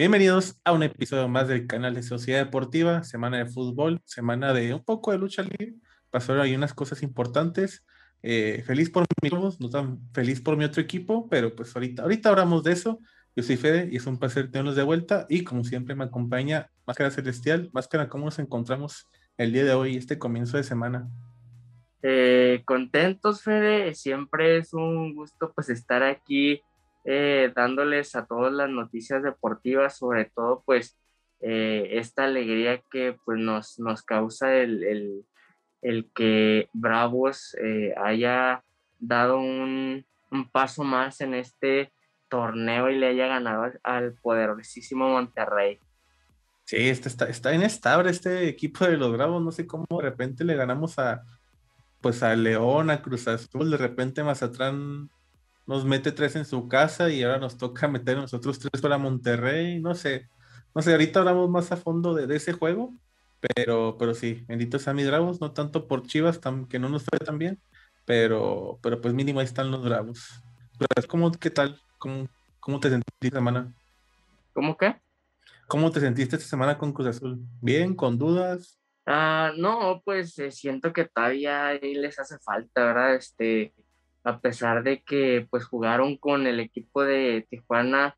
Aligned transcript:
Bienvenidos 0.00 0.58
a 0.64 0.72
un 0.72 0.82
episodio 0.82 1.28
más 1.28 1.46
del 1.46 1.66
canal 1.66 1.92
de 1.92 2.02
Sociedad 2.02 2.42
Deportiva, 2.42 3.04
semana 3.04 3.36
de 3.36 3.44
fútbol, 3.44 4.00
semana 4.06 4.54
de 4.54 4.72
un 4.72 4.82
poco 4.82 5.12
de 5.12 5.18
lucha 5.18 5.42
libre. 5.42 5.74
Pasaron 6.08 6.40
ahí 6.40 6.54
unas 6.54 6.72
cosas 6.72 7.02
importantes. 7.02 7.84
Eh, 8.22 8.62
feliz 8.66 8.88
por 8.88 9.04
mi 9.20 9.28
no 9.28 9.68
tan 9.68 10.00
feliz 10.14 10.40
por 10.40 10.56
mi 10.56 10.64
otro 10.64 10.80
equipo, 10.80 11.28
pero 11.28 11.54
pues 11.54 11.76
ahorita, 11.76 12.04
ahorita 12.04 12.30
hablamos 12.30 12.64
de 12.64 12.72
eso. 12.72 12.98
Yo 13.36 13.42
soy 13.42 13.58
Fede 13.58 13.90
y 13.92 13.96
es 13.96 14.06
un 14.06 14.18
placer 14.18 14.50
tenerlos 14.50 14.74
de 14.74 14.84
vuelta 14.84 15.26
y 15.28 15.44
como 15.44 15.64
siempre 15.64 15.94
me 15.94 16.04
acompaña 16.04 16.70
Máscara 16.86 17.10
Celestial. 17.10 17.68
Máscara, 17.74 18.08
¿cómo 18.08 18.24
nos 18.24 18.38
encontramos 18.38 19.06
el 19.36 19.52
día 19.52 19.66
de 19.66 19.74
hoy, 19.74 19.98
este 19.98 20.18
comienzo 20.18 20.56
de 20.56 20.62
semana? 20.62 21.10
Eh, 22.02 22.62
contentos, 22.64 23.42
Fede. 23.42 23.94
Siempre 23.94 24.56
es 24.56 24.72
un 24.72 25.14
gusto 25.14 25.52
pues 25.54 25.68
estar 25.68 26.02
aquí 26.02 26.62
eh, 27.04 27.52
dándoles 27.54 28.14
a 28.14 28.26
todas 28.26 28.52
las 28.52 28.68
noticias 28.70 29.22
deportivas, 29.22 29.96
sobre 29.96 30.26
todo 30.26 30.62
pues 30.64 30.98
eh, 31.40 31.88
esta 31.92 32.24
alegría 32.24 32.82
que 32.90 33.16
pues 33.24 33.38
nos, 33.38 33.78
nos 33.78 34.02
causa 34.02 34.54
el, 34.54 35.24
el, 35.82 36.10
que 36.14 36.68
Bravos 36.72 37.56
haya 37.96 38.62
dado 38.98 39.38
un, 39.38 40.04
un, 40.30 40.50
paso 40.50 40.84
más 40.84 41.20
en 41.22 41.34
este 41.34 41.92
torneo 42.28 42.90
y 42.90 42.98
le 42.98 43.08
haya 43.08 43.26
ganado 43.26 43.72
al 43.82 44.14
poderosísimo 44.14 45.08
Monterrey. 45.08 45.80
Sí, 46.64 46.88
este 46.88 47.08
está, 47.08 47.28
está 47.28 47.52
inestable 47.52 48.10
este 48.10 48.46
equipo 48.48 48.84
de 48.84 48.96
los 48.96 49.10
Bravos, 49.12 49.42
no 49.42 49.50
sé 49.50 49.66
cómo 49.66 49.86
de 49.90 50.02
repente 50.02 50.44
le 50.44 50.54
ganamos 50.54 50.98
a 50.98 51.24
pues 52.00 52.22
a 52.22 52.34
León, 52.36 52.90
a 52.90 53.02
Cruz 53.02 53.28
Azul, 53.28 53.70
de 53.70 53.76
repente 53.76 54.22
Mazatlán 54.22 55.10
nos 55.70 55.84
mete 55.84 56.10
tres 56.10 56.34
en 56.34 56.44
su 56.44 56.66
casa 56.66 57.10
y 57.10 57.22
ahora 57.22 57.38
nos 57.38 57.56
toca 57.56 57.86
meter 57.86 58.16
nosotros 58.16 58.58
tres 58.58 58.82
para 58.82 58.98
Monterrey, 58.98 59.80
no 59.80 59.94
sé, 59.94 60.28
no 60.74 60.82
sé, 60.82 60.90
ahorita 60.90 61.20
hablamos 61.20 61.48
más 61.48 61.70
a 61.70 61.76
fondo 61.76 62.12
de, 62.12 62.34
ese 62.34 62.52
juego, 62.52 62.92
pero, 63.38 63.96
pero 63.96 64.12
sí, 64.12 64.44
benditos 64.48 64.88
a 64.88 64.94
mis 64.94 65.06
Bravos, 65.06 65.40
no 65.40 65.52
tanto 65.52 65.86
por 65.86 66.02
Chivas, 66.02 66.40
que 66.68 66.80
no 66.80 66.88
nos 66.88 67.04
fue 67.04 67.20
tan 67.20 67.38
bien, 67.38 67.60
pero, 68.04 68.80
pero 68.82 69.00
pues 69.00 69.14
mínimo 69.14 69.38
ahí 69.38 69.46
están 69.46 69.70
los 69.70 69.84
Bravos. 69.84 70.42
¿Cómo, 71.06 71.30
qué 71.30 71.50
tal? 71.50 71.80
¿Cómo, 71.98 72.28
cómo 72.58 72.80
te 72.80 72.90
sentiste 72.90 73.28
esta 73.28 73.38
semana? 73.38 73.72
¿Cómo 74.52 74.76
qué? 74.76 74.96
¿Cómo 75.68 75.92
te 75.92 76.00
sentiste 76.00 76.34
esta 76.34 76.48
semana 76.48 76.78
con 76.78 76.92
Cruz 76.92 77.06
Azul? 77.06 77.38
¿Bien? 77.60 77.94
¿Con 77.94 78.18
dudas? 78.18 78.76
Ah, 79.06 79.52
no, 79.56 80.02
pues 80.04 80.36
eh, 80.40 80.50
siento 80.50 80.92
que 80.92 81.04
todavía 81.04 81.68
ahí 81.68 81.94
les 81.94 82.18
hace 82.18 82.40
falta, 82.40 82.86
¿verdad? 82.86 83.14
Este, 83.14 83.72
a 84.24 84.40
pesar 84.40 84.82
de 84.82 85.02
que 85.02 85.46
pues 85.50 85.64
jugaron 85.64 86.16
con 86.16 86.46
el 86.46 86.60
equipo 86.60 87.02
de 87.04 87.46
Tijuana, 87.48 88.16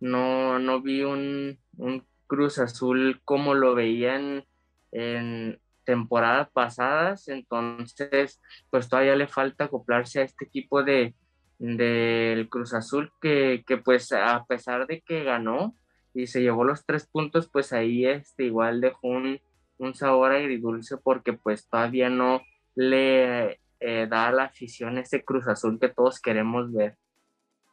no, 0.00 0.58
no 0.58 0.82
vi 0.82 1.02
un, 1.02 1.58
un 1.76 2.04
Cruz 2.26 2.58
Azul 2.58 3.20
como 3.24 3.54
lo 3.54 3.74
veían 3.74 4.44
en 4.92 5.60
temporadas 5.84 6.48
pasadas, 6.50 7.28
entonces 7.28 8.40
pues 8.70 8.88
todavía 8.88 9.16
le 9.16 9.28
falta 9.28 9.64
acoplarse 9.64 10.20
a 10.20 10.24
este 10.24 10.46
equipo 10.46 10.82
de 10.82 11.14
del 11.58 12.48
Cruz 12.48 12.74
Azul 12.74 13.12
que, 13.20 13.64
que 13.66 13.76
pues 13.76 14.12
a 14.12 14.44
pesar 14.46 14.86
de 14.86 15.00
que 15.00 15.24
ganó 15.24 15.74
y 16.12 16.26
se 16.26 16.42
llevó 16.42 16.64
los 16.64 16.84
tres 16.84 17.06
puntos, 17.06 17.48
pues 17.50 17.72
ahí 17.72 18.06
este 18.06 18.44
igual 18.44 18.80
dejó 18.80 19.08
un, 19.08 19.40
un 19.78 19.94
sabor 19.94 20.32
agridulce 20.32 20.96
porque 20.96 21.32
pues 21.32 21.68
todavía 21.68 22.08
no 22.10 22.42
le 22.74 23.60
eh, 23.86 24.06
da 24.08 24.28
a 24.28 24.32
la 24.32 24.44
afición 24.44 24.96
ese 24.96 25.24
Cruz 25.24 25.46
Azul 25.46 25.78
que 25.78 25.90
todos 25.90 26.18
queremos 26.18 26.72
ver. 26.72 26.96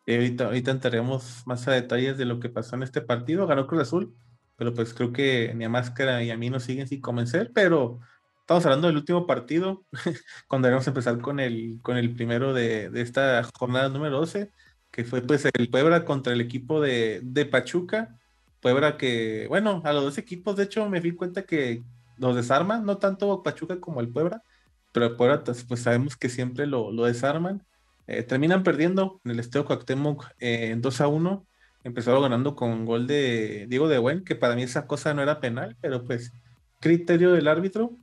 ahorita, 0.06 0.46
ahorita 0.46 0.72
entraremos 0.72 1.44
más 1.46 1.66
a 1.70 1.72
detalles 1.72 2.18
de 2.18 2.26
lo 2.26 2.40
que 2.42 2.50
pasó 2.50 2.76
en 2.76 2.84
este 2.84 3.00
partido. 3.02 3.48
Ganó 3.48 3.66
Cruz 3.66 3.84
Azul, 3.84 4.14
pero 4.58 4.74
pues 4.74 4.94
creo 4.94 5.14
que 5.14 5.54
ni 5.56 5.64
a 5.64 5.70
Máscara 5.70 6.22
y 6.22 6.30
a 6.30 6.38
mí 6.38 6.50
nos 6.50 6.64
siguen 6.64 6.88
sin 6.88 7.00
convencer, 7.00 7.52
pero 7.54 8.00
estamos 8.42 8.66
hablando 8.66 8.88
del 8.88 8.98
último 8.98 9.26
partido, 9.26 9.86
cuando 10.50 10.68
debemos 10.68 10.86
empezar 10.86 11.18
con 11.22 11.40
el, 11.40 11.80
con 11.82 11.96
el 11.96 12.14
primero 12.14 12.54
de, 12.54 12.90
de, 12.90 13.02
esta 13.02 13.42
jornada 13.58 13.88
número 13.88 14.18
12, 14.20 14.52
que 14.92 15.06
fue 15.06 15.22
pues 15.22 15.48
el 15.54 15.70
Puebla 15.70 16.04
contra 16.04 16.34
el 16.34 16.42
equipo 16.42 16.82
de, 16.82 17.22
de 17.24 17.46
Pachuca. 17.46 18.20
Puebla 18.60 18.98
que, 18.98 19.46
bueno, 19.48 19.82
a 19.86 19.94
los 19.94 20.04
dos 20.04 20.18
equipos, 20.18 20.58
de 20.58 20.64
hecho, 20.64 20.90
me 20.90 21.00
di 21.00 21.14
cuenta 21.14 21.44
que 21.44 21.84
los 22.18 22.36
desarman, 22.36 22.86
no 22.86 22.98
tanto 22.98 23.42
Pachuca 23.42 23.80
como 23.80 24.02
el 24.02 24.10
Puebla, 24.10 24.44
pero 24.92 25.06
el 25.08 25.16
Puebla, 25.16 25.44
pues, 25.44 25.82
sabemos 25.82 26.18
que 26.18 26.30
siempre 26.30 26.68
lo, 26.68 26.92
lo 26.92 27.06
desarman. 27.06 27.64
Eh, 28.08 28.24
terminan 28.24 28.64
perdiendo 28.64 29.22
en 29.24 29.32
el 29.32 29.40
Estadio 29.40 29.66
Cuauhtémoc 29.66 30.26
eh, 30.40 30.72
en 30.72 30.82
2 30.82 31.02
a 31.02 31.08
1. 31.08 31.48
Empezaron 31.84 32.22
ganando 32.22 32.56
con 32.56 32.86
gol 32.86 33.08
de 33.08 33.68
Diego 33.70 33.88
de 33.88 33.98
Buen, 34.00 34.24
que 34.24 34.36
para 34.36 34.56
mí 34.56 34.64
esa 34.64 34.86
cosa 34.86 35.14
no 35.14 35.22
era 35.22 35.40
penal, 35.40 35.78
pero 35.82 36.04
pues 36.06 36.32
criterio 36.80 37.32
del 37.32 37.48
árbitro. 37.48 37.98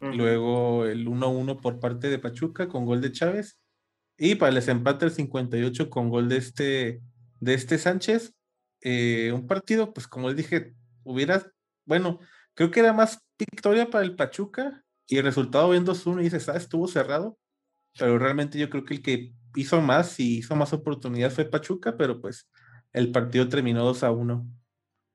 Luego 0.00 0.84
el 0.84 1.08
1-1 1.08 1.62
por 1.62 1.80
parte 1.80 2.10
de 2.10 2.18
Pachuca 2.18 2.68
con 2.68 2.84
gol 2.84 3.00
de 3.00 3.10
Chávez. 3.10 3.58
Y 4.18 4.34
para 4.34 4.50
el 4.50 4.56
desempate 4.56 5.06
el 5.06 5.12
58 5.12 5.88
con 5.88 6.10
gol 6.10 6.28
de 6.28 6.36
este, 6.36 7.00
de 7.40 7.54
este 7.54 7.78
Sánchez. 7.78 8.34
Eh, 8.82 9.32
un 9.32 9.46
partido, 9.46 9.94
pues 9.94 10.06
como 10.06 10.28
les 10.28 10.36
dije, 10.36 10.74
hubiera, 11.04 11.50
bueno, 11.86 12.20
creo 12.52 12.70
que 12.70 12.80
era 12.80 12.92
más 12.92 13.18
victoria 13.38 13.88
para 13.88 14.04
el 14.04 14.14
Pachuca 14.14 14.83
y 15.06 15.18
el 15.18 15.24
resultado 15.24 15.70
viendo 15.70 15.92
2-1 15.92 16.20
y 16.20 16.24
dices, 16.24 16.48
ah, 16.48 16.56
estuvo 16.56 16.88
cerrado, 16.88 17.38
pero 17.98 18.18
realmente 18.18 18.58
yo 18.58 18.70
creo 18.70 18.84
que 18.84 18.94
el 18.94 19.02
que 19.02 19.32
hizo 19.56 19.80
más 19.80 20.18
y 20.18 20.38
hizo 20.38 20.56
más 20.56 20.72
oportunidad 20.72 21.30
fue 21.30 21.44
Pachuca, 21.44 21.96
pero 21.96 22.20
pues 22.20 22.50
el 22.92 23.12
partido 23.12 23.48
terminó 23.48 23.84
2 23.84 24.02
a 24.02 24.10
1. 24.10 24.46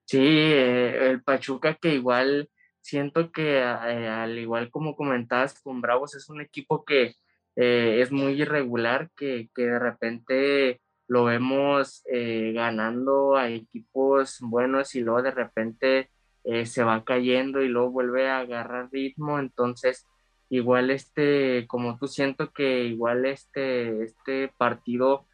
Sí, 0.05 0.17
eh, 0.19 1.11
el 1.11 1.23
Pachuca 1.23 1.75
que 1.75 1.95
igual 1.95 2.49
siento 2.81 3.31
que 3.31 3.57
eh, 3.59 3.63
al 3.63 4.37
igual 4.37 4.71
como 4.71 4.95
comentabas 4.95 5.59
con 5.61 5.81
Bravos 5.81 6.15
es 6.15 6.29
un 6.29 6.41
equipo 6.41 6.85
que 6.85 7.15
es 7.55 8.09
muy 8.09 8.41
irregular, 8.41 9.09
que, 9.17 9.49
que 9.53 9.63
de 9.63 9.79
repente 9.79 10.79
lo 11.09 11.25
vemos 11.25 12.03
eh, 12.05 12.51
ganando 12.53 13.35
a 13.35 13.49
equipos 13.49 14.37
buenos 14.41 14.93
y 14.93 15.01
luego 15.01 15.23
de 15.23 15.31
repente 15.31 16.11
eh, 16.43 16.65
se 16.65 16.83
va 16.83 17.03
cayendo 17.03 17.61
y 17.61 17.67
luego 17.67 17.91
vuelve 17.91 18.29
a 18.29 18.39
agarrar 18.39 18.89
ritmo, 18.91 19.39
entonces 19.39 20.05
igual 20.49 20.89
este, 20.89 21.65
como 21.67 21.97
tú 21.97 22.07
siento 22.07 22.51
que 22.51 22.85
igual 22.85 23.25
este, 23.25 24.03
este 24.03 24.51
partido 24.57 25.27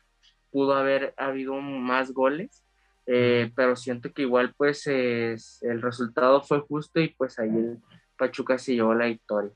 pudo 0.52 0.74
haber 0.74 1.14
habido 1.18 1.56
más 1.56 2.12
goles, 2.12 2.64
eh, 3.06 3.52
pero 3.56 3.76
siento 3.76 4.12
que 4.12 4.24
igual 4.24 4.54
pues 4.58 4.88
el 4.88 5.82
resultado 5.82 6.42
fue 6.42 6.60
justo 6.62 7.00
y 7.00 7.10
pues 7.10 7.40
ahí 7.40 7.50
el 7.50 7.80
Pachuca 8.18 8.58
se 8.58 8.74
llevó 8.74 8.94
la 8.94 9.06
victoria. 9.06 9.52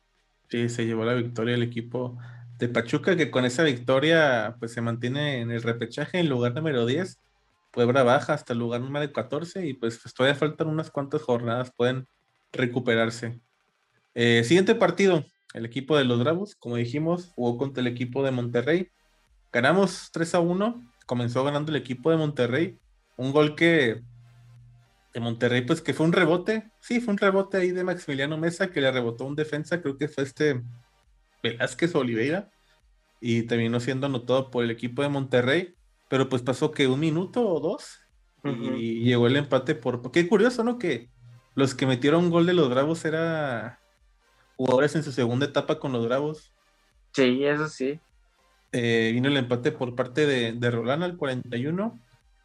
Sí, 0.49 0.69
se 0.69 0.85
llevó 0.85 1.05
la 1.05 1.13
victoria 1.13 1.55
el 1.55 1.63
equipo 1.63 2.17
de 2.57 2.67
Pachuca, 2.67 3.15
que 3.15 3.31
con 3.31 3.45
esa 3.45 3.63
victoria 3.63 4.55
pues 4.59 4.73
se 4.73 4.81
mantiene 4.81 5.41
en 5.41 5.51
el 5.51 5.61
repechaje 5.63 6.19
en 6.19 6.29
lugar 6.29 6.53
número 6.53 6.85
10. 6.85 7.19
Puebla 7.71 8.03
baja 8.03 8.33
hasta 8.33 8.53
el 8.53 8.59
lugar 8.59 8.81
número 8.81 9.11
14 9.11 9.67
y 9.67 9.73
pues, 9.73 9.99
pues, 10.01 10.13
todavía 10.13 10.39
faltan 10.39 10.67
unas 10.67 10.91
cuantas 10.91 11.21
jornadas, 11.21 11.71
pueden 11.75 12.07
recuperarse. 12.51 13.39
Eh, 14.15 14.43
siguiente 14.43 14.75
partido, 14.75 15.23
el 15.53 15.65
equipo 15.65 15.97
de 15.97 16.05
los 16.05 16.19
Bravos, 16.19 16.55
como 16.55 16.75
dijimos, 16.75 17.31
jugó 17.35 17.57
contra 17.57 17.81
el 17.81 17.87
equipo 17.87 18.23
de 18.23 18.31
Monterrey. 18.31 18.89
Ganamos 19.51 20.09
3 20.11 20.35
a 20.35 20.39
1, 20.39 20.81
comenzó 21.05 21.43
ganando 21.43 21.71
el 21.71 21.77
equipo 21.77 22.11
de 22.11 22.17
Monterrey. 22.17 22.77
Un 23.17 23.31
gol 23.31 23.55
que 23.55 24.01
de 25.13 25.19
Monterrey, 25.19 25.61
pues 25.61 25.81
que 25.81 25.93
fue 25.93 26.05
un 26.05 26.13
rebote, 26.13 26.71
sí, 26.79 27.01
fue 27.01 27.13
un 27.13 27.17
rebote 27.17 27.57
ahí 27.57 27.71
de 27.71 27.83
Maximiliano 27.83 28.37
Mesa 28.37 28.69
que 28.69 28.81
le 28.81 28.91
rebotó 28.91 29.25
un 29.25 29.35
defensa, 29.35 29.81
creo 29.81 29.97
que 29.97 30.07
fue 30.07 30.23
este 30.23 30.61
Velázquez 31.41 31.95
Oliveira 31.95 32.49
y 33.19 33.43
terminó 33.43 33.79
siendo 33.79 34.05
anotado 34.05 34.51
por 34.51 34.63
el 34.63 34.71
equipo 34.71 35.01
de 35.01 35.09
Monterrey, 35.09 35.75
pero 36.09 36.27
pues 36.27 36.41
pasó 36.41 36.71
que 36.71 36.87
un 36.87 36.99
minuto 36.99 37.47
o 37.47 37.59
dos 37.59 37.99
y 38.43 39.03
llegó 39.03 39.27
el 39.27 39.35
empate 39.35 39.75
por... 39.75 40.11
Qué 40.11 40.27
curioso, 40.27 40.63
¿no? 40.63 40.77
Que 40.77 41.09
los 41.55 41.75
que 41.75 41.85
metieron 41.85 42.29
gol 42.29 42.45
de 42.45 42.53
los 42.53 42.69
Bravos 42.69 43.05
era 43.05 43.79
jugadores 44.55 44.95
en 44.95 45.03
su 45.03 45.11
segunda 45.11 45.45
etapa 45.45 45.79
con 45.79 45.91
los 45.91 46.05
Bravos. 46.05 46.53
Sí, 47.13 47.43
eso 47.45 47.67
sí. 47.67 47.99
Eh, 48.71 49.11
vino 49.13 49.29
el 49.29 49.37
empate 49.37 49.71
por 49.71 49.95
parte 49.95 50.25
de, 50.25 50.53
de 50.53 50.71
Roland 50.71 51.03
al 51.03 51.17
41, 51.17 51.99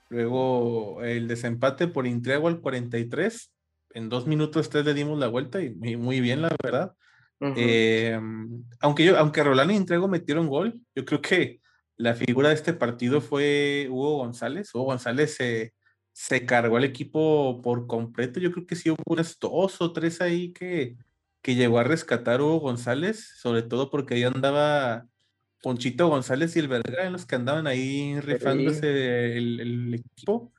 luego 0.09 1.03
el 1.03 1.29
desempate 1.29 1.87
por 1.87 2.07
Intriago 2.07 2.49
al 2.49 2.61
43. 2.61 3.53
En 3.91 4.09
dos 4.09 4.27
minutos 4.27 4.71
tres 4.71 4.85
le 4.85 4.95
dimos 4.95 5.19
la 5.19 5.29
vuelta 5.29 5.61
y 5.63 5.71
muy 5.97 6.21
bien, 6.21 6.43
la 6.43 6.51
verdad. 6.63 6.95
Eh, 7.57 8.19
aunque 8.81 9.05
yo, 9.05 9.19
aunque 9.19 9.45
Rolando 9.45 9.73
y 9.73 9.77
Entrego 9.77 10.09
metieron 10.09 10.49
gol, 10.49 10.81
yo 10.95 11.05
creo 11.05 11.21
que 11.21 11.61
la 11.97 12.15
figura 12.15 12.49
de 12.49 12.55
este 12.55 12.73
partido 12.73 13.21
fue 13.21 13.89
Hugo 13.91 14.19
González. 14.19 14.75
Hugo 14.75 14.85
González 14.85 15.35
se, 15.35 15.75
se 16.13 16.47
cargó 16.47 16.77
al 16.77 16.85
equipo 16.85 17.61
por 17.63 17.87
completo. 17.87 18.41
Yo 18.41 18.53
creo 18.53 18.67
que 18.67 18.77
sí 18.77 18.91
hubo 18.91 19.03
unas 19.07 19.39
dos 19.39 19.81
o 19.81 19.93
tres 19.93 20.21
ahí 20.21 20.53
que, 20.53 20.97
que 21.43 21.55
llegó 21.55 21.79
a 21.79 21.85
rescatar 21.85 22.41
Hugo 22.41 22.61
González, 22.61 23.35
sobre 23.37 23.63
todo 23.63 23.91
porque 23.91 24.15
ahí 24.15 24.25
andaba 24.25 25.07
Ponchito 25.65 26.09
González 26.09 26.55
y 26.57 26.59
el 26.59 26.69
Vergara, 26.69 27.09
los 27.11 27.27
que 27.27 27.37
andaban 27.37 27.67
ahí 27.67 28.21
rifándose 28.21 29.37
el, 29.39 29.61
el, 29.61 29.95
equipo. 29.95 30.53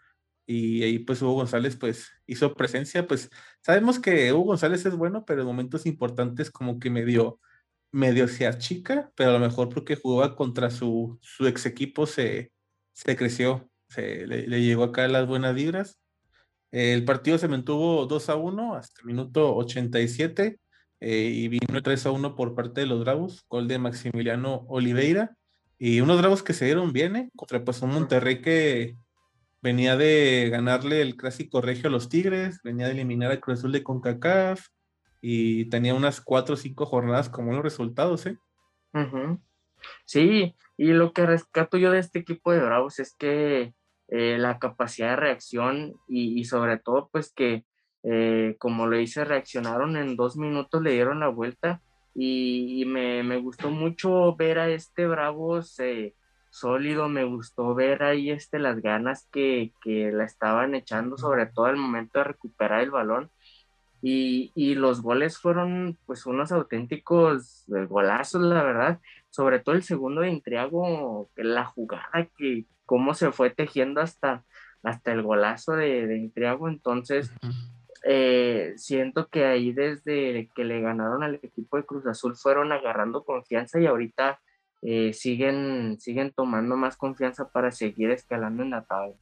y 0.47 0.83
ahí 0.83 0.99
pues 0.99 1.21
Hugo 1.21 1.33
González 1.35 1.75
pues 1.75 2.09
hizo 2.25 2.55
presencia, 2.55 3.07
pues 3.07 3.29
sabemos 3.61 3.99
que 3.99 4.33
Hugo 4.33 4.45
González 4.45 4.85
es 4.85 4.95
bueno, 4.95 5.23
pero 5.25 5.41
en 5.41 5.47
momentos 5.47 5.85
importantes 5.85 6.49
como 6.49 6.79
que 6.79 6.89
medio, 6.89 7.39
medio 7.95 8.27
se 8.27 8.45
achica, 8.45 9.11
pero 9.15 9.29
a 9.29 9.33
lo 9.33 9.39
mejor 9.39 9.69
porque 9.69 9.95
jugaba 9.95 10.35
contra 10.35 10.69
su, 10.69 11.17
su 11.21 11.47
ex 11.47 11.65
equipo 11.65 12.05
se, 12.05 12.51
se 12.91 13.15
creció, 13.15 13.69
se, 13.87 14.27
le, 14.27 14.61
llegó 14.61 14.83
acá 14.83 15.07
las 15.07 15.25
buenas 15.25 15.55
vibras. 15.55 15.97
El 16.71 17.05
partido 17.05 17.37
se 17.37 17.47
mantuvo 17.47 18.05
2 18.05 18.29
a 18.29 18.35
1 18.35 18.75
hasta 18.75 19.01
el 19.01 19.07
minuto 19.07 19.55
87 19.55 20.59
eh, 20.99 21.17
y 21.17 21.47
vino 21.47 21.81
3 21.81 22.05
a 22.05 22.11
1 22.11 22.35
por 22.35 22.53
parte 22.53 22.81
de 22.81 22.87
los 22.87 22.99
Bravos, 22.99 23.45
gol 23.49 23.69
de 23.69 23.79
Maximiliano 23.79 24.65
Oliveira. 24.67 25.37
Y 25.79 26.01
unos 26.01 26.17
Bravos 26.17 26.43
que 26.43 26.53
se 26.53 26.65
dieron 26.65 26.91
bien, 26.91 27.15
¿eh? 27.15 27.29
contra 27.35 27.63
pues 27.63 27.81
un 27.81 27.91
Monterrey 27.91 28.41
que 28.41 28.97
venía 29.61 29.95
de 29.95 30.49
ganarle 30.51 31.01
el 31.01 31.15
clásico 31.15 31.61
regio 31.61 31.87
a 31.87 31.91
los 31.91 32.09
Tigres, 32.09 32.59
venía 32.61 32.87
de 32.87 32.91
eliminar 32.91 33.31
al 33.31 33.39
Cruz 33.39 33.59
Azul 33.59 33.71
de 33.71 33.83
CONCACAF 33.83 34.67
y 35.27 35.65
tenía 35.71 35.95
unas 35.95 36.21
cuatro 36.21 36.53
o 36.53 36.55
cinco 36.55 36.85
jornadas 36.85 37.29
como 37.29 37.51
los 37.51 37.63
resultados, 37.63 38.27
¿eh? 38.27 38.37
Sí, 40.05 40.53
y 40.77 40.93
lo 40.93 41.13
que 41.13 41.25
rescato 41.25 41.77
yo 41.77 41.89
de 41.89 41.97
este 41.97 42.19
equipo 42.19 42.51
de 42.51 42.59
Bravos 42.59 42.99
es 42.99 43.15
que 43.15 43.73
eh, 44.09 44.37
la 44.37 44.59
capacidad 44.59 45.09
de 45.09 45.15
reacción 45.15 45.95
y, 46.07 46.45
sobre 46.45 46.77
todo 46.77 47.09
pues 47.11 47.33
que 47.33 47.65
eh, 48.03 48.55
como 48.59 48.85
lo 48.85 48.99
hice 48.99 49.25
reaccionaron 49.25 49.97
en 49.97 50.15
dos 50.15 50.37
minutos, 50.37 50.83
le 50.83 50.91
dieron 50.91 51.21
la 51.21 51.29
vuelta 51.29 51.81
y, 52.13 52.83
me, 52.85 53.23
me, 53.23 53.37
gustó 53.37 53.71
mucho 53.71 54.35
ver 54.35 54.59
a 54.59 54.69
este 54.69 55.07
Bravos 55.07 55.79
eh, 55.79 56.13
sólido, 56.51 57.09
me 57.09 57.23
gustó 57.23 57.73
ver 57.73 58.03
ahí 58.03 58.29
este, 58.29 58.59
las 58.59 58.79
ganas 58.79 59.27
que, 59.31 59.73
que 59.81 60.11
la 60.11 60.25
estaban 60.25 60.75
echando, 60.75 61.17
sobre 61.17 61.47
todo 61.47 61.65
al 61.65 61.77
momento 61.77 62.19
de 62.19 62.25
recuperar 62.25 62.81
el 62.81 62.91
balón. 62.91 63.31
Y, 64.07 64.51
y, 64.53 64.75
los 64.75 65.01
goles 65.01 65.39
fueron 65.39 65.97
pues 66.05 66.27
unos 66.27 66.51
auténticos 66.51 67.65
eh, 67.75 67.85
golazos, 67.85 68.43
la 68.43 68.61
verdad. 68.61 68.99
Sobre 69.31 69.59
todo 69.59 69.73
el 69.73 69.81
segundo 69.81 70.21
de 70.21 70.29
Intriago, 70.29 71.31
la 71.35 71.65
jugada 71.65 72.29
que 72.37 72.65
cómo 72.85 73.15
se 73.15 73.31
fue 73.31 73.49
tejiendo 73.49 74.01
hasta, 74.01 74.43
hasta 74.83 75.11
el 75.11 75.23
golazo 75.23 75.73
de, 75.73 76.05
de 76.05 76.17
Intriago. 76.17 76.69
Entonces, 76.69 77.31
eh, 78.07 78.73
siento 78.77 79.27
que 79.29 79.45
ahí 79.45 79.71
desde 79.71 80.51
que 80.55 80.63
le 80.63 80.81
ganaron 80.81 81.23
al 81.23 81.39
equipo 81.41 81.77
de 81.77 81.85
Cruz 81.85 82.05
Azul 82.05 82.35
fueron 82.35 82.71
agarrando 82.71 83.23
confianza 83.23 83.79
y 83.79 83.87
ahorita 83.87 84.39
eh, 84.83 85.13
siguen, 85.13 85.97
siguen 85.99 86.31
tomando 86.31 86.77
más 86.77 86.97
confianza 86.97 87.49
para 87.49 87.71
seguir 87.71 88.11
escalando 88.11 88.61
en 88.61 88.69
la 88.69 88.83
tabla. 88.83 89.15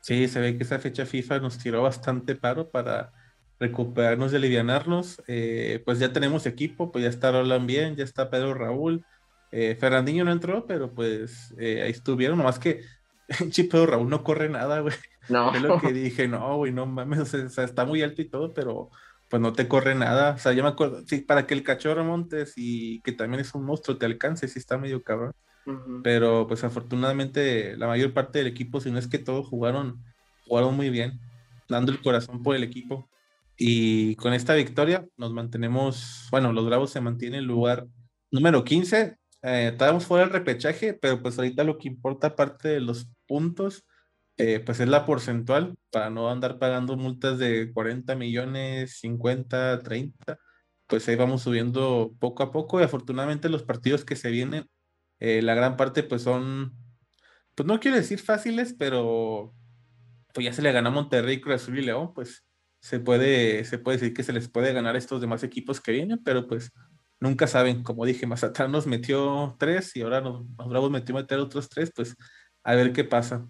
Sí, 0.00 0.26
se 0.26 0.40
ve 0.40 0.56
que 0.56 0.64
esa 0.64 0.80
fecha 0.80 1.06
FIFA 1.06 1.38
nos 1.38 1.58
tiró 1.58 1.82
bastante 1.82 2.34
paro 2.34 2.68
para 2.68 3.12
recuperarnos 3.60 4.32
y 4.32 4.36
alivianarnos. 4.36 5.22
Eh, 5.26 5.82
pues 5.84 5.98
ya 5.98 6.12
tenemos 6.12 6.46
equipo, 6.46 6.92
pues 6.92 7.04
ya 7.04 7.10
está 7.10 7.32
Roland 7.32 7.66
bien, 7.66 7.96
ya 7.96 8.04
está 8.04 8.30
Pedro 8.30 8.54
Raúl. 8.54 9.04
Eh, 9.50 9.76
Fernandinho 9.78 10.24
no 10.24 10.32
entró, 10.32 10.66
pero 10.66 10.92
pues 10.92 11.54
ahí 11.58 11.90
estuvieron, 11.90 12.38
nomás 12.38 12.58
que 12.58 12.82
Pedro 13.70 13.86
Raúl 13.86 14.08
no 14.08 14.24
corre 14.24 14.48
nada, 14.48 14.80
güey. 14.80 14.94
No. 15.28 15.54
Es 15.54 15.62
lo 15.62 15.80
que 15.80 15.92
dije, 15.92 16.26
no, 16.28 16.56
güey, 16.56 16.72
no 16.72 16.86
mames, 16.86 17.34
o 17.34 17.48
sea, 17.48 17.64
está 17.64 17.84
muy 17.84 18.02
alto 18.02 18.22
y 18.22 18.28
todo, 18.28 18.54
pero 18.54 18.90
pues 19.28 19.42
no 19.42 19.52
te 19.52 19.68
corre 19.68 19.94
nada. 19.94 20.32
O 20.34 20.38
sea, 20.38 20.52
yo 20.52 20.62
me 20.62 20.70
acuerdo, 20.70 21.02
sí, 21.06 21.18
para 21.20 21.46
que 21.46 21.54
el 21.54 21.62
cachorro 21.62 22.04
montes 22.04 22.54
y 22.56 23.00
que 23.02 23.12
también 23.12 23.40
es 23.40 23.54
un 23.54 23.64
monstruo 23.64 23.98
te 23.98 24.06
alcance, 24.06 24.48
sí 24.48 24.58
está 24.58 24.78
medio 24.78 25.02
cabrón. 25.02 25.32
Pero 26.02 26.46
pues 26.46 26.64
afortunadamente 26.64 27.76
la 27.76 27.88
mayor 27.88 28.14
parte 28.14 28.38
del 28.38 28.46
equipo, 28.46 28.80
si 28.80 28.90
no 28.90 28.98
es 28.98 29.06
que 29.06 29.18
todos 29.18 29.46
jugaron, 29.46 30.02
jugaron 30.46 30.74
muy 30.74 30.88
bien, 30.88 31.20
dando 31.68 31.92
el 31.92 32.00
corazón 32.00 32.42
por 32.42 32.56
el 32.56 32.62
equipo. 32.62 33.06
Y 33.58 34.14
con 34.16 34.32
esta 34.34 34.54
victoria 34.54 35.04
nos 35.16 35.32
mantenemos, 35.32 36.28
bueno, 36.30 36.52
los 36.52 36.64
Bravos 36.64 36.90
se 36.90 37.00
mantienen 37.00 37.40
en 37.40 37.46
lugar 37.46 37.86
número 38.30 38.64
15. 38.64 39.16
Eh, 39.42 39.68
estábamos 39.72 40.06
fuera 40.06 40.24
del 40.24 40.32
repechaje, 40.32 40.94
pero 40.94 41.20
pues 41.20 41.38
ahorita 41.38 41.64
lo 41.64 41.76
que 41.76 41.88
importa 41.88 42.28
aparte 42.28 42.68
de 42.68 42.80
los 42.80 43.08
puntos 43.26 43.84
eh, 44.38 44.60
pues 44.60 44.78
es 44.78 44.88
la 44.88 45.04
porcentual 45.04 45.76
para 45.90 46.10
no 46.10 46.30
andar 46.30 46.60
pagando 46.60 46.96
multas 46.96 47.38
de 47.38 47.72
40 47.72 48.14
millones, 48.14 49.00
50, 49.00 49.82
30. 49.82 50.38
Pues 50.86 51.08
ahí 51.08 51.16
vamos 51.16 51.42
subiendo 51.42 52.14
poco 52.20 52.44
a 52.44 52.52
poco 52.52 52.80
y 52.80 52.84
afortunadamente 52.84 53.48
los 53.48 53.64
partidos 53.64 54.04
que 54.04 54.14
se 54.16 54.30
vienen, 54.30 54.66
eh, 55.20 55.42
la 55.42 55.54
gran 55.54 55.76
parte 55.76 56.04
pues 56.04 56.22
son, 56.22 56.72
pues 57.56 57.66
no 57.66 57.80
quiero 57.80 57.96
decir 57.96 58.20
fáciles, 58.20 58.74
pero 58.78 59.54
pues 60.32 60.44
ya 60.46 60.52
se 60.52 60.62
le 60.62 60.72
ganó 60.72 60.90
a 60.90 60.92
Monterrey, 60.92 61.40
Cruz 61.40 61.56
Azul 61.56 61.78
y 61.78 61.82
León, 61.82 62.14
pues 62.14 62.44
se 62.80 63.00
puede, 63.00 63.64
se 63.64 63.78
puede 63.78 63.98
decir 63.98 64.14
que 64.14 64.22
se 64.22 64.32
les 64.32 64.48
puede 64.48 64.72
ganar 64.72 64.94
a 64.94 64.98
estos 64.98 65.20
demás 65.20 65.42
equipos 65.42 65.80
que 65.80 65.92
vienen, 65.92 66.22
pero 66.24 66.46
pues 66.46 66.72
nunca 67.20 67.46
saben, 67.46 67.82
como 67.82 68.04
dije, 68.04 68.26
Mazatlán 68.26 68.72
nos 68.72 68.86
metió 68.86 69.56
tres 69.58 69.94
y 69.96 70.02
ahora 70.02 70.20
nos, 70.20 70.48
nos 70.56 70.68
Bravos 70.68 70.90
metió 70.90 71.14
meter 71.14 71.38
otros 71.38 71.68
tres, 71.68 71.92
pues 71.94 72.16
a 72.62 72.74
ver 72.74 72.92
qué 72.92 73.04
pasa. 73.04 73.46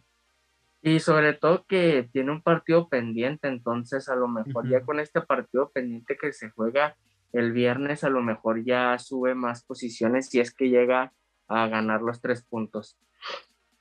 Y 0.81 1.01
sobre 1.01 1.33
todo 1.35 1.65
que 1.67 2.09
tiene 2.13 2.31
un 2.31 2.43
partido 2.43 2.89
pendiente, 2.89 3.49
entonces 3.49 4.09
a 4.09 4.15
lo 4.15 4.29
mejor 4.29 4.69
ya 4.69 4.81
con 4.83 5.01
este 5.01 5.21
partido 5.21 5.71
pendiente 5.71 6.17
que 6.17 6.33
se 6.33 6.51
juega 6.51 6.97
el 7.33 7.53
viernes, 7.53 8.05
a 8.05 8.09
lo 8.09 8.23
mejor 8.23 8.65
ya 8.65 8.97
sube 8.99 9.35
más 9.35 9.65
posiciones 9.65 10.29
si 10.29 10.41
es 10.41 10.55
que 10.55 10.69
llega 10.69 11.13
a 11.49 11.67
ganar 11.67 12.01
los 12.01 12.21
tres 12.21 12.45
puntos. 12.45 12.97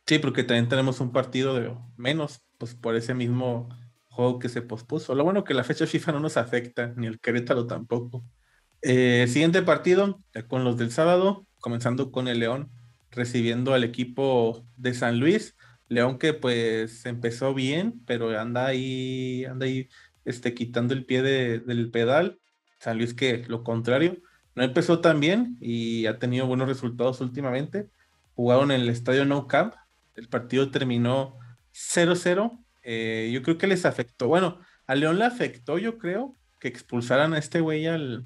Sí, 0.08 0.20
porque 0.20 0.44
también 0.44 0.70
tenemos 0.70 1.00
un 1.00 1.12
partido 1.12 1.54
de 1.54 1.76
menos, 1.98 2.42
pues 2.58 2.74
por 2.74 2.96
ese 2.96 3.14
mismo 3.14 3.70
juego 4.18 4.40
que 4.40 4.50
se 4.50 4.64
pospuso. 4.64 5.16
Lo 5.16 5.24
bueno 5.24 5.44
que 5.44 5.54
la 5.54 5.64
fecha 5.64 5.86
FIFA 5.86 6.14
no 6.14 6.20
nos 6.20 6.38
afecta, 6.38 6.94
ni 6.98 7.08
el 7.08 7.20
Querétaro 7.20 7.68
tampoco. 7.68 8.26
Eh, 8.82 9.28
siguiente 9.30 9.62
partido, 9.62 10.22
con 10.48 10.64
los 10.64 10.78
del 10.78 10.92
sábado, 10.92 11.46
comenzando 11.60 12.12
con 12.12 12.28
el 12.28 12.40
León, 12.40 12.72
recibiendo 13.12 13.74
al 13.74 13.84
equipo 13.84 14.66
de 14.76 14.94
San 14.96 15.20
Luis. 15.20 15.56
León 15.88 16.18
que 16.18 16.34
pues 16.34 17.06
empezó 17.06 17.54
bien, 17.54 18.02
pero 18.06 18.38
anda 18.40 18.66
ahí, 18.66 19.46
anda 19.46 19.68
ahí 19.68 19.88
este, 20.26 20.54
quitando 20.54 20.94
el 20.96 21.06
pie 21.06 21.22
del 21.22 21.92
pedal. 21.92 22.40
San 22.80 22.98
Luis 22.98 23.14
que 23.14 23.46
lo 23.48 23.64
contrario, 23.64 24.18
no 24.56 24.64
empezó 24.64 25.00
tan 25.00 25.20
bien 25.20 25.58
y 25.62 26.08
ha 26.08 26.18
tenido 26.18 26.48
buenos 26.48 26.68
resultados 26.68 27.22
últimamente. 27.22 27.90
Jugaron 28.36 28.72
en 28.72 28.82
el 28.82 28.90
estadio 28.90 29.26
No 29.26 29.48
Camp, 29.48 29.76
el 30.16 30.28
partido 30.28 30.72
terminó 30.72 31.38
0-0. 31.74 32.60
Eh, 32.90 33.32
yo 33.34 33.42
creo 33.42 33.58
que 33.58 33.68
les 33.68 33.86
afectó, 33.86 34.30
bueno, 34.30 34.62
a 34.88 34.96
León 34.96 35.20
le 35.20 35.26
afectó, 35.26 35.78
yo 35.78 35.98
creo, 35.98 36.38
que 36.58 36.70
expulsaran 36.70 37.34
a 37.34 37.38
este 37.38 37.60
güey 37.60 37.86
al, 37.86 38.26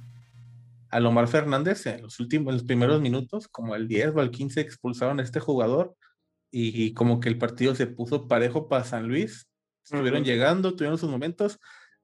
a 0.91 0.99
Omar 0.99 1.27
Fernández 1.27 1.87
en 1.87 2.03
los 2.03 2.19
últimos, 2.19 2.51
en 2.51 2.57
los 2.57 2.63
primeros 2.63 3.01
minutos, 3.01 3.47
como 3.47 3.75
el 3.75 3.87
10 3.87 4.13
o 4.15 4.19
al 4.19 4.29
15 4.29 4.61
expulsaron 4.61 5.19
a 5.19 5.23
este 5.23 5.39
jugador 5.39 5.95
y 6.51 6.93
como 6.93 7.19
que 7.19 7.29
el 7.29 7.39
partido 7.39 7.73
se 7.73 7.87
puso 7.87 8.27
parejo 8.27 8.69
para 8.69 8.83
San 8.83 9.07
Luis. 9.07 9.47
Estuvieron 9.83 10.23
llegando, 10.23 10.75
tuvieron 10.75 10.99
sus 10.99 11.09
momentos. 11.09 11.57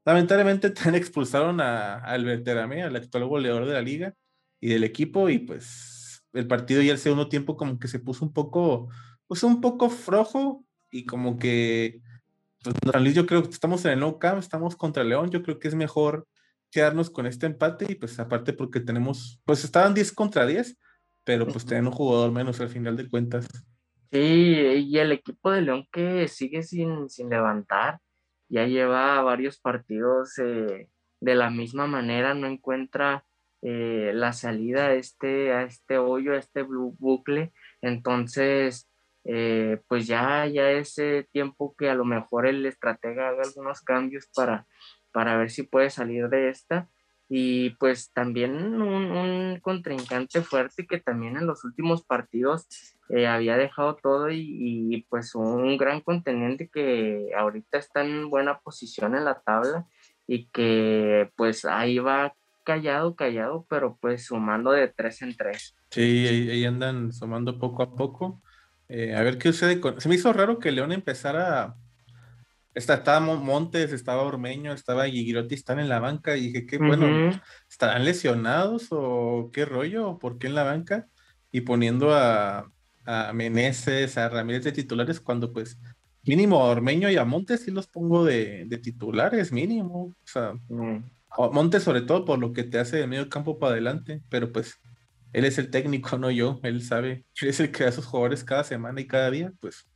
Lamentablemente 0.03 0.71
también 0.71 0.95
expulsaron 0.95 1.61
a, 1.61 1.97
a 1.97 2.13
Albert 2.13 2.47
al 2.47 2.95
actual 2.95 3.25
goleador 3.25 3.67
de 3.67 3.73
la 3.73 3.83
liga 3.83 4.15
y 4.59 4.69
del 4.69 4.83
equipo, 4.83 5.29
y 5.29 5.37
pues 5.37 6.23
el 6.33 6.47
partido 6.47 6.81
ya 6.81 6.93
el 6.93 6.97
segundo 6.97 7.29
tiempo 7.29 7.55
como 7.55 7.77
que 7.77 7.87
se 7.87 7.99
puso 7.99 8.25
un 8.25 8.33
poco, 8.33 8.89
pues 9.27 9.43
un 9.43 9.61
poco 9.61 9.91
flojo 9.91 10.65
y 10.89 11.05
como 11.05 11.37
que 11.37 12.01
pues, 12.63 12.75
San 12.91 13.03
Luis 13.03 13.15
yo 13.15 13.25
creo 13.25 13.43
que 13.43 13.49
estamos 13.49 13.83
en 13.85 13.91
el 13.91 13.99
no 13.99 14.19
camp, 14.19 14.39
estamos 14.39 14.75
contra 14.75 15.03
León, 15.03 15.29
yo 15.29 15.43
creo 15.43 15.59
que 15.59 15.67
es 15.67 15.75
mejor 15.75 16.27
quedarnos 16.71 17.09
con 17.09 17.25
este 17.25 17.45
empate 17.45 17.85
y 17.89 17.95
pues 17.95 18.19
aparte 18.19 18.53
porque 18.53 18.79
tenemos, 18.79 19.41
pues 19.45 19.63
estaban 19.63 19.93
10 19.93 20.11
contra 20.11 20.45
10, 20.45 20.77
pero 21.23 21.47
pues 21.47 21.65
tienen 21.65 21.87
un 21.87 21.93
jugador 21.93 22.31
menos 22.31 22.59
al 22.59 22.69
final 22.69 22.97
de 22.97 23.09
cuentas. 23.09 23.47
Sí, 24.11 24.19
y 24.19 24.97
el 24.97 25.11
equipo 25.11 25.51
de 25.51 25.61
León 25.61 25.87
que 25.91 26.27
sigue 26.27 26.63
sin, 26.63 27.09
sin 27.09 27.29
levantar, 27.29 27.99
ya 28.49 28.65
lleva 28.65 29.21
varios 29.21 29.59
partidos 29.59 30.37
eh, 30.39 30.89
de 31.19 31.35
la 31.35 31.49
misma 31.49 31.87
manera, 31.87 32.33
no 32.33 32.47
encuentra 32.47 33.25
eh, 33.61 34.11
la 34.13 34.33
salida 34.33 34.87
a 34.87 34.93
este, 34.93 35.51
a 35.51 35.63
este 35.63 35.97
hoyo, 35.97 36.33
a 36.33 36.37
este 36.37 36.61
bucle. 36.61 37.51
Entonces, 37.81 38.87
eh, 39.27 39.81
pues 39.87 40.07
ya, 40.07 40.45
ya 40.47 40.71
es 40.71 40.95
tiempo 41.31 41.75
que 41.77 41.89
a 41.89 41.95
lo 41.95 42.05
mejor 42.05 42.47
el 42.47 42.65
estratega 42.65 43.29
haga 43.29 43.43
algunos 43.43 43.81
cambios 43.81 44.27
para, 44.33 44.65
para 45.11 45.37
ver 45.37 45.49
si 45.49 45.63
puede 45.63 45.89
salir 45.89 46.29
de 46.29 46.49
esta 46.49 46.89
y 47.29 47.71
pues 47.71 48.11
también 48.13 48.81
un, 48.81 49.11
un, 49.11 49.59
contrincante 49.59 50.41
fuerte 50.41 50.87
que 50.87 50.99
también 50.99 51.35
en 51.35 51.45
los 51.45 51.65
últimos 51.65 52.05
partidos 52.05 52.67
eh, 53.09 53.27
había 53.27 53.57
dejado 53.57 53.95
todo 53.95 54.29
y, 54.31 55.05
pues 55.09 55.35
un 55.35 55.77
gran 55.77 56.01
contendiente 56.01 56.69
que 56.69 57.31
ahorita 57.37 57.77
está 57.77 58.03
en 58.03 58.29
buena 58.29 58.59
posición 58.59 59.15
en 59.15 59.25
la 59.25 59.41
tabla 59.41 59.85
y 60.25 60.47
que 60.47 61.31
pues 61.35 61.65
ahí 61.65 61.99
va 61.99 62.33
callado, 62.63 63.15
callado, 63.15 63.65
pero 63.69 63.97
pues 63.99 64.25
sumando 64.25 64.71
de 64.71 64.89
tres 64.89 65.21
en 65.21 65.35
tres. 65.35 65.75
Sí, 65.89 66.27
ahí, 66.27 66.65
andan 66.65 67.13
sumando 67.13 67.59
poco 67.59 67.83
a 67.83 67.95
poco. 67.95 68.41
Eh, 68.89 69.15
a 69.15 69.21
ver 69.21 69.37
qué 69.37 69.51
sucede 69.51 69.79
con... 69.79 69.99
Se 69.99 70.09
me 70.09 70.15
hizo 70.15 70.31
raro 70.33 70.59
que 70.59 70.71
León 70.71 70.91
empezara 70.91 71.75
estaba 72.77 73.19
Montes, 73.19 73.91
estaba 73.91 74.21
Ormeño, 74.21 74.71
estaba 74.71 75.07
Gigirotti, 75.07 75.55
están 75.55 75.79
en 75.79 75.89
la 75.89 75.99
banca 75.99 76.37
y 76.37 76.47
dije, 76.47 76.65
qué 76.65 76.77
bueno, 76.77 77.07
¿estarán 77.69 78.05
lesionados 78.05 78.87
o 78.91 79.49
qué 79.51 79.65
rollo? 79.65 80.19
¿Por 80.19 80.37
qué 80.37 80.47
en 80.47 80.55
la 80.55 80.63
banca? 80.63 81.07
Y 81.51 81.61
poniendo 81.61 82.13
a, 82.13 82.71
a 83.05 83.33
Meneses, 83.33 84.17
a 84.17 84.29
Ramírez 84.29 84.63
de 84.63 84.71
titulares, 84.71 85.19
cuando 85.19 85.51
pues 85.51 85.79
mínimo 86.23 86.61
a 86.61 86.69
Ormeño 86.69 87.09
y 87.09 87.17
a 87.17 87.25
Montes 87.25 87.61
sí 87.61 87.71
los 87.71 87.87
pongo 87.87 88.23
de, 88.25 88.67
titulares, 88.83 89.51
mínimo. 89.51 90.03
O 90.03 90.15
sea, 90.25 90.53
mm. 90.69 91.03
Montes 91.51 91.83
sobre 91.83 92.01
todo 92.01 92.25
por 92.25 92.37
lo 92.37 92.53
que 92.53 92.63
te 92.63 92.79
hace 92.79 92.97
de 92.97 93.07
medio 93.07 93.29
campo 93.29 93.57
para 93.57 93.73
adelante, 93.73 94.21
pero 94.29 94.51
pues 94.51 94.79
él 95.33 95.45
es 95.45 95.57
el 95.57 95.69
técnico, 95.69 96.17
no 96.17 96.31
yo, 96.31 96.59
él 96.63 96.83
sabe, 96.83 97.25
él 97.41 97.47
es 97.49 97.59
el 97.59 97.71
que 97.71 97.83
da 97.83 97.89
a 97.89 97.93
sus 97.93 98.05
jugadores 98.05 98.43
cada 98.43 98.63
semana 98.63 99.01
y 99.01 99.07
cada 99.07 99.31
día, 99.31 99.53
pues 99.59 99.87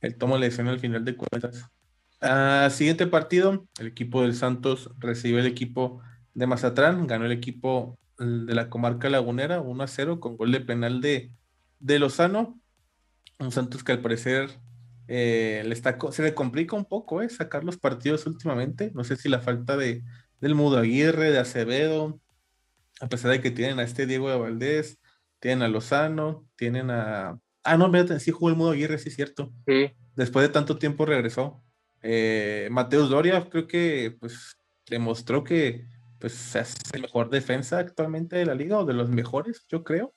él 0.00 0.16
toma 0.16 0.36
la 0.36 0.44
decisión 0.44 0.68
al 0.68 0.80
final 0.80 1.04
de 1.04 1.16
cuentas. 1.16 1.64
Ah, 2.20 2.68
siguiente 2.70 3.06
partido, 3.06 3.66
el 3.78 3.88
equipo 3.88 4.22
del 4.22 4.34
Santos 4.34 4.90
recibe 4.98 5.40
el 5.40 5.46
equipo 5.46 6.00
de 6.34 6.46
Mazatlán, 6.46 7.06
ganó 7.06 7.26
el 7.26 7.32
equipo 7.32 7.98
de 8.18 8.54
la 8.54 8.70
comarca 8.70 9.10
lagunera 9.10 9.60
1 9.60 9.82
a 9.82 9.86
0 9.86 10.20
con 10.20 10.36
gol 10.36 10.52
de 10.52 10.60
penal 10.60 11.00
de, 11.00 11.30
de 11.80 11.98
Lozano, 11.98 12.58
un 13.38 13.52
Santos 13.52 13.84
que 13.84 13.92
al 13.92 14.00
parecer 14.00 14.58
eh, 15.08 15.62
le 15.64 15.74
está, 15.74 15.98
se 16.10 16.22
le 16.22 16.34
complica 16.34 16.74
un 16.76 16.84
poco 16.84 17.22
eh, 17.22 17.28
sacar 17.28 17.64
los 17.64 17.76
partidos 17.76 18.26
últimamente. 18.26 18.90
No 18.94 19.04
sé 19.04 19.16
si 19.16 19.28
la 19.28 19.40
falta 19.40 19.76
de, 19.76 20.02
del 20.40 20.54
Mudo 20.54 20.78
Aguirre, 20.78 21.30
de 21.30 21.38
Acevedo, 21.38 22.20
a 23.00 23.08
pesar 23.08 23.30
de 23.30 23.40
que 23.40 23.50
tienen 23.50 23.78
a 23.78 23.82
este 23.82 24.06
Diego 24.06 24.30
de 24.30 24.38
Valdés, 24.38 24.98
tienen 25.40 25.62
a 25.62 25.68
Lozano, 25.68 26.46
tienen 26.56 26.90
a. 26.90 27.38
Ah, 27.62 27.76
no, 27.76 27.90
sí 28.18 28.30
jugó 28.30 28.48
el 28.50 28.56
Mudo 28.56 28.70
Aguirre, 28.70 28.98
sí 28.98 29.08
es 29.08 29.16
cierto. 29.16 29.52
Sí. 29.66 29.92
Después 30.14 30.46
de 30.46 30.52
tanto 30.52 30.78
tiempo 30.78 31.04
regresó. 31.04 31.62
Eh, 32.02 32.68
Mateus 32.70 33.10
Doria 33.10 33.48
creo 33.50 33.66
que 33.66 34.16
pues 34.20 34.56
demostró 34.88 35.42
que 35.42 35.86
pues 36.20 36.54
es 36.54 36.74
el 36.92 37.02
mejor 37.02 37.30
defensa 37.30 37.78
actualmente 37.78 38.36
de 38.36 38.46
la 38.46 38.54
liga 38.54 38.78
o 38.78 38.84
de 38.84 38.94
los 38.94 39.10
mejores, 39.10 39.66
yo 39.68 39.84
creo. 39.84 40.14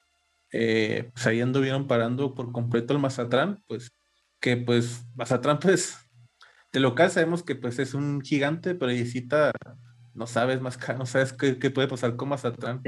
Eh, 0.51 1.09
pues 1.13 1.27
ahí 1.27 1.41
anduvieron 1.41 1.88
parando 1.88 2.33
por 2.33 2.51
completo 2.51 2.93
el 2.93 3.00
Mazatlán, 3.00 3.63
pues 3.67 3.91
que 4.39 4.57
pues 4.57 5.05
Mazatlán 5.15 5.59
pues 5.59 5.98
de 6.71 6.79
local 6.79 7.12
sabemos 7.12 7.43
que 7.43 7.55
pues 7.55 7.79
es 7.79 7.93
un 7.93 8.21
gigante, 8.21 8.75
pero 8.75 8.91
visita 8.91 9.51
no 10.20 10.28
sabes 10.28 10.60
más 10.60 10.78
no 10.98 11.06
sabes 11.06 11.32
qué, 11.32 11.56
puede 11.72 11.88
pasar 11.88 12.18
con 12.18 12.28
Mazatlán. 12.28 12.84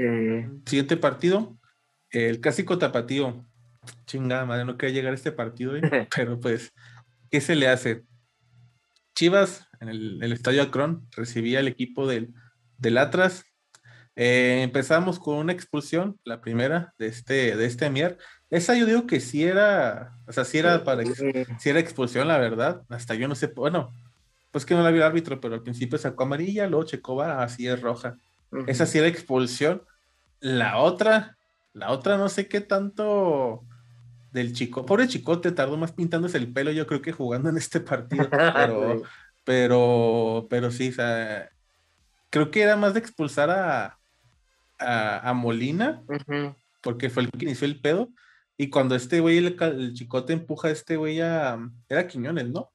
Siguiente 0.66 0.98
partido, 0.98 1.58
el 2.10 2.40
clásico 2.40 2.78
tapatío. 2.78 3.42
Chingada 4.06 4.44
madre, 4.44 4.66
no 4.66 4.76
quería 4.76 4.96
llegar 4.96 5.12
a 5.12 5.16
este 5.16 5.32
partido, 5.32 5.72
pero 6.14 6.38
pues, 6.38 6.72
¿qué 7.30 7.40
se 7.40 7.56
le 7.56 7.68
hace? 7.68 8.04
Chivas 9.14 9.66
en 9.80 9.88
el, 9.88 10.32
estadio 10.32 10.62
Acron 10.62 11.08
recibía 11.16 11.60
el 11.60 11.68
equipo 11.68 12.06
del, 12.06 12.34
del 12.76 12.98
Atlas. 12.98 13.44
Eh, 14.14 14.60
empezamos 14.62 15.18
con 15.18 15.38
una 15.38 15.54
expulsión, 15.54 16.18
la 16.24 16.42
primera 16.42 16.92
de 16.98 17.06
este, 17.06 17.56
de 17.56 17.64
este 17.64 17.88
Mier. 17.88 18.18
Esa 18.50 18.76
yo 18.76 18.84
digo 18.84 19.06
que 19.06 19.20
sí 19.20 19.42
era, 19.42 20.18
o 20.26 20.32
sea, 20.32 20.44
sí 20.44 20.58
era 20.58 20.84
para, 20.84 21.02
sí 21.04 21.70
era 21.70 21.80
expulsión, 21.80 22.28
la 22.28 22.36
verdad. 22.36 22.82
Hasta 22.90 23.14
yo 23.14 23.26
no 23.26 23.34
sé, 23.34 23.46
bueno, 23.46 23.90
pues 24.52 24.64
que 24.64 24.74
no 24.74 24.82
la 24.82 24.90
vio 24.90 25.00
el 25.00 25.08
árbitro, 25.08 25.40
pero 25.40 25.54
al 25.54 25.62
principio 25.62 25.98
sacó 25.98 26.22
amarilla, 26.22 26.68
luego 26.68 26.84
Checova 26.84 27.42
así 27.42 27.66
es 27.66 27.80
roja. 27.80 28.18
Esa 28.66 28.86
sí 28.86 28.98
era 28.98 29.08
expulsión. 29.08 29.82
La 30.40 30.76
otra, 30.76 31.38
la 31.72 31.90
otra 31.90 32.18
no 32.18 32.28
sé 32.28 32.48
qué 32.48 32.60
tanto 32.60 33.64
del 34.32 34.52
chico, 34.52 34.86
pobre 34.86 35.08
chicote, 35.08 35.52
tardó 35.52 35.76
más 35.76 35.92
pintándose 35.92 36.38
el 36.38 36.52
pelo, 36.52 36.70
yo 36.70 36.86
creo 36.86 37.02
que 37.02 37.12
jugando 37.12 37.50
en 37.50 37.58
este 37.58 37.80
partido, 37.80 38.28
pero, 38.30 39.02
pero, 39.44 40.46
pero 40.48 40.70
sí, 40.70 40.88
o 40.88 40.92
sea, 40.92 41.50
creo 42.30 42.50
que 42.50 42.62
era 42.62 42.76
más 42.76 42.94
de 42.94 43.00
expulsar 43.00 43.50
a, 43.50 43.98
a, 44.78 45.32
Molina, 45.34 46.02
porque 46.80 47.10
fue 47.10 47.24
el 47.24 47.30
que 47.30 47.44
inició 47.44 47.66
el 47.66 47.80
pedo, 47.80 48.08
y 48.56 48.70
cuando 48.70 48.94
este 48.94 49.20
güey, 49.20 49.38
el, 49.38 49.92
chicote 49.94 50.32
empuja 50.32 50.68
a 50.68 50.72
este 50.72 50.96
güey 50.96 51.20
a, 51.20 51.58
era 51.88 52.08
Quiñones, 52.08 52.48
¿no? 52.48 52.71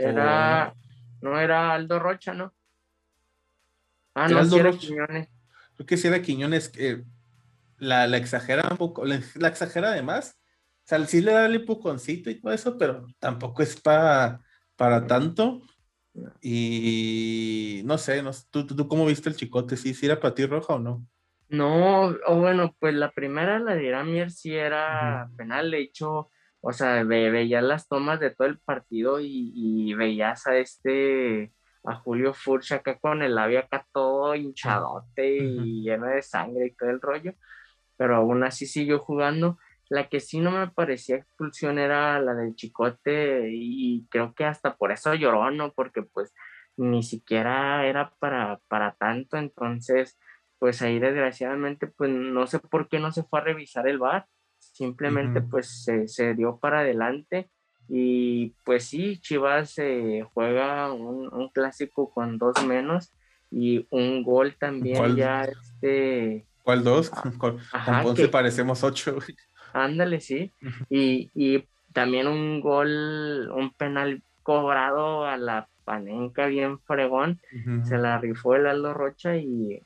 Era, 0.00 0.74
no 1.20 1.38
era 1.38 1.74
Aldo 1.74 1.98
Rocha, 1.98 2.32
¿no? 2.32 2.54
Ah, 4.14 4.28
no, 4.28 4.38
Aldo 4.38 4.56
era 4.56 4.72
Quiñones. 4.72 5.28
Creo 5.76 5.86
que 5.86 5.96
sí 5.96 6.08
era 6.08 6.22
Quiñones, 6.22 6.68
que 6.68 7.04
la, 7.78 8.06
la, 8.06 8.16
exagera 8.16 8.66
un 8.70 8.76
poco, 8.76 9.04
la, 9.04 9.16
exagera 9.48 9.90
además. 9.92 10.38
O 10.84 10.88
sea, 10.90 11.06
sí 11.06 11.20
le 11.20 11.32
da 11.32 11.46
el 11.46 11.56
empujoncito 11.56 12.30
y 12.30 12.40
todo 12.40 12.52
eso, 12.52 12.76
pero 12.76 13.06
tampoco 13.18 13.62
es 13.62 13.80
para, 13.80 14.40
para 14.76 15.06
tanto. 15.06 15.62
Y 16.40 17.82
no 17.84 17.98
sé, 17.98 18.22
no, 18.22 18.30
¿tú, 18.50 18.66
¿tú, 18.66 18.88
cómo 18.88 19.06
viste 19.06 19.28
el 19.28 19.36
chicote? 19.36 19.76
¿Sí, 19.76 19.94
sí 19.94 20.06
era 20.06 20.18
para 20.18 20.34
ti 20.34 20.46
roja 20.46 20.74
o 20.74 20.78
no? 20.78 21.06
No, 21.48 22.16
o 22.26 22.36
bueno, 22.36 22.74
pues 22.78 22.94
la 22.94 23.10
primera, 23.10 23.58
la 23.58 23.74
de 23.74 23.84
Iramier, 23.84 24.30
sí 24.30 24.54
era 24.54 25.30
penal. 25.36 25.70
De 25.70 25.80
hecho, 25.80 26.30
o 26.62 26.72
sea, 26.72 27.02
veías 27.04 27.62
las 27.62 27.88
tomas 27.88 28.20
de 28.20 28.30
todo 28.30 28.46
el 28.48 28.58
partido 28.58 29.18
y, 29.20 29.94
veías 29.94 30.46
a 30.46 30.56
este, 30.56 31.52
a 31.84 31.94
Julio 31.96 32.34
Furch 32.34 32.72
acá 32.72 32.98
con 32.98 33.22
el 33.22 33.34
labio 33.34 33.60
acá 33.60 33.86
todo 33.92 34.34
hinchadote 34.34 35.36
y 35.38 35.82
lleno 35.82 36.06
de 36.06 36.22
sangre 36.22 36.66
y 36.66 36.74
todo 36.74 36.90
el 36.90 37.00
rollo, 37.00 37.34
pero 37.96 38.16
aún 38.16 38.44
así 38.44 38.66
siguió 38.66 38.98
jugando. 38.98 39.58
La 39.88 40.08
que 40.08 40.20
sí 40.20 40.38
no 40.38 40.52
me 40.52 40.68
parecía 40.68 41.16
expulsión 41.16 41.78
era 41.78 42.20
la 42.20 42.34
del 42.34 42.54
Chicote 42.54 43.48
y 43.50 44.06
creo 44.08 44.34
que 44.34 44.44
hasta 44.44 44.76
por 44.76 44.92
eso 44.92 45.14
lloró, 45.14 45.50
¿no? 45.50 45.72
Porque 45.72 46.02
pues 46.02 46.32
ni 46.76 47.02
siquiera 47.02 47.86
era 47.86 48.12
para, 48.20 48.60
para 48.68 48.92
tanto, 48.94 49.36
entonces 49.36 50.18
pues 50.58 50.82
ahí 50.82 50.98
desgraciadamente 50.98 51.86
pues 51.88 52.10
no 52.10 52.46
sé 52.46 52.60
por 52.60 52.88
qué 52.88 53.00
no 53.00 53.12
se 53.12 53.24
fue 53.24 53.40
a 53.40 53.44
revisar 53.44 53.88
el 53.88 53.98
bar 53.98 54.26
simplemente 54.80 55.42
pues 55.42 55.84
se, 56.06 56.34
dio 56.34 56.56
para 56.56 56.78
adelante 56.80 57.50
y 57.86 58.54
pues 58.64 58.86
sí, 58.86 59.18
Chivas 59.18 59.76
eh, 59.76 60.24
juega 60.32 60.90
un, 60.90 61.50
clásico 61.52 62.10
con 62.10 62.38
dos 62.38 62.54
menos 62.66 63.12
y 63.50 63.86
un 63.90 64.22
gol 64.22 64.56
también 64.58 65.16
ya 65.16 65.42
este... 65.42 66.46
¿Cuál 66.62 66.82
dos? 66.82 67.10
Ah, 67.12 67.30
con, 67.38 67.58
Ponce 68.02 68.28
parecemos 68.28 68.82
ocho. 68.82 69.18
Ándale, 69.74 70.22
sí. 70.22 70.50
y, 70.88 71.30
y 71.34 71.66
también 71.92 72.26
un 72.26 72.62
gol, 72.62 73.50
un 73.54 73.74
penal 73.74 74.22
cobrado 74.42 75.26
a 75.26 75.36
la 75.36 75.68
panenca 75.84 76.46
bien 76.46 76.78
fregón. 76.80 77.38
Se 77.84 77.98
la 77.98 78.16
rifó 78.16 78.54
el 78.54 78.66
Aldo 78.66 78.94
Rocha 78.94 79.36
y, 79.36 79.82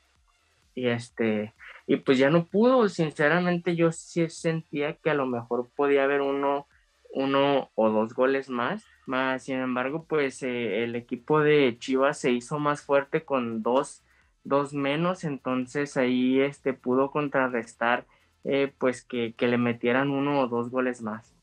y 0.73 0.87
este 0.87 1.53
y 1.87 1.97
pues 1.97 2.17
ya 2.17 2.29
no 2.29 2.47
pudo, 2.47 2.89
sinceramente 2.89 3.75
yo 3.75 3.91
sí 3.91 4.27
sentía 4.29 4.95
que 4.97 5.11
a 5.11 5.13
lo 5.13 5.25
mejor 5.25 5.69
podía 5.75 6.03
haber 6.03 6.21
uno, 6.21 6.67
uno 7.11 7.69
o 7.75 7.89
dos 7.89 8.13
goles 8.13 8.49
más, 8.49 8.83
más 9.05 9.43
sin 9.43 9.59
embargo 9.59 10.05
pues 10.07 10.41
eh, 10.41 10.83
el 10.83 10.95
equipo 10.95 11.41
de 11.41 11.77
Chivas 11.79 12.19
se 12.19 12.31
hizo 12.31 12.59
más 12.59 12.81
fuerte 12.81 13.23
con 13.23 13.61
dos, 13.61 14.03
dos 14.43 14.73
menos, 14.73 15.23
entonces 15.23 15.95
ahí 15.97 16.39
este 16.39 16.73
pudo 16.73 17.11
contrarrestar 17.11 18.07
eh, 18.43 18.73
pues 18.77 19.03
que, 19.03 19.33
que, 19.35 19.47
le 19.47 19.57
metieran 19.57 20.11
uno 20.11 20.41
o 20.41 20.47
dos 20.47 20.69
goles 20.69 21.01
más. 21.01 21.35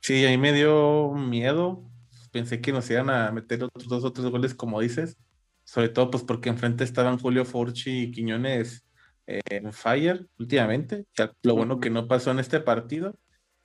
Sí, 0.00 0.24
ahí 0.24 0.36
me 0.36 0.52
dio 0.52 1.12
miedo, 1.12 1.84
pensé 2.32 2.60
que 2.60 2.72
nos 2.72 2.90
iban 2.90 3.10
a 3.10 3.30
meter 3.30 3.62
otros 3.62 3.88
dos 3.88 4.04
o 4.04 4.12
tres 4.12 4.26
goles 4.26 4.54
como 4.54 4.80
dices, 4.80 5.16
sobre 5.64 5.88
todo 5.88 6.10
pues 6.10 6.24
porque 6.24 6.48
enfrente 6.48 6.82
estaban 6.82 7.18
Julio 7.18 7.44
Forchi 7.44 8.02
y 8.04 8.10
Quiñones 8.10 8.84
en 9.50 9.72
Fire 9.72 10.26
últimamente. 10.38 11.06
lo 11.42 11.54
bueno 11.54 11.80
que 11.80 11.90
no 11.90 12.08
pasó 12.08 12.30
en 12.30 12.40
este 12.40 12.60
partido. 12.60 13.16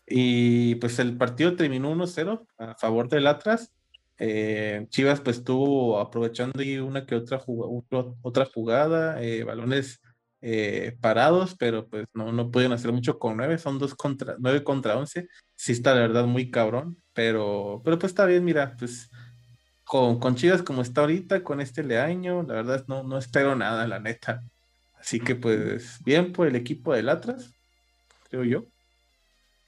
Y 0.08 0.76
pues 0.76 1.00
el 1.00 1.18
partido 1.18 1.56
terminó 1.56 1.92
1-0 1.92 2.46
a 2.58 2.76
favor 2.76 3.10
del 3.10 3.28
Atlas. 3.28 3.74
Eh, 4.20 4.88
Chivas 4.90 5.22
pues 5.22 5.38
estuvo 5.38 6.00
aprovechando 6.00 6.64
y 6.64 6.78
una 6.78 7.06
que 7.06 7.16
otra, 7.16 7.40
jugada, 7.40 8.14
otra 8.22 8.46
jugada, 8.46 9.22
eh, 9.22 9.44
balones 9.44 10.02
eh, 10.42 10.96
parados, 11.02 11.56
pero 11.58 11.88
pues 11.88 12.06
no, 12.14 12.32
no 12.32 12.50
pudieron 12.50 12.74
hacer 12.74 12.92
mucho 12.92 13.20
con 13.20 13.38
nueve, 13.38 13.58
son 13.58 13.78
dos 13.80 13.96
contra, 13.96 14.36
nueve 14.40 14.64
contra 14.64 14.98
once. 14.98 15.28
Sí 15.56 15.74
está 15.74 15.94
la 15.94 16.02
verdad 16.02 16.26
muy 16.26 16.50
cabrón, 16.50 16.98
pero, 17.14 17.82
pero 17.84 18.00
pues 18.00 18.12
está 18.12 18.26
bien, 18.26 18.44
mira, 18.46 18.76
pues 18.78 19.10
con, 19.84 20.20
con 20.20 20.36
Chivas 20.36 20.64
como 20.64 20.82
está 20.82 21.02
ahorita, 21.02 21.44
con 21.44 21.62
este 21.62 21.84
leaño, 21.84 22.44
la 22.44 22.56
verdad 22.56 22.86
no, 22.88 23.04
no 23.04 23.18
espero 23.18 23.56
nada, 23.56 23.88
la 23.88 24.00
neta. 24.00 24.44
Así 25.08 25.22
que 25.22 25.36
pues 25.36 26.04
bien 26.04 26.34
por 26.34 26.48
el 26.48 26.58
equipo 26.58 26.94
del 26.94 27.08
Atlas, 27.08 27.56
creo 28.30 28.44
yo. 28.44 28.66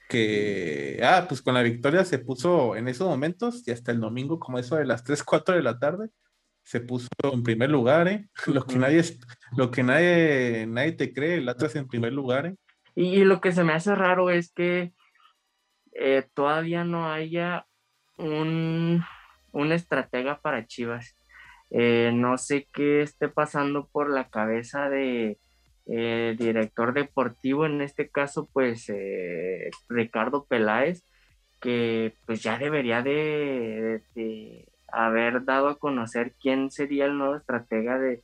Que, 0.06 1.00
ah, 1.02 1.24
pues 1.26 1.40
con 1.40 1.54
la 1.54 1.62
victoria 1.62 2.04
se 2.04 2.18
puso 2.18 2.76
en 2.76 2.88
esos 2.88 3.08
momentos 3.08 3.66
y 3.66 3.70
hasta 3.70 3.90
el 3.90 4.00
domingo, 4.00 4.38
como 4.38 4.58
eso 4.58 4.76
de 4.76 4.84
las 4.84 5.02
3, 5.02 5.24
4 5.24 5.54
de 5.54 5.62
la 5.62 5.78
tarde, 5.78 6.10
se 6.62 6.80
puso 6.80 7.08
en 7.22 7.42
primer 7.42 7.70
lugar, 7.70 8.06
¿eh? 8.08 8.28
Lo 8.48 8.66
que 8.66 8.76
nadie, 8.76 9.02
lo 9.56 9.70
que 9.70 9.82
nadie, 9.82 10.66
nadie 10.68 10.92
te 10.92 11.10
cree, 11.10 11.36
el 11.36 11.48
Atlas 11.48 11.74
en 11.74 11.88
primer 11.88 12.12
lugar, 12.12 12.44
¿eh? 12.44 12.56
Y, 12.94 13.24
lo 13.24 13.40
que 13.40 13.52
se 13.52 13.64
me 13.64 13.72
hace 13.72 13.94
raro 13.94 14.28
es 14.28 14.52
que 14.52 14.92
eh, 15.92 16.28
todavía 16.34 16.84
no 16.84 17.10
haya 17.10 17.64
un, 18.18 19.02
un 19.52 19.72
estratega 19.72 20.38
para 20.42 20.66
Chivas. 20.66 21.16
Eh, 21.70 22.10
no 22.14 22.36
sé 22.38 22.66
qué 22.72 23.02
esté 23.02 23.28
pasando 23.28 23.88
por 23.88 24.10
la 24.10 24.28
cabeza 24.28 24.88
de 24.88 25.38
eh, 25.86 26.36
director 26.38 26.92
deportivo, 26.92 27.66
en 27.66 27.80
este 27.80 28.08
caso, 28.10 28.48
pues 28.52 28.88
eh, 28.88 29.70
Ricardo 29.88 30.46
Peláez, 30.46 31.04
que 31.60 32.14
pues 32.26 32.42
ya 32.42 32.58
debería 32.58 33.02
de, 33.02 34.02
haber 34.92 35.44
dado 35.44 35.68
a 35.68 35.78
conocer 35.78 36.34
quién 36.40 36.70
sería 36.70 37.06
el 37.06 37.18
nuevo 37.18 37.36
estratega 37.36 37.98
de, 37.98 38.22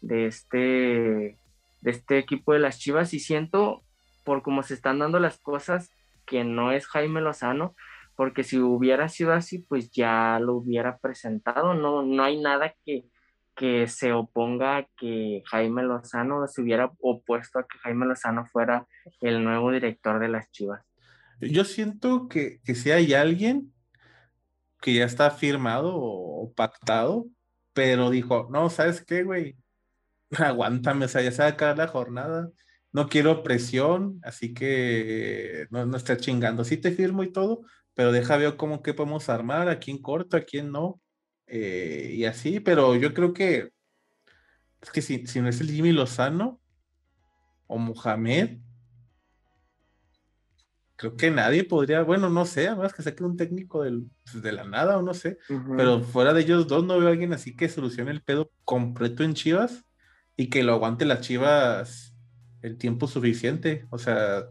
de, 0.00 0.26
este, 0.26 0.58
de 1.80 1.90
este 1.90 2.18
equipo 2.18 2.52
de 2.52 2.60
las 2.60 2.78
Chivas. 2.78 3.14
Y 3.14 3.20
siento 3.20 3.82
por 4.24 4.42
cómo 4.42 4.62
se 4.62 4.74
están 4.74 4.98
dando 4.98 5.20
las 5.20 5.38
cosas 5.38 5.90
que 6.26 6.44
no 6.44 6.72
es 6.72 6.86
Jaime 6.86 7.20
Lozano, 7.20 7.74
porque 8.16 8.42
si 8.42 8.58
hubiera 8.58 9.08
sido 9.08 9.32
así, 9.32 9.58
pues 9.58 9.90
ya 9.90 10.38
lo 10.40 10.54
hubiera 10.54 10.98
presentado, 10.98 11.74
no, 11.74 12.02
no 12.02 12.22
hay 12.22 12.40
nada 12.40 12.74
que, 12.84 13.04
que 13.54 13.86
se 13.88 14.12
oponga 14.12 14.78
a 14.78 14.88
que 14.96 15.42
Jaime 15.46 15.82
Lozano 15.82 16.46
se 16.48 16.62
hubiera 16.62 16.92
opuesto 17.00 17.58
a 17.58 17.66
que 17.66 17.78
Jaime 17.78 18.06
Lozano 18.06 18.46
fuera 18.46 18.86
el 19.20 19.44
nuevo 19.44 19.70
director 19.70 20.18
de 20.18 20.28
las 20.28 20.50
Chivas. 20.50 20.82
Yo 21.40 21.64
siento 21.64 22.28
que, 22.28 22.60
que 22.64 22.74
si 22.74 22.90
hay 22.90 23.12
alguien 23.12 23.72
que 24.80 24.94
ya 24.94 25.04
está 25.04 25.30
firmado 25.30 25.92
o 25.94 26.52
pactado, 26.54 27.26
pero 27.74 28.10
dijo, 28.10 28.48
no, 28.50 28.70
¿sabes 28.70 29.04
qué, 29.04 29.22
güey? 29.22 29.56
Aguántame, 30.38 31.04
o 31.04 31.08
sea, 31.08 31.22
ya 31.22 31.32
se 31.32 31.42
va 31.42 31.48
a 31.48 31.50
acabar 31.50 31.76
la 31.76 31.88
jornada, 31.88 32.50
no 32.92 33.08
quiero 33.08 33.42
presión, 33.42 34.20
así 34.22 34.54
que 34.54 35.66
no, 35.70 35.84
no 35.84 35.96
está 35.98 36.16
chingando. 36.16 36.64
Sí 36.64 36.78
te 36.78 36.92
firmo 36.92 37.22
y 37.22 37.32
todo, 37.32 37.62
pero 37.96 38.12
deja 38.12 38.36
ver 38.36 38.56
cómo 38.56 38.82
que 38.82 38.94
podemos 38.94 39.28
armar, 39.30 39.70
a 39.70 39.78
quién 39.78 39.98
corto, 39.98 40.36
a 40.36 40.42
quién 40.42 40.70
no, 40.70 41.00
eh, 41.46 42.12
y 42.14 42.26
así, 42.26 42.60
pero 42.60 42.94
yo 42.94 43.14
creo 43.14 43.32
que 43.32 43.70
es 44.82 44.90
que 44.90 45.00
si, 45.00 45.26
si 45.26 45.40
no 45.40 45.48
es 45.48 45.60
el 45.62 45.70
Jimmy 45.70 45.92
Lozano 45.92 46.60
o 47.66 47.78
Mohamed, 47.78 48.58
creo 50.96 51.16
que 51.16 51.30
nadie 51.30 51.64
podría, 51.64 52.02
bueno, 52.02 52.28
no 52.28 52.44
sé, 52.44 52.68
además 52.68 52.92
que 52.92 53.02
saque 53.02 53.24
un 53.24 53.38
técnico 53.38 53.82
del, 53.82 54.10
pues, 54.24 54.42
de 54.42 54.52
la 54.52 54.64
nada 54.64 54.98
o 54.98 55.02
no 55.02 55.14
sé, 55.14 55.38
pero 55.74 56.02
fuera 56.02 56.34
de 56.34 56.42
ellos 56.42 56.66
dos 56.66 56.84
no 56.84 56.98
veo 56.98 57.08
a 57.08 57.12
alguien 57.12 57.32
así 57.32 57.56
que 57.56 57.70
solucione 57.70 58.10
el 58.10 58.22
pedo 58.22 58.50
completo 58.64 59.24
en 59.24 59.32
Chivas 59.32 59.86
y 60.36 60.50
que 60.50 60.62
lo 60.62 60.74
aguante 60.74 61.06
las 61.06 61.22
Chivas 61.22 62.14
el 62.60 62.76
tiempo 62.76 63.06
suficiente. 63.06 63.86
O 63.90 63.96
sea, 63.96 64.44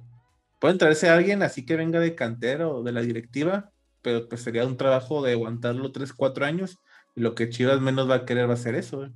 pueden 0.60 0.78
traerse 0.78 1.10
a 1.10 1.16
alguien 1.16 1.44
así 1.44 1.66
que 1.66 1.76
venga 1.76 2.00
de 2.00 2.16
cantera 2.16 2.68
o 2.68 2.84
de 2.84 2.92
la 2.92 3.02
directiva, 3.02 3.72
pero 4.02 4.28
pues 4.30 4.42
sería 4.42 4.66
un 4.66 4.78
trabajo 4.78 5.24
de 5.24 5.34
aguantarlo 5.34 5.92
tres, 5.92 6.14
cuatro 6.14 6.46
años. 6.46 6.80
Y 7.16 7.22
lo 7.22 7.34
que 7.34 7.50
Chivas 7.50 7.82
menos 7.82 8.10
va 8.10 8.16
a 8.16 8.26
querer 8.26 8.50
va 8.50 8.54
a 8.54 8.58
ser 8.58 8.76
eso. 8.76 9.10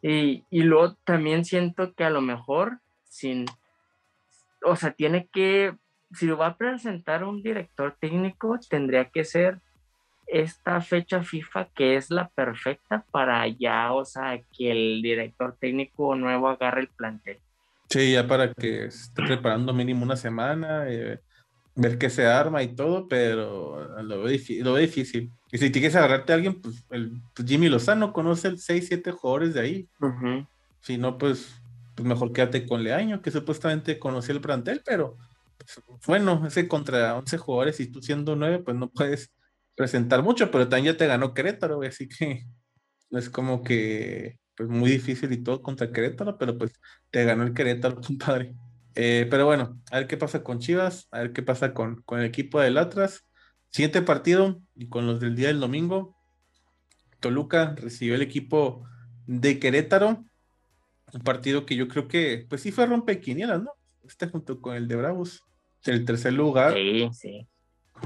y, 0.00 0.44
y, 0.48 0.62
luego 0.62 0.96
también 1.04 1.44
siento 1.44 1.92
que 1.94 2.04
a 2.04 2.10
lo 2.10 2.20
mejor, 2.20 2.78
sin, 3.04 3.46
o 4.64 4.76
sea, 4.76 4.92
tiene 4.92 5.28
que, 5.32 5.76
si 6.12 6.26
lo 6.26 6.36
va 6.36 6.48
a 6.48 6.56
presentar 6.56 7.24
un 7.24 7.42
director 7.42 7.96
técnico, 8.00 8.58
tendría 8.68 9.10
que 9.10 9.24
ser 9.24 9.60
esta 10.26 10.80
fecha 10.80 11.22
FIFA 11.22 11.68
que 11.74 11.96
es 11.96 12.10
la 12.10 12.28
perfecta 12.28 13.04
para 13.10 13.46
ya, 13.48 13.92
o 13.92 14.04
sea, 14.04 14.40
que 14.56 14.70
el 14.70 15.02
director 15.02 15.56
técnico 15.60 16.14
nuevo 16.14 16.48
agarre 16.48 16.82
el 16.82 16.88
plantel. 16.88 17.38
Sí, 17.92 18.12
ya 18.12 18.26
para 18.26 18.54
que 18.54 18.86
esté 18.86 19.22
preparando 19.22 19.74
mínimo 19.74 20.02
una 20.02 20.16
semana, 20.16 20.88
eh, 20.88 21.20
ver 21.74 21.98
qué 21.98 22.08
se 22.08 22.26
arma 22.26 22.62
y 22.62 22.74
todo, 22.74 23.06
pero 23.06 24.02
lo 24.02 24.22
veo, 24.22 24.38
lo 24.64 24.76
difícil. 24.76 25.30
Y 25.50 25.58
si 25.58 25.68
tienes 25.68 25.92
que 25.92 25.98
agarrarte 25.98 26.32
a 26.32 26.36
alguien, 26.36 26.58
pues, 26.62 26.86
el, 26.88 27.20
pues, 27.34 27.46
Jimmy 27.46 27.68
Lozano 27.68 28.14
conoce 28.14 28.48
el 28.48 28.58
6, 28.58 28.86
7 28.88 29.12
jugadores 29.12 29.52
de 29.52 29.60
ahí. 29.60 29.88
Si 30.80 30.96
no, 30.96 31.18
pues, 31.18 31.60
pues, 31.94 32.08
mejor 32.08 32.32
quédate 32.32 32.66
con 32.66 32.82
Leaño, 32.82 33.20
que 33.20 33.30
supuestamente 33.30 33.98
conocía 33.98 34.34
el 34.34 34.40
plantel, 34.40 34.80
pero 34.86 35.18
pues, 35.58 35.82
bueno, 36.06 36.46
ese 36.46 36.66
contra 36.68 37.14
11 37.16 37.36
jugadores 37.36 37.78
y 37.80 37.88
tú 37.92 38.00
siendo 38.00 38.36
9, 38.36 38.60
pues 38.60 38.74
no 38.74 38.90
puedes 38.90 39.32
presentar 39.74 40.22
mucho, 40.22 40.50
pero 40.50 40.66
también 40.66 40.94
ya 40.94 40.98
te 40.98 41.06
ganó 41.06 41.34
Querétaro, 41.34 41.82
así 41.82 42.08
que 42.08 42.46
es 43.10 43.28
como 43.28 43.62
que 43.62 44.38
pues 44.56 44.68
muy 44.68 44.90
difícil 44.90 45.32
y 45.32 45.42
todo 45.42 45.62
contra 45.62 45.90
Querétaro, 45.90 46.38
pero 46.38 46.56
pues 46.58 46.72
te 47.10 47.24
ganó 47.24 47.44
el 47.44 47.54
Querétaro, 47.54 48.00
compadre. 48.06 48.54
Eh, 48.94 49.26
pero 49.30 49.46
bueno, 49.46 49.80
a 49.90 49.98
ver 49.98 50.06
qué 50.06 50.16
pasa 50.16 50.42
con 50.42 50.58
Chivas, 50.58 51.08
a 51.10 51.20
ver 51.20 51.32
qué 51.32 51.42
pasa 51.42 51.72
con, 51.72 52.02
con 52.02 52.20
el 52.20 52.26
equipo 52.26 52.60
del 52.60 52.78
Atlas. 52.78 53.24
Siguiente 53.70 54.02
partido, 54.02 54.60
y 54.74 54.88
con 54.88 55.06
los 55.06 55.18
del 55.18 55.34
día 55.34 55.48
del 55.48 55.60
domingo, 55.60 56.14
Toluca 57.20 57.74
recibió 57.74 58.14
el 58.14 58.22
equipo 58.22 58.86
de 59.26 59.58
Querétaro. 59.58 60.24
Un 61.14 61.20
partido 61.22 61.64
que 61.64 61.76
yo 61.76 61.88
creo 61.88 62.06
que, 62.06 62.46
pues 62.48 62.60
sí 62.60 62.70
fue 62.70 62.84
rompequinielas, 62.86 63.62
¿no? 63.62 63.70
Este 64.06 64.26
junto 64.26 64.60
con 64.60 64.76
el 64.76 64.88
de 64.88 64.96
Bravos. 64.96 65.42
El 65.84 66.04
tercer 66.04 66.34
lugar. 66.34 66.74
Sí, 66.74 67.08
sí. 67.12 67.48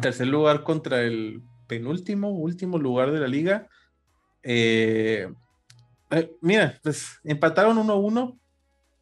Tercer 0.01 0.29
lugar 0.29 0.63
contra 0.63 1.03
el 1.03 1.43
penúltimo, 1.67 2.31
último 2.31 2.79
lugar 2.79 3.11
de 3.11 3.21
la 3.21 3.29
liga. 3.29 3.69
Eh, 4.43 5.29
eh, 6.11 6.33
mira, 6.41 6.79
pues 6.83 7.19
empataron 7.25 7.77
1-1, 7.77 8.39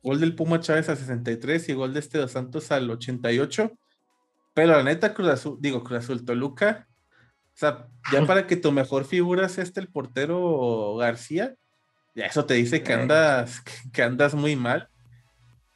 gol 0.02 0.20
del 0.20 0.34
Puma 0.34 0.60
Chávez 0.60 0.88
a 0.88 0.96
63 0.96 1.68
y 1.68 1.72
gol 1.72 1.92
de 1.92 2.00
este 2.00 2.18
Dos 2.18 2.32
Santos 2.32 2.70
al 2.70 2.90
88. 2.90 3.72
Pero 4.54 4.72
la 4.72 4.82
neta, 4.82 5.14
Cruz 5.14 5.28
Azul, 5.28 5.58
digo, 5.60 5.82
Cruz 5.82 6.00
Azul 6.00 6.24
Toluca, 6.24 6.88
o 7.54 7.56
sea, 7.56 7.88
ya 8.12 8.26
para 8.26 8.46
que 8.46 8.56
tu 8.56 8.72
mejor 8.72 9.04
figura 9.04 9.48
sea 9.48 9.64
este 9.64 9.80
el 9.80 9.88
portero 9.88 10.96
García, 10.96 11.54
ya 12.14 12.26
eso 12.26 12.44
te 12.44 12.54
dice 12.54 12.82
que 12.82 12.92
andas, 12.92 13.62
que 13.92 14.02
andas 14.02 14.34
muy 14.34 14.56
mal. 14.56 14.88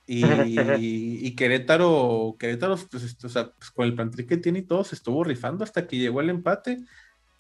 Y, 0.07 0.25
y 0.79 1.37
Querétaro, 1.37 2.37
Querétaro, 2.39 2.77
pues, 2.91 3.17
o 3.23 3.29
sea, 3.29 3.51
pues, 3.51 3.71
con 3.71 3.87
el 3.87 3.95
plantel 3.95 4.27
que 4.27 4.39
tiene 4.39 4.61
y 4.61 4.63
todo, 4.63 4.85
se 4.85 4.95
estuvo 4.95 5.23
rifando 5.25 5.65
hasta 5.65 5.87
que 5.87 5.99
llegó 5.99 6.21
el 6.21 6.31
empate. 6.31 6.79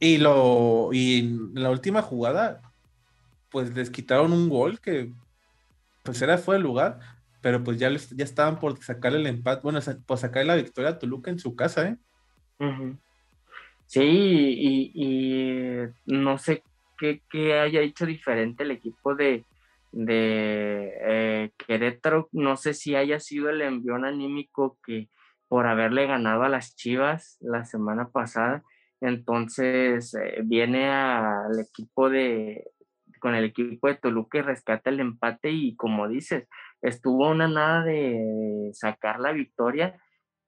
Y 0.00 0.18
lo, 0.18 0.90
y 0.92 1.20
en 1.20 1.54
la 1.54 1.70
última 1.70 2.02
jugada, 2.02 2.60
pues 3.50 3.74
les 3.74 3.90
quitaron 3.90 4.32
un 4.32 4.48
gol 4.48 4.80
que 4.80 5.12
pues 6.02 6.22
era 6.22 6.38
fuera 6.38 6.58
de 6.58 6.64
lugar, 6.64 6.98
pero 7.40 7.62
pues 7.62 7.78
ya, 7.78 7.90
ya 7.90 8.24
estaban 8.24 8.58
por 8.58 8.82
sacar 8.82 9.14
el 9.14 9.26
empate, 9.26 9.60
bueno, 9.62 9.80
por 10.06 10.18
sacar 10.18 10.44
la 10.46 10.56
victoria 10.56 10.90
a 10.90 10.98
Toluca 10.98 11.30
en 11.30 11.38
su 11.38 11.54
casa, 11.54 11.88
¿eh? 11.88 11.96
Sí, 13.86 14.00
y, 14.94 15.72
no 16.06 16.38
sé 16.38 16.62
qué, 16.98 17.22
haya 17.60 17.80
hecho 17.80 18.06
diferente 18.06 18.64
el 18.64 18.72
equipo 18.72 19.14
de, 19.14 19.44
de 19.92 20.92
eh, 21.00 21.50
Querétaro, 21.56 22.28
no 22.32 22.56
sé 22.56 22.74
si 22.74 22.94
haya 22.96 23.20
sido 23.20 23.50
el 23.50 23.62
envión 23.62 24.04
anímico 24.04 24.78
que 24.84 25.08
por 25.46 25.66
haberle 25.66 26.06
ganado 26.06 26.42
a 26.42 26.48
las 26.48 26.74
Chivas 26.76 27.38
la 27.40 27.64
semana 27.64 28.08
pasada, 28.10 28.62
entonces 29.00 30.14
eh, 30.14 30.40
viene 30.44 30.90
al 30.90 31.60
equipo 31.60 32.10
de, 32.10 32.64
con 33.18 33.34
el 33.34 33.44
equipo 33.44 33.88
de 33.88 33.96
Toluca 33.96 34.38
y 34.38 34.42
rescata 34.42 34.90
el 34.90 35.00
empate 35.00 35.50
y 35.50 35.76
como 35.76 36.08
dices, 36.08 36.48
estuvo 36.82 37.30
una 37.30 37.48
nada 37.48 37.84
de 37.84 38.70
sacar 38.72 39.20
la 39.20 39.32
victoria 39.32 39.98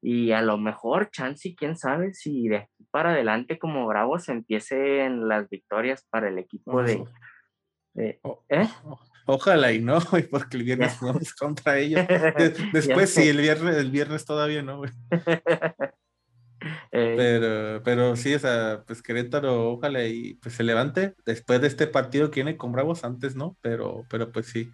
y 0.02 0.33
a 0.33 0.42
lo 0.42 0.56
mejor 0.56 1.11
chance 1.11 1.54
quién 1.54 1.76
sabe 1.76 2.14
si 2.14 2.48
de 2.48 2.56
aquí 2.56 2.87
para 2.90 3.11
adelante 3.11 3.59
como 3.59 3.87
Bravos 3.87 4.28
empiecen 4.28 5.28
las 5.28 5.48
victorias 5.48 6.06
para 6.11 6.28
el 6.28 6.38
equipo 6.38 6.83
de, 6.83 7.04
¿eh? 7.96 8.68
Ojalá 9.26 9.72
y 9.72 9.80
no, 9.80 9.98
porque 10.30 10.56
el 10.56 10.64
viernes 10.64 10.96
jugamos 10.98 11.35
contra 11.35 11.78
ellos. 11.78 12.06
Después 12.72 13.14
sí, 13.14 13.28
el 13.28 13.38
viernes, 13.38 13.76
el 13.76 13.90
viernes 13.90 14.24
todavía 14.24 14.62
no, 14.62 14.83
Pero, 16.90 17.83
pero 17.83 18.16
sí, 18.16 18.35
o 18.35 18.38
sea, 18.38 18.83
pues 18.87 19.03
Querétaro, 19.03 19.73
ojalá 19.73 20.05
y 20.07 20.35
pues 20.35 20.55
se 20.55 20.62
levante. 20.64 21.14
Después 21.25 21.61
de 21.61 21.68
este 21.68 21.87
partido 21.87 22.31
que 22.31 22.42
viene 22.42 22.57
con 22.57 22.73
Bravos, 22.73 23.05
antes 23.05 23.37
no, 23.37 23.57
pero, 23.61 24.05
pero 24.11 24.31
pues 24.33 24.46
sí. 24.46 24.70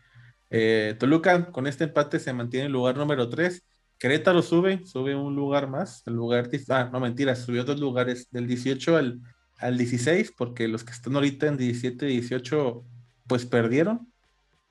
Eh, 0.50 0.96
Toluca 0.98 1.50
con 1.52 1.66
este 1.66 1.84
empate 1.84 2.18
se 2.20 2.32
mantiene 2.32 2.66
en 2.66 2.72
lugar 2.72 2.96
número 2.96 3.28
3. 3.28 3.64
Querétaro 3.98 4.42
sube, 4.42 4.84
sube 4.86 5.14
un 5.14 5.34
lugar 5.34 5.68
más, 5.68 6.02
el 6.06 6.14
lugar, 6.14 6.50
ah, 6.68 6.90
no 6.92 7.00
mentira, 7.00 7.34
subió 7.34 7.64
dos 7.64 7.80
lugares, 7.80 8.28
del 8.30 8.46
18 8.46 8.96
al, 8.96 9.20
al 9.56 9.78
16, 9.78 10.32
porque 10.36 10.68
los 10.68 10.84
que 10.84 10.92
están 10.92 11.14
ahorita 11.14 11.46
en 11.46 11.56
17 11.56 12.06
y 12.10 12.20
18, 12.20 12.84
pues 13.26 13.46
perdieron, 13.46 14.12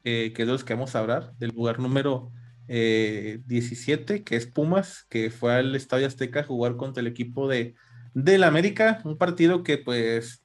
eh, 0.04 0.32
que 0.34 0.44
es 0.44 0.48
los 0.48 0.64
que 0.64 0.76
vamos 0.76 0.96
a 0.96 1.00
hablar, 1.00 1.34
del 1.38 1.52
lugar 1.52 1.80
número 1.80 2.32
17, 2.68 4.16
eh, 4.16 4.24
que 4.24 4.36
es 4.36 4.48
Pumas, 4.48 5.06
que 5.10 5.30
fue 5.30 5.54
al 5.54 5.76
Estadio 5.76 6.08
Azteca 6.08 6.42
a 6.42 6.46
jugar 6.46 6.76
contra 6.76 7.02
el 7.02 7.08
equipo 7.08 7.48
de 7.48 7.76
del 8.14 8.44
América, 8.46 9.02
un 9.04 9.18
partido 9.18 9.62
que 9.62 9.78
pues 9.78 10.42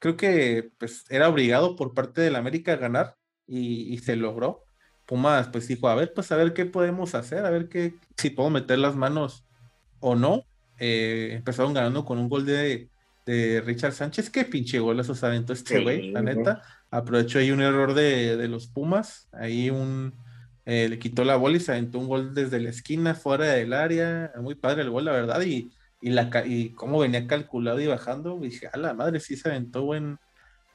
creo 0.00 0.16
que 0.16 0.70
pues 0.78 1.04
era 1.08 1.28
obligado 1.28 1.76
por 1.76 1.94
parte 1.94 2.20
del 2.20 2.36
América 2.36 2.72
a 2.72 2.76
ganar 2.76 3.14
y, 3.46 3.96
se 3.98 4.16
logró. 4.16 4.64
Pumas 5.06 5.48
pues 5.48 5.66
dijo, 5.68 5.88
a 5.88 5.94
ver, 5.94 6.12
pues 6.12 6.30
a 6.32 6.36
ver 6.36 6.52
qué 6.52 6.66
podemos 6.66 7.14
hacer, 7.14 7.46
a 7.46 7.50
ver 7.50 7.68
qué, 7.68 7.94
si 8.16 8.30
puedo 8.30 8.50
meter 8.50 8.78
las 8.78 8.94
manos 8.94 9.46
o 10.00 10.14
no. 10.16 10.44
Eh, 10.80 11.30
empezaron 11.32 11.72
ganando 11.72 12.04
con 12.04 12.18
un 12.18 12.28
gol 12.28 12.44
de, 12.44 12.90
de 13.28 13.60
Richard 13.60 13.92
Sánchez, 13.92 14.30
qué 14.30 14.44
pinche 14.44 14.78
golazos 14.78 15.22
aventó 15.22 15.52
este 15.52 15.82
güey, 15.82 16.10
la 16.10 16.22
neta. 16.22 16.62
Aprovechó 16.90 17.38
ahí 17.38 17.50
un 17.50 17.60
error 17.60 17.94
de, 17.94 18.48
los 18.48 18.68
Pumas, 18.68 19.28
ahí 19.32 19.70
un 19.70 20.14
eh, 20.70 20.86
le 20.86 20.98
quitó 20.98 21.24
la 21.24 21.36
bola 21.36 21.56
y 21.56 21.60
se 21.60 21.72
aventó 21.72 21.98
un 21.98 22.08
gol 22.08 22.34
desde 22.34 22.60
la 22.60 22.68
esquina, 22.68 23.14
fuera 23.14 23.46
del 23.46 23.72
área, 23.72 24.32
muy 24.38 24.54
padre 24.54 24.82
el 24.82 24.90
gol, 24.90 25.06
la 25.06 25.12
verdad, 25.12 25.40
y, 25.40 25.72
y, 26.02 26.10
la, 26.10 26.30
y 26.44 26.74
cómo 26.74 26.98
venía 26.98 27.26
calculado 27.26 27.80
y 27.80 27.86
bajando, 27.86 28.38
dije, 28.38 28.68
a 28.70 28.76
la 28.76 28.92
madre, 28.92 29.18
sí 29.18 29.34
se 29.34 29.48
aventó 29.48 29.84
buen, 29.84 30.18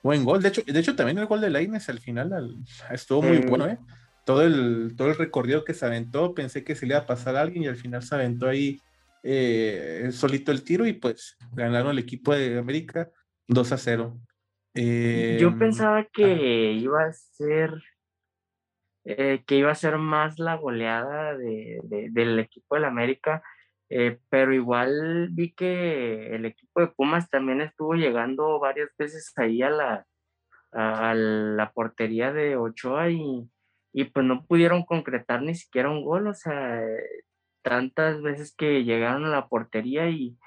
buen 0.01 0.25
gol. 0.25 0.41
De 0.41 0.49
hecho, 0.49 0.63
de 0.65 0.79
hecho 0.79 0.95
también 0.95 1.19
el 1.19 1.27
gol 1.27 1.41
de 1.41 1.51
Laines 1.51 1.89
al 1.89 1.99
final 1.99 2.57
estuvo 2.89 3.21
muy 3.21 3.37
bueno, 3.37 3.67
¿eh? 3.67 3.77
Todo 4.25 4.41
el, 4.41 4.95
todo 4.97 5.09
el 5.09 5.15
recorrido 5.15 5.63
que 5.63 5.75
se 5.75 5.85
aventó, 5.85 6.33
pensé 6.33 6.63
que 6.63 6.73
se 6.73 6.87
le 6.87 6.95
iba 6.95 7.03
a 7.03 7.05
pasar 7.05 7.35
a 7.35 7.41
alguien 7.41 7.65
y 7.65 7.67
al 7.67 7.75
final 7.75 8.01
se 8.01 8.15
aventó 8.15 8.47
ahí 8.47 8.81
eh, 9.21 10.09
solito 10.11 10.51
el 10.51 10.63
tiro 10.63 10.87
y 10.87 10.93
pues 10.93 11.37
ganaron 11.51 11.91
el 11.91 11.99
equipo 11.99 12.33
de 12.33 12.57
América 12.57 13.11
2 13.47 13.71
a 13.71 13.77
0. 13.77 14.17
Yo 14.73 14.81
em, 14.81 15.59
pensaba 15.59 16.03
que 16.11 16.73
iba 16.73 17.03
a 17.03 17.13
ser 17.13 17.83
eh, 19.05 19.43
que 19.45 19.57
iba 19.57 19.71
a 19.71 19.75
ser 19.75 19.97
más 19.97 20.39
la 20.39 20.55
goleada 20.55 21.37
de, 21.37 21.79
del 21.83 22.39
equipo 22.39 22.75
del 22.75 22.85
América, 22.85 23.43
eh, 23.89 24.19
pero 24.29 24.53
igual 24.53 25.29
vi 25.31 25.53
que 25.53 26.35
el 26.35 26.45
equipo 26.45 26.81
de 26.81 26.87
Pumas 26.87 27.29
también 27.29 27.61
estuvo 27.61 27.95
llegando 27.95 28.59
varias 28.59 28.89
veces 28.97 29.33
ahí 29.37 29.61
a 29.61 29.69
la, 29.69 30.05
a 30.71 31.13
la 31.15 31.71
portería 31.73 32.33
de 32.33 32.55
Ochoa 32.57 33.09
y, 33.09 33.49
y 33.93 34.05
pues 34.05 34.25
no 34.25 34.45
pudieron 34.45 34.83
concretar 34.83 35.41
ni 35.41 35.55
siquiera 35.55 35.89
un 35.89 36.03
gol, 36.03 36.27
o 36.27 36.33
sea, 36.33 36.81
tantas 37.63 38.21
veces 38.21 38.53
que 38.55 38.83
llegaron 38.83 39.25
a 39.25 39.29
la 39.29 39.47
portería 39.47 40.09
y, 40.09 40.37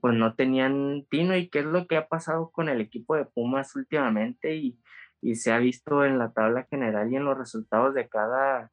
pues 0.00 0.14
no 0.14 0.34
tenían 0.34 1.06
tino 1.10 1.34
y 1.36 1.48
qué 1.48 1.60
es 1.60 1.64
lo 1.64 1.86
que 1.86 1.96
ha 1.96 2.06
pasado 2.06 2.50
con 2.50 2.68
el 2.68 2.82
equipo 2.82 3.16
de 3.16 3.24
Pumas 3.24 3.74
últimamente 3.76 4.54
y, 4.54 4.78
se 5.34 5.52
ha 5.52 5.58
visto 5.58 6.04
en 6.04 6.18
la 6.18 6.32
tabla 6.32 6.66
general 6.70 7.12
y 7.12 7.16
en 7.16 7.24
los 7.24 7.36
resultados 7.36 7.94
de 7.94 8.08
cada, 8.08 8.70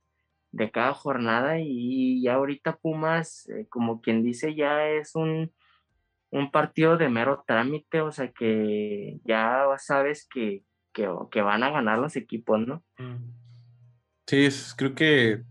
de 0.51 0.71
cada 0.71 0.93
jornada 0.93 1.59
y 1.59 2.21
ya 2.21 2.35
ahorita 2.35 2.77
Pumas, 2.77 3.47
eh, 3.49 3.67
como 3.69 4.01
quien 4.01 4.23
dice, 4.23 4.55
ya 4.55 4.87
es 4.87 5.15
un, 5.15 5.51
partido 6.51 6.97
de 6.97 7.09
mero 7.09 7.43
trámite, 7.47 8.01
o 8.01 8.11
sea 8.11 8.31
que 8.31 9.19
ya 9.23 9.65
sabes 9.77 10.27
que, 10.31 10.63
que, 10.93 11.41
van 11.41 11.63
a 11.63 11.71
ganar 11.71 11.99
los 11.99 12.15
equipos, 12.15 12.59
¿no? 12.59 12.83
Sí, 14.27 14.49
creo 14.77 14.93
que 14.93 15.43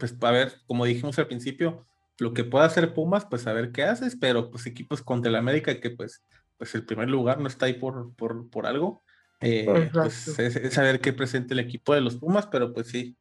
pues 0.00 0.16
a 0.20 0.30
ver, 0.32 0.54
como 0.66 0.86
dijimos 0.86 1.18
al 1.18 1.28
principio, 1.28 1.86
lo 2.18 2.32
que 2.32 2.42
pueda 2.42 2.64
hacer 2.64 2.94
Pumas, 2.94 3.26
pues 3.26 3.46
a 3.46 3.52
ver 3.52 3.70
qué 3.70 3.84
haces, 3.84 4.16
pero 4.16 4.50
pues 4.50 4.66
equipos 4.66 5.02
contra 5.02 5.28
el 5.28 5.36
América 5.36 5.78
que 5.78 5.90
pues, 5.90 6.24
pues 6.56 6.74
el 6.74 6.84
primer 6.84 7.08
lugar 7.08 7.38
no 7.38 7.46
está 7.46 7.66
ahí 7.66 7.74
por, 7.74 8.14
por, 8.16 8.48
por 8.50 8.66
algo, 8.66 9.04
eh, 9.40 9.90
pues 9.92 10.38
es, 10.38 10.74
saber 10.74 11.00
qué 11.00 11.12
presenta 11.12 11.54
el 11.54 11.60
equipo 11.60 11.94
de 11.94 12.00
los 12.00 12.16
Pumas, 12.16 12.46
pero 12.46 12.72
pues 12.72 12.88
sí, 12.88 13.16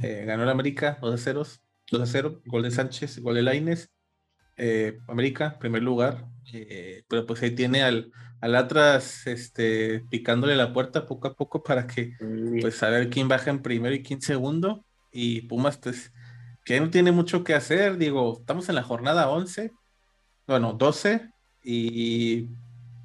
eh, 0.00 0.24
ganó 0.26 0.44
el 0.44 0.48
América 0.48 0.98
2 1.00 1.14
a 1.14 1.18
0, 1.18 1.42
2 1.90 2.00
a 2.00 2.06
0, 2.06 2.42
gol 2.46 2.62
de 2.62 2.70
Sánchez, 2.70 3.18
gol 3.20 3.34
de 3.34 3.42
Laines, 3.42 3.90
eh, 4.56 4.98
América, 5.08 5.58
primer 5.58 5.82
lugar, 5.82 6.26
pero 7.08 7.26
pues 7.26 7.42
ahí 7.42 7.50
tiene 7.50 7.82
al, 7.82 8.12
al 8.40 8.54
Atlas 8.54 9.26
este, 9.26 10.04
picándole 10.10 10.54
la 10.54 10.72
puerta 10.72 11.06
poco 11.06 11.28
a 11.28 11.34
poco 11.34 11.62
para 11.62 11.86
que, 11.86 12.12
pues, 12.60 12.76
saber 12.76 13.10
quién 13.10 13.26
baja 13.26 13.50
en 13.50 13.62
primero 13.62 13.94
y 13.94 14.02
quién 14.02 14.22
segundo, 14.22 14.84
y 15.10 15.42
Pumas, 15.42 15.78
pues, 15.78 16.12
que 16.64 16.78
no 16.78 16.90
tiene 16.90 17.10
mucho 17.10 17.42
que 17.42 17.54
hacer, 17.54 17.98
digo, 17.98 18.38
estamos 18.38 18.68
en 18.68 18.76
la 18.76 18.84
jornada 18.84 19.28
11, 19.28 19.72
bueno, 20.46 20.72
12, 20.72 21.30
y 21.64 22.48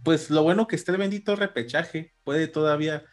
pues 0.03 0.29
lo 0.29 0.43
bueno 0.43 0.67
que 0.67 0.75
esté 0.75 0.91
el 0.91 0.97
bendito 0.97 1.35
repechaje, 1.35 2.13
puede 2.23 2.47
todavía 2.47 3.05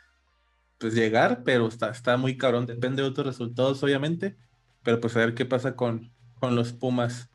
pues 0.78 0.94
llegar, 0.94 1.42
pero 1.44 1.68
está, 1.68 1.90
está 1.90 2.16
muy 2.16 2.36
cabrón, 2.36 2.66
depende 2.66 3.02
de 3.02 3.08
otros 3.08 3.26
resultados 3.26 3.82
obviamente, 3.82 4.36
pero 4.82 5.00
pues 5.00 5.16
a 5.16 5.20
ver 5.20 5.34
qué 5.34 5.46
pasa 5.46 5.74
con, 5.74 6.12
con 6.34 6.54
los 6.54 6.72
Pumas. 6.72 7.30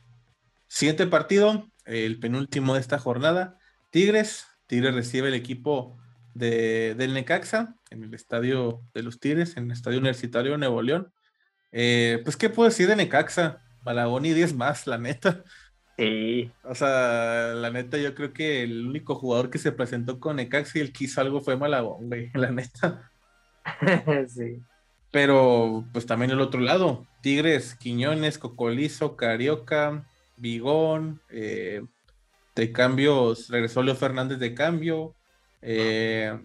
Siguiente 0.67 1.07
partido, 1.07 1.67
el 1.85 2.19
penúltimo 2.19 2.75
de 2.75 2.79
esta 2.79 2.99
jornada, 2.99 3.57
Tigres, 3.91 4.45
Tigres 4.67 4.95
recibe 4.95 5.27
el 5.27 5.33
equipo 5.33 5.97
de, 6.33 6.95
del 6.95 7.13
Necaxa 7.13 7.75
en 7.89 8.03
el 8.03 8.13
estadio 8.13 8.81
de 8.93 9.03
los 9.03 9.19
Tigres, 9.19 9.57
en 9.57 9.65
el 9.65 9.71
estadio 9.71 9.99
universitario 9.99 10.53
de 10.53 10.57
Nuevo 10.59 10.81
León. 10.81 11.13
Eh, 11.71 12.21
pues, 12.23 12.37
¿qué 12.37 12.49
puedo 12.49 12.69
decir 12.69 12.87
de 12.87 12.95
Necaxa? 12.95 13.61
Y 14.23 14.33
10 14.33 14.55
más, 14.55 14.87
la 14.87 14.97
neta. 14.97 15.43
Sí. 16.01 16.51
O 16.63 16.73
sea, 16.73 17.53
la 17.53 17.69
neta, 17.69 17.95
yo 17.99 18.15
creo 18.15 18.33
que 18.33 18.63
el 18.63 18.87
único 18.87 19.13
jugador 19.13 19.51
que 19.51 19.59
se 19.59 19.71
presentó 19.71 20.19
con 20.19 20.37
Necaxa 20.37 20.79
y 20.79 20.81
el 20.81 20.91
que 20.91 21.03
hizo 21.03 21.21
algo 21.21 21.41
fue 21.41 21.57
Malagón, 21.57 22.07
güey, 22.07 22.31
la 22.33 22.49
neta. 22.49 23.11
sí. 24.27 24.63
Pero, 25.11 25.85
pues 25.93 26.07
también 26.07 26.31
el 26.31 26.41
otro 26.41 26.59
lado, 26.59 27.05
Tigres, 27.21 27.75
Quiñones, 27.75 28.39
Cocolizo, 28.39 29.15
Carioca, 29.15 30.07
Bigón, 30.37 31.21
eh, 31.29 31.83
de 32.55 32.71
cambios, 32.71 33.49
regresó 33.49 33.83
Leo 33.83 33.95
Fernández 33.95 34.39
de 34.39 34.55
cambio, 34.55 35.13
eh, 35.61 36.35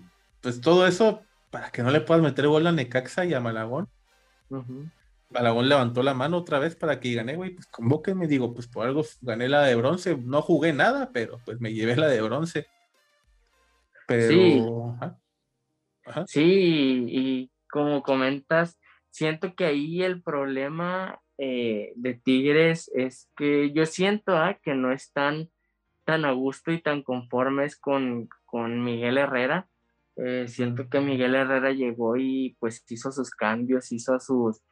pues 0.43 0.61
todo 0.61 0.87
eso 0.87 1.23
para 1.51 1.71
que 1.71 1.83
no 1.83 1.91
le 1.91 2.03
puedas 2.03 2.23
meter 2.23 2.47
gol 2.47 2.67
a 2.67 2.73
Necaxa 2.73 3.25
y 3.25 3.33
a 3.33 3.41
Malagón. 3.41 3.89
Balagón 5.29 5.69
levantó 5.69 6.03
la 6.03 6.15
mano 6.15 6.39
otra 6.39 6.59
vez 6.59 6.77
para 6.77 7.01
que 7.01 7.15
gané, 7.15 7.37
güey, 7.37 7.55
pues 7.55 7.67
convóquenme, 7.67 8.29
digo, 8.29 8.55
pues 8.55 8.69
por 8.69 8.87
algo 8.87 9.05
gané 9.21 9.49
la 9.49 9.63
de 9.63 9.75
bronce, 9.75 10.17
no 10.17 10.41
jugué 10.43 10.73
nada, 10.73 11.11
pero 11.13 11.41
pues 11.45 11.61
me 11.61 11.73
llevé 11.73 11.97
la 11.97 12.09
de 12.09 12.23
bronce. 12.23 12.67
Pero... 14.07 14.97
Sí, 16.27 16.27
sí 16.27 17.07
y 17.09 17.51
como 17.69 18.03
comentas, 18.03 18.79
siento 19.11 19.55
que 19.55 19.65
ahí 19.65 20.03
el 20.03 20.23
problema 20.23 21.21
eh, 21.39 21.93
de 21.97 22.15
Tigres 22.15 22.91
es 22.95 23.29
que 23.37 23.73
yo 23.73 23.85
siento 23.85 24.37
ah, 24.37 24.59
que 24.63 24.75
no 24.75 24.93
están 24.93 25.51
tan 26.05 26.25
a 26.25 26.33
gusto 26.33 26.71
y 26.71 26.81
tan 26.81 27.03
conformes 27.03 27.77
con, 27.77 28.29
con 28.45 28.83
Miguel 28.85 29.19
Herrera. 29.19 29.69
Eh, 30.17 30.47
siento 30.49 30.89
que 30.89 31.01
Miguel 31.01 31.35
Herrera 31.35 31.73
llegó 31.73 32.17
y 32.17 32.57
pues 32.61 32.85
hizo 32.89 33.11
sus 33.11 33.31
cambios, 33.31 33.93
hizo 33.93 34.19
sus 34.21 34.63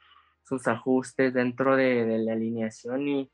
sus 0.45 0.69
ajustes 0.69 1.35
dentro 1.35 1.77
de, 1.77 2.19
la 2.19 2.33
alineación 2.33 3.09
y, 3.09 3.31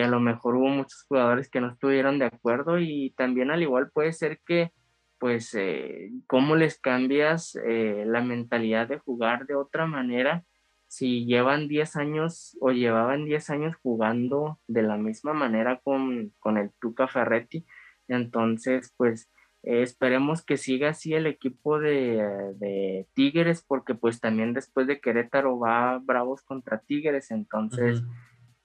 a 0.00 0.06
lo 0.06 0.20
mejor 0.20 0.54
hubo 0.54 0.68
muchos 0.68 1.02
jugadores 1.08 1.50
que 1.50 1.60
no 1.60 1.72
estuvieron 1.72 2.20
de 2.20 2.26
acuerdo 2.26 2.78
y 2.78 3.12
también 3.16 3.50
al 3.50 3.62
igual 3.62 3.90
puede 3.90 4.12
ser 4.12 4.38
que 4.46 4.70
pues 5.18 5.52
eh, 5.54 6.12
cómo 6.28 6.54
les 6.54 6.78
cambias 6.78 7.58
eh, 7.66 8.04
la 8.06 8.22
mentalidad 8.22 8.86
de 8.86 8.98
jugar 8.98 9.46
de 9.46 9.56
otra 9.56 9.86
manera 9.86 10.44
si 10.86 11.24
llevan 11.26 11.66
10 11.66 11.96
años 11.96 12.56
o 12.60 12.70
llevaban 12.70 13.24
10 13.24 13.50
años 13.50 13.76
jugando 13.82 14.60
de 14.68 14.82
la 14.82 14.96
misma 14.96 15.32
manera 15.32 15.80
con, 15.82 16.32
con 16.38 16.56
el 16.56 16.70
Tuca 16.80 17.08
Ferretti. 17.08 17.66
Entonces 18.06 18.94
pues 18.96 19.28
eh, 19.62 19.82
esperemos 19.82 20.42
que 20.42 20.56
siga 20.56 20.90
así 20.90 21.14
el 21.14 21.26
equipo 21.26 21.78
de, 21.78 23.06
Tigres, 23.14 23.64
porque 23.66 23.94
pues 23.94 24.20
también 24.20 24.54
después 24.54 24.86
de 24.86 25.00
Querétaro 25.00 25.58
va 25.58 25.98
Bravos 25.98 26.42
contra 26.42 26.78
Tigres, 26.80 27.30
entonces 27.30 28.02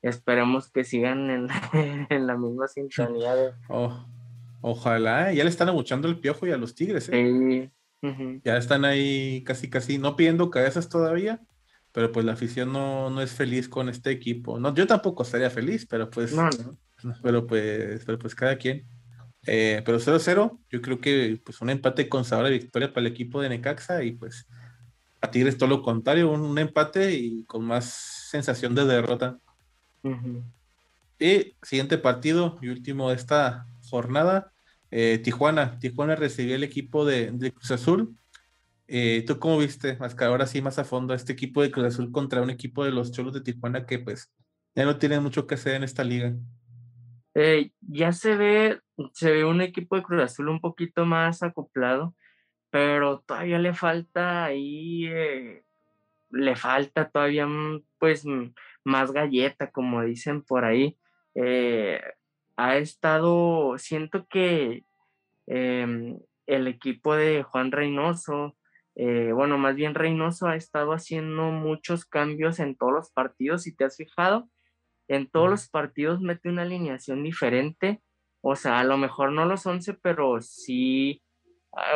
esperemos 0.02 0.72
que 0.72 0.84
sigan 0.84 1.30
en, 1.30 1.48
en 2.10 2.28
la 2.28 2.38
misma 2.38 2.68
sintonía. 2.68 3.36
De... 3.36 3.52
Oh, 3.70 4.08
ojalá, 4.62 5.34
ya 5.34 5.44
le 5.44 5.50
están 5.50 5.70
abuchando 5.70 6.08
el 6.08 6.20
piojo 6.20 6.48
y 6.48 6.52
a 6.52 6.58
los 6.58 6.76
Tigres. 6.76 7.10
¿eh? 7.12 7.70
Ya 8.44 8.58
están 8.58 8.86
ahí 8.86 9.44
casi, 9.44 9.70
casi, 9.70 9.98
no 9.98 10.16
pidiendo 10.16 10.50
cabezas 10.50 10.90
todavía, 10.90 11.42
pero 11.92 12.12
pues 12.12 12.26
la 12.26 12.34
afición 12.34 12.72
no, 12.72 13.10
no 13.10 13.22
es 13.22 13.32
feliz 13.32 13.68
con 13.68 13.90
este 13.90 14.12
equipo. 14.12 14.60
No, 14.60 14.74
yo 14.74 14.86
tampoco 14.88 15.24
estaría 15.24 15.50
feliz, 15.50 15.86
pero 15.86 16.10
pues, 16.10 16.34
no, 16.34 16.50
no. 17.04 17.16
pero 17.24 17.48
pues, 17.48 18.04
pero 18.06 18.20
pues 18.20 18.36
cada 18.36 18.58
quien. 18.58 18.86
Eh, 19.48 19.82
pero 19.86 20.00
0-0, 20.00 20.60
yo 20.70 20.82
creo 20.82 21.00
que 21.00 21.40
pues 21.44 21.62
un 21.62 21.70
empate 21.70 22.10
con 22.10 22.26
sabor 22.26 22.46
de 22.46 22.52
victoria 22.52 22.92
para 22.92 23.06
el 23.06 23.12
equipo 23.12 23.42
de 23.42 23.50
Necaxa 23.50 24.04
y 24.04 24.14
pues 24.14 24.48
a 25.22 25.30
Tigres 25.30 25.58
todo 25.58 25.70
lo 25.70 25.82
contrario, 25.82 26.32
un, 26.32 26.58
empate 26.58 27.14
y 27.14 27.44
con 27.46 27.64
más 27.66 27.86
sensación 28.30 28.74
de 28.76 28.86
derrota. 28.86 29.40
Y 31.20 31.56
siguiente 31.62 31.98
partido 31.98 32.58
y 32.62 32.70
último 32.70 33.10
de 33.10 33.16
esta 33.16 33.68
jornada, 33.90 34.52
eh, 34.92 35.20
Tijuana. 35.24 35.80
Tijuana 35.80 36.16
recibió 36.16 36.56
el 36.56 36.64
equipo 36.64 37.06
de, 37.06 37.32
Cruz 37.54 37.72
Azul. 37.72 38.16
Eh, 38.88 39.24
¿Tú 39.26 39.40
cómo 39.40 39.58
viste, 39.58 39.98
más 39.98 40.14
que 40.14 40.26
ahora 40.26 40.46
sí 40.46 40.62
más 40.62 40.78
a 40.78 40.84
fondo, 40.84 41.14
este 41.14 41.34
equipo 41.34 41.62
de 41.62 41.72
Cruz 41.72 41.88
Azul 41.88 42.12
contra 42.12 42.42
un 42.42 42.50
equipo 42.50 42.84
de 42.84 42.92
los 42.92 43.12
Cholos 43.12 43.34
de 43.34 43.42
Tijuana 43.42 43.86
que 43.86 44.00
pues 44.00 44.32
ya 44.76 44.86
no 44.86 44.98
tienen 44.98 45.24
mucho 45.24 45.48
que 45.48 45.56
hacer 45.56 45.76
en 45.76 45.84
esta 45.84 46.04
liga? 46.04 46.36
Eh, 47.36 47.72
ya 47.82 48.14
se 48.14 48.36
ve, 48.38 48.80
se 49.14 49.32
ve 49.32 49.46
un 49.46 49.62
equipo 49.62 49.96
de 49.98 50.04
Cruz 50.04 50.24
Azul 50.24 50.50
un 50.50 50.62
poquito 50.62 51.06
más 51.06 51.44
acoplado, 51.44 52.16
pero 52.70 53.20
todavía 53.22 53.60
le 53.60 53.74
falta 53.74 54.46
ahí, 54.46 55.06
eh, 55.08 55.64
le 56.32 56.56
falta 56.56 57.10
todavía 57.10 57.46
mm, 57.48 57.84
pues 58.00 58.26
más 58.86 59.12
galleta, 59.12 59.72
como 59.72 60.04
dicen 60.04 60.42
por 60.44 60.66
ahí. 60.66 60.98
Eh, 61.36 62.02
ha 62.58 62.78
estado, 62.78 63.78
siento 63.78 64.28
que 64.30 64.86
em, 65.48 66.18
el 66.48 66.68
equipo 66.68 67.16
de 67.16 67.44
Juan 67.44 67.72
Reynoso, 67.72 68.56
eh, 68.96 69.32
bueno, 69.34 69.58
más 69.58 69.76
bien 69.76 69.96
Reynoso 69.96 70.48
ha 70.48 70.56
estado 70.56 70.94
haciendo 70.94 71.52
muchos 71.52 72.06
cambios 72.06 72.60
en 72.60 72.76
todos 72.78 72.94
los 72.94 73.12
partidos, 73.12 73.64
si 73.64 73.76
te 73.76 73.84
has 73.86 73.98
fijado, 73.98 74.50
en 75.08 75.28
todos 75.28 75.50
los 75.50 75.70
partidos 75.70 76.22
mete 76.22 76.50
una 76.50 76.64
alineación 76.64 77.24
diferente, 77.24 78.02
o 78.42 78.56
sea, 78.56 78.80
a 78.80 78.84
lo 78.84 78.98
mejor 78.98 79.32
no 79.32 79.46
los 79.46 79.66
11, 79.66 79.96
pero 80.02 80.42
sí 80.42 81.22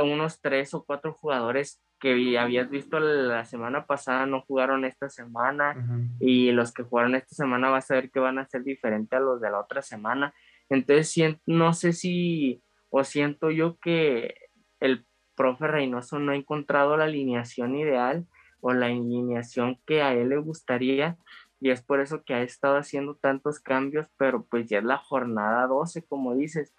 unos 0.04 0.41
tres 0.41 0.74
o 0.74 0.84
cuatro 0.84 1.13
jugadores 1.13 1.82
que 2.00 2.38
habías 2.38 2.69
visto 2.69 3.00
la 3.00 3.45
semana 3.45 3.86
pasada 3.86 4.26
no 4.26 4.41
jugaron 4.41 4.86
esta 4.86 5.10
semana 5.10 5.76
y 6.19 6.52
los 6.52 6.74
que 6.74 6.84
jugaron 6.84 7.15
esta 7.15 7.36
semana 7.36 7.69
vas 7.69 7.91
a 7.91 7.95
ver 7.95 8.10
que 8.10 8.19
van 8.19 8.39
a 8.39 8.48
ser 8.48 8.63
diferentes 8.63 9.17
a 9.17 9.22
los 9.22 9.41
de 9.41 9.52
la 9.52 9.60
otra 9.60 9.82
semana. 9.82 10.34
Entonces, 10.69 11.38
no 11.45 11.74
sé 11.74 11.93
si 11.93 12.62
o 12.89 13.04
siento 13.04 13.52
yo 13.52 13.78
que 13.80 14.34
el 14.80 15.06
profe 15.36 15.67
Reynoso 15.67 16.19
no 16.19 16.32
ha 16.32 16.36
encontrado 16.36 16.98
la 16.98 17.04
alineación 17.06 17.76
ideal 17.76 18.26
o 18.62 18.74
la 18.74 18.88
alineación 18.88 19.80
que 19.86 20.02
a 20.02 20.13
él 20.13 20.30
le 20.30 20.38
gustaría 20.38 21.17
y 21.60 21.72
es 21.72 21.82
por 21.82 22.00
eso 22.00 22.24
que 22.24 22.34
ha 22.34 22.41
estado 22.41 22.78
haciendo 22.78 23.15
tantos 23.15 23.60
cambios, 23.60 24.08
pero 24.17 24.43
pues 24.45 24.67
ya 24.67 24.80
es 24.80 24.84
la 24.84 24.98
jornada 24.98 25.67
12, 25.67 26.04
como 26.06 26.36
dices. 26.36 26.74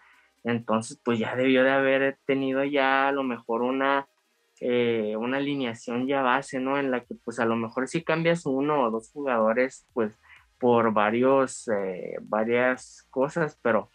Entonces, 0.45 0.99
pues 1.05 1.19
ya 1.19 1.37
debió 1.37 1.63
de 1.65 1.71
haber 1.71 2.19
tenido 2.25 2.65
ya 2.65 3.09
a 3.09 3.13
lo 3.13 3.23
mejor 3.23 3.63
una, 3.63 4.09
eh, 4.61 5.17
una 5.19 5.37
alineación 5.39 6.07
ya 6.07 6.23
base, 6.23 6.61
¿no? 6.61 6.79
En 6.79 6.91
la 6.91 7.05
que 7.05 7.15
pues 7.15 7.39
a 7.41 7.45
lo 7.45 7.57
mejor 7.57 7.89
si 7.89 8.03
cambias 8.03 8.47
uno 8.47 8.83
o 8.85 8.91
dos 8.91 9.11
jugadores, 9.13 9.87
pues 9.93 10.19
por 10.59 10.93
varios, 10.93 11.69
eh, 11.69 12.17
varias 12.23 13.07
cosas, 13.11 13.59
pero 13.63 13.91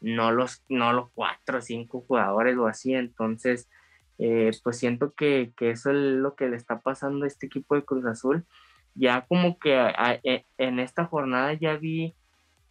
no 0.00 0.32
los, 0.32 0.64
no 0.68 0.92
los 0.92 1.10
cuatro 1.12 1.58
o 1.58 1.62
cinco 1.62 2.04
jugadores 2.06 2.56
o 2.56 2.66
así. 2.66 2.94
Entonces, 2.94 3.68
eh, 4.18 4.50
pues 4.62 4.78
siento 4.78 5.12
que, 5.14 5.52
que, 5.56 5.70
eso 5.70 5.90
es 5.90 5.96
lo 5.96 6.34
que 6.36 6.48
le 6.48 6.56
está 6.56 6.80
pasando 6.80 7.24
a 7.24 7.28
este 7.28 7.46
equipo 7.46 7.74
de 7.74 7.84
Cruz 7.84 8.04
Azul. 8.06 8.46
Ya 8.94 9.22
como 9.26 9.58
que 9.58 9.74
e, 10.24 10.44
en 10.58 10.78
esta 10.80 11.04
jornada 11.06 11.52
ya 11.54 11.76
vi 11.76 12.14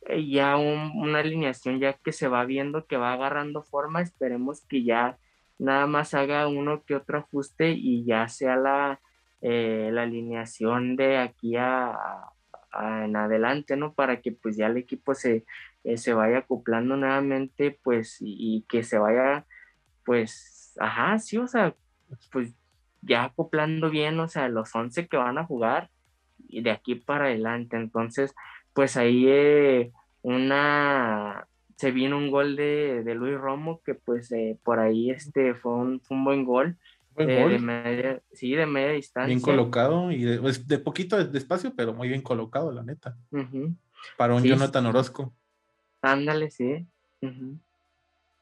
eh, 0.07 0.27
ya 0.29 0.57
una 0.57 1.19
alineación 1.19 1.79
ya 1.79 1.93
que 1.93 2.11
se 2.11 2.27
va 2.27 2.45
viendo 2.45 2.85
que 2.85 2.97
va 2.97 3.13
agarrando 3.13 3.63
forma. 3.63 4.01
Esperemos 4.01 4.65
que 4.67 4.83
ya 4.83 5.17
nada 5.59 5.87
más 5.87 6.13
haga 6.13 6.47
uno 6.47 6.83
que 6.83 6.95
otro 6.95 7.19
ajuste 7.19 7.71
y 7.71 8.05
ya 8.05 8.27
sea 8.27 8.55
la, 8.55 9.01
eh, 9.41 9.89
la 9.93 10.03
alineación 10.03 10.95
de 10.95 11.17
aquí 11.17 11.55
a, 11.57 11.97
en 13.03 13.15
adelante, 13.15 13.77
¿no? 13.77 13.93
Para 13.93 14.21
que 14.21 14.31
pues 14.31 14.57
ya 14.57 14.67
el 14.67 14.77
equipo 14.77 15.13
se, 15.13 15.45
eh, 15.83 15.97
se 15.97 16.13
vaya 16.13 16.39
acoplando 16.39 16.95
nuevamente, 16.97 17.77
pues, 17.83 18.17
y, 18.21 18.65
que 18.69 18.83
se 18.83 18.97
vaya, 18.97 19.45
pues, 20.05 20.73
ajá, 20.79 21.19
sí, 21.19 21.37
o 21.37 21.47
sea, 21.47 21.75
pues 22.31 22.53
ya 23.01 23.25
acoplando 23.25 23.89
bien, 23.89 24.19
o 24.19 24.27
sea, 24.27 24.47
los 24.49 24.73
11 24.75 25.07
que 25.07 25.17
van 25.17 25.37
a 25.37 25.45
jugar 25.45 25.89
y 25.91 25.92
de 26.49 26.71
aquí 26.71 26.95
para 26.95 27.25
adelante. 27.25 27.77
Entonces, 27.77 28.33
pues 28.73 28.97
ahí 28.97 29.25
eh, 29.27 29.91
una 30.21 31.47
se 31.75 31.91
vino 31.91 32.17
un 32.17 32.31
gol 32.31 32.55
de, 32.55 33.03
de 33.03 33.15
Luis 33.15 33.37
Romo 33.37 33.81
que 33.83 33.95
pues 33.95 34.31
eh, 34.31 34.57
por 34.63 34.79
ahí 34.79 35.09
este 35.09 35.53
fue 35.55 35.73
un, 35.73 36.01
un 36.09 36.23
buen 36.23 36.45
gol. 36.45 36.77
De 37.15 37.59
media, 37.59 38.23
sí, 38.31 38.55
de 38.55 38.65
media 38.65 38.93
distancia. 38.93 39.27
Bien 39.27 39.39
colocado 39.39 40.11
y 40.11 40.23
de, 40.23 40.39
pues, 40.39 40.67
de 40.67 40.79
poquito 40.79 41.23
de 41.23 41.37
espacio, 41.37 41.71
pero 41.75 41.93
muy 41.93 42.07
bien 42.07 42.23
colocado, 42.23 42.71
la 42.71 42.81
neta. 42.81 43.15
Para 44.17 44.33
un 44.33 44.43
Jonathan 44.43 44.87
Orozco. 44.87 45.31
Ándale, 46.01 46.49
sí. 46.49 46.87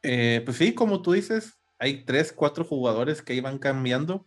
Eh, 0.02 0.42
pues 0.46 0.56
sí, 0.56 0.74
como 0.74 1.02
tú 1.02 1.12
dices, 1.12 1.60
hay 1.80 2.06
tres, 2.06 2.32
cuatro 2.32 2.64
jugadores 2.64 3.22
que 3.22 3.34
iban 3.34 3.60
cambiando. 3.60 4.26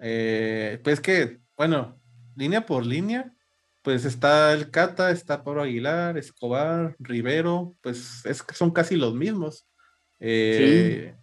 Eh, 0.00 0.80
pues 0.82 1.00
que, 1.00 1.38
bueno, 1.56 1.96
línea 2.36 2.66
por 2.66 2.86
línea, 2.86 3.32
pues 3.82 4.04
está 4.04 4.52
el 4.52 4.70
Cata, 4.70 5.10
está 5.10 5.44
Pablo 5.44 5.62
Aguilar, 5.62 6.16
Escobar, 6.16 6.96
Rivero, 6.98 7.74
pues 7.82 8.24
es 8.24 8.42
que 8.42 8.54
son 8.54 8.70
casi 8.70 8.96
los 8.96 9.14
mismos. 9.14 9.66
Eh, 10.20 11.14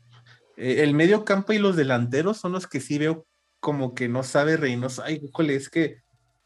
el 0.57 0.93
medio 0.93 1.25
campo 1.25 1.53
y 1.53 1.59
los 1.59 1.75
delanteros 1.75 2.37
son 2.37 2.51
los 2.51 2.67
que 2.67 2.79
sí 2.79 2.97
veo 2.97 3.25
como 3.59 3.95
que 3.95 4.07
no 4.07 4.23
sabe 4.23 4.57
Reynoso. 4.57 5.03
Ay, 5.03 5.21
híjole, 5.23 5.55
es 5.55 5.69
que 5.69 6.01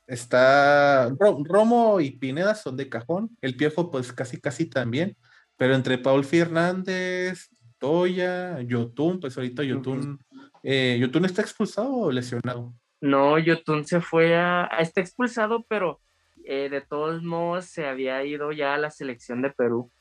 Está 0.08 1.10
Romo 1.20 2.00
y 2.00 2.12
Pineda 2.12 2.54
son 2.54 2.78
de 2.78 2.90
cajón, 2.90 3.36
el 3.42 3.58
Piojo 3.58 3.90
pues 3.90 4.14
casi 4.14 4.40
casi 4.40 4.68
también, 4.68 5.18
pero 5.58 5.74
entre 5.74 5.98
Paul 5.98 6.24
Fernández, 6.24 7.50
Toya, 7.80 8.62
Yotun, 8.62 9.20
pues 9.20 9.36
ahorita 9.36 9.64
Yotun, 9.64 10.20
eh, 10.62 10.98
¿Yotun 11.02 11.26
está 11.26 11.42
expulsado 11.42 11.92
o 11.92 12.12
lesionado? 12.12 12.76
No, 13.06 13.38
Yotun 13.38 13.86
se 13.86 14.02
fue 14.02 14.36
a, 14.36 14.68
está 14.80 15.00
expulsado, 15.00 15.64
pero 15.70 16.02
eh, 16.44 16.70
de 16.70 16.82
todos 16.82 17.22
modos 17.22 17.66
se 17.66 17.86
había 17.86 18.24
ido 18.24 18.52
ya 18.52 18.74
a 18.74 18.80
la 18.80 18.90
selección 18.90 19.44
de 19.44 19.52
Perú. 19.52 19.92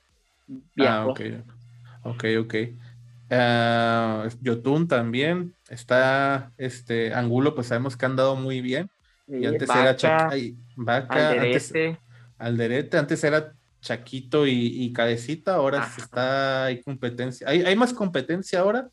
Ah, 0.79 1.07
ok, 1.07 1.21
ok, 2.03 2.25
ok. 2.40 2.55
Ah, 3.31 4.27
Yotun 4.40 4.88
también 4.88 5.55
está, 5.69 6.51
este, 6.57 7.12
Angulo, 7.12 7.55
pues 7.55 7.67
sabemos 7.67 7.95
que 7.95 8.07
han 8.07 8.17
dado 8.17 8.37
muy 8.37 8.62
bien 8.62 8.88
y 9.29 9.45
antes 9.45 9.69
era 9.69 9.95
Chaquito, 9.95 10.59
Vaca, 10.77 11.29
Alderete. 11.29 11.99
Antes, 12.38 12.95
antes 12.95 13.25
era 13.25 13.53
Chaquito 13.83 14.47
y, 14.47 14.90
Cabecita, 14.95 15.57
ahora 15.57 15.87
está, 15.99 16.64
hay 16.64 16.81
competencia, 16.81 17.51
hay, 17.51 17.64
hay 17.64 17.77
más 17.77 17.93
competencia 17.93 18.61
ahora, 18.61 18.88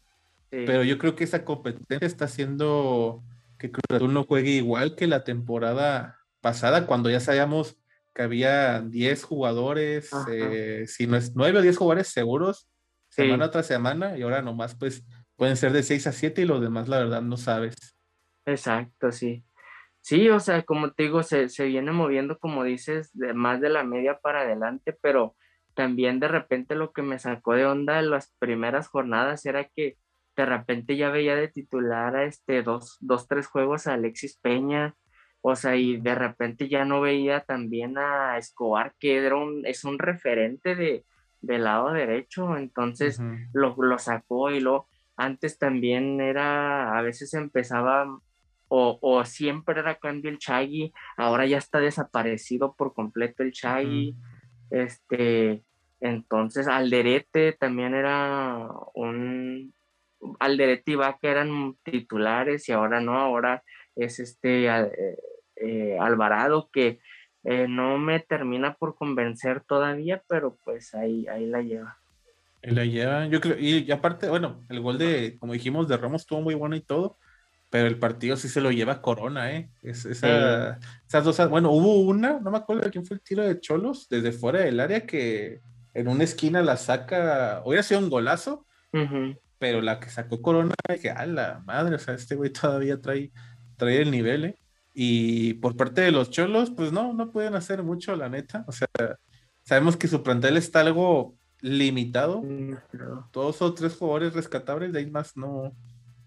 pero 0.50 0.84
yo 0.84 0.98
creo 0.98 1.16
que 1.16 1.24
esa 1.24 1.46
competencia 1.46 2.06
está 2.06 2.26
haciendo 2.26 3.24
que 3.62 3.70
Cruz 3.70 3.84
Azul 3.90 4.12
no 4.12 4.24
juegue 4.24 4.50
igual 4.50 4.96
que 4.96 5.06
la 5.06 5.24
temporada 5.24 6.18
pasada, 6.42 6.88
cuando 6.88 7.12
ya 7.12 7.20
sabíamos 7.20 7.78
que 8.16 8.24
había 8.24 8.82
10 8.82 9.24
jugadores, 9.24 10.10
eh, 10.32 10.86
si 10.88 11.06
no 11.06 11.16
es 11.16 11.36
9 11.36 11.60
o 11.60 11.62
10 11.62 11.78
jugadores 11.78 12.08
seguros, 12.08 12.68
semana 13.08 13.52
tras 13.52 13.68
semana, 13.68 14.18
y 14.18 14.24
ahora 14.24 14.42
nomás 14.42 14.76
pues 14.76 15.04
pueden 15.36 15.58
ser 15.58 15.74
de 15.74 15.84
6 15.84 16.08
a 16.08 16.12
7 16.12 16.42
y 16.42 16.46
los 16.46 16.60
demás 16.60 16.90
la 16.90 16.98
verdad 16.98 17.22
no 17.22 17.38
sabes. 17.38 17.76
Exacto, 18.46 19.12
sí. 19.12 19.46
Sí, 20.02 20.28
o 20.30 20.40
sea, 20.40 20.64
como 20.64 20.92
te 20.94 21.04
digo, 21.04 21.22
se, 21.22 21.48
viene 21.66 21.92
moviendo, 21.92 22.40
como 22.40 22.64
dices, 22.64 23.12
de 23.14 23.36
más 23.36 23.62
de 23.62 23.70
la 23.70 23.84
media 23.84 24.18
para 24.18 24.42
adelante, 24.42 24.98
pero 25.00 25.36
también 25.76 26.20
de 26.20 26.28
repente 26.28 26.74
lo 26.74 26.92
que 26.94 27.04
me 27.04 27.20
sacó 27.20 27.54
de 27.54 27.68
onda 27.68 28.00
en 28.00 28.10
las 28.10 28.34
primeras 28.40 28.88
jornadas 28.88 29.46
era 29.46 29.66
que 29.66 29.98
de 30.36 30.46
repente 30.46 30.98
ya 30.98 31.10
veía 31.10 31.36
de 31.36 31.48
titular 31.48 32.16
a 32.16 32.26
este 32.26 32.64
dos, 32.64 32.98
dos, 33.00 33.28
tres 33.28 33.48
juegos 33.48 33.88
a 33.88 33.94
Alexis 33.94 34.38
Peña, 34.38 34.96
o 35.42 35.56
sea, 35.56 35.76
y 35.76 35.98
de 35.98 36.16
repente 36.16 36.70
ya 36.70 36.86
no 36.86 37.02
veía 37.02 37.42
también 37.42 37.98
a 37.98 38.38
Escobar, 38.38 38.94
que 39.00 39.18
era 39.18 39.36
un, 39.36 39.66
es 39.66 39.84
un 39.84 39.98
referente 39.98 40.76
de, 40.76 41.06
del 41.42 41.64
lado 41.64 41.92
derecho, 41.92 42.58
entonces 42.58 43.20
lo, 43.54 43.76
lo 43.78 43.98
sacó 43.98 44.52
y 44.52 44.60
lo 44.60 44.88
antes 45.16 45.58
también 45.58 46.22
era, 46.22 46.98
a 46.98 47.02
veces 47.02 47.34
empezaba 47.34 48.08
o, 48.74 49.26
siempre 49.26 49.82
era 49.82 49.96
cambio 49.96 50.32
el 50.32 50.38
Chagui, 50.38 50.94
ahora 51.18 51.46
ya 51.46 51.58
está 51.58 51.80
desaparecido 51.80 52.74
por 52.74 52.94
completo 52.94 53.44
el 53.44 53.52
Chagui. 53.52 54.16
Este, 54.70 55.66
entonces 56.00 56.70
Alderete 56.70 57.52
también 57.52 57.94
era 57.94 58.70
un 58.94 59.74
Alderete 60.40 60.96
Vaca 60.96 61.30
eran 61.30 61.76
titulares 61.84 62.68
y 62.70 62.72
ahora 62.72 63.02
no, 63.02 63.18
ahora 63.18 63.64
es 63.96 64.20
este 64.20 64.68
eh, 64.68 65.18
eh, 65.56 65.98
Alvarado 66.00 66.70
que 66.72 67.00
eh, 67.44 67.68
no 67.68 67.98
me 67.98 68.20
termina 68.20 68.76
por 68.76 68.96
convencer 68.96 69.62
todavía, 69.62 70.24
pero 70.28 70.58
pues 70.64 70.94
ahí, 70.94 71.28
ahí 71.28 71.48
la 71.48 71.62
lleva. 71.62 71.98
Ahí 72.64 72.72
la 72.72 72.86
lleva, 72.86 73.26
yo 73.28 73.42
creo, 73.42 73.58
y, 73.58 73.90
aparte, 73.92 74.30
bueno, 74.30 74.64
el 74.70 74.80
gol 74.80 75.00
de, 75.00 75.38
como 75.40 75.54
dijimos, 75.54 75.88
de 75.88 75.98
Ramos 75.98 76.22
estuvo 76.22 76.42
muy 76.42 76.54
bueno 76.54 76.76
y 76.76 76.82
todo, 76.82 77.18
pero 77.72 77.88
el 77.88 77.98
partido 77.98 78.36
sí 78.38 78.48
se 78.48 78.62
lo 78.62 78.70
lleva 78.70 79.02
Corona, 79.02 79.52
¿eh? 79.54 79.72
esa, 79.82 80.78
Esas 81.08 81.24
dos, 81.24 81.50
bueno, 81.50 81.72
hubo 81.72 82.02
una, 82.02 82.40
no 82.40 82.52
me 82.52 82.58
acuerdo 82.58 82.84
de 82.84 82.92
quién 82.92 83.06
fue 83.06 83.16
el 83.16 83.22
tiro 83.22 83.44
de 83.44 83.60
Cholos, 83.60 84.08
desde 84.10 84.32
fuera 84.32 84.60
del 84.60 84.80
área 84.80 85.08
que 85.08 85.62
en 85.94 86.08
una 86.08 86.24
esquina 86.24 86.62
la 86.62 86.78
saca, 86.78 87.64
hubiera 87.66 87.82
sido 87.82 88.02
un 88.02 88.10
golazo, 88.10 88.68
pero 89.62 89.80
la 89.80 90.00
que 90.00 90.10
sacó 90.10 90.42
Corona, 90.42 90.74
dije, 90.90 91.12
a 91.12 91.24
la 91.28 91.62
madre, 91.68 91.94
o 91.96 92.00
sea, 92.00 92.16
este 92.16 92.34
güey 92.34 92.50
todavía 92.50 93.00
trae, 93.00 93.32
trae 93.78 94.02
el 94.02 94.10
nivel, 94.10 94.46
¿eh? 94.46 94.56
Y 94.96 95.54
por 95.56 95.78
parte 95.78 96.02
de 96.02 96.10
los 96.10 96.32
Cholos, 96.32 96.72
pues 96.72 96.92
no, 96.92 97.14
no 97.14 97.30
pueden 97.30 97.54
hacer 97.54 97.84
mucho, 97.84 98.16
la 98.16 98.28
neta, 98.28 98.66
o 98.68 98.72
sea, 98.72 98.88
sabemos 99.62 99.98
que 99.98 100.08
su 100.08 100.24
plantel 100.24 100.58
está 100.58 100.80
algo 100.80 101.38
limitado, 101.60 102.42
todos 103.30 103.62
o 103.62 103.72
tres 103.76 103.96
jugadores 103.96 104.34
rescatables, 104.34 104.94
de 104.94 105.00
ahí 105.00 105.12
más 105.12 105.38
no 105.38 105.76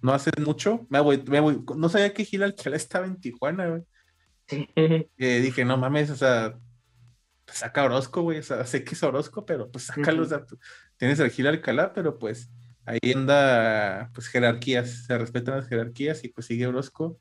no 0.01 0.13
hace 0.13 0.31
mucho, 0.41 0.87
me 0.91 1.01
voy, 1.01 1.21
me 1.27 1.41
voy, 1.41 1.65
no 1.77 1.89
sabía 1.89 2.15
que 2.15 2.25
Gil 2.25 2.45
Alcalá 2.45 2.77
estaba 2.77 3.07
en 3.07 3.19
Tijuana, 3.19 3.67
güey. 3.69 3.83
dije, 5.17 5.65
no 5.65 5.77
mames, 5.77 6.11
o 6.11 6.17
sea, 6.17 6.57
pues 7.45 7.59
saca 7.59 7.83
Orozco, 7.83 8.23
güey, 8.23 8.39
o 8.39 8.43
sea, 8.45 8.65
sé 8.65 8.85
que 8.85 8.95
es 8.95 9.03
Orozco, 9.03 9.45
pero 9.45 9.73
pues 9.73 9.87
sácalo, 9.87 10.23
o 10.23 10.27
sea, 10.27 10.45
tienes 10.99 11.19
al 11.19 11.31
Gil 11.31 11.49
Alcalá, 11.49 11.93
pero 11.93 12.17
pues 12.17 12.49
ahí 12.87 13.13
anda, 13.13 14.11
pues 14.15 14.29
jerarquías, 14.29 15.07
se 15.07 15.19
respetan 15.19 15.57
las 15.57 15.69
jerarquías 15.69 16.25
y 16.25 16.29
pues 16.29 16.47
sigue 16.47 16.67
Orozco. 16.67 17.19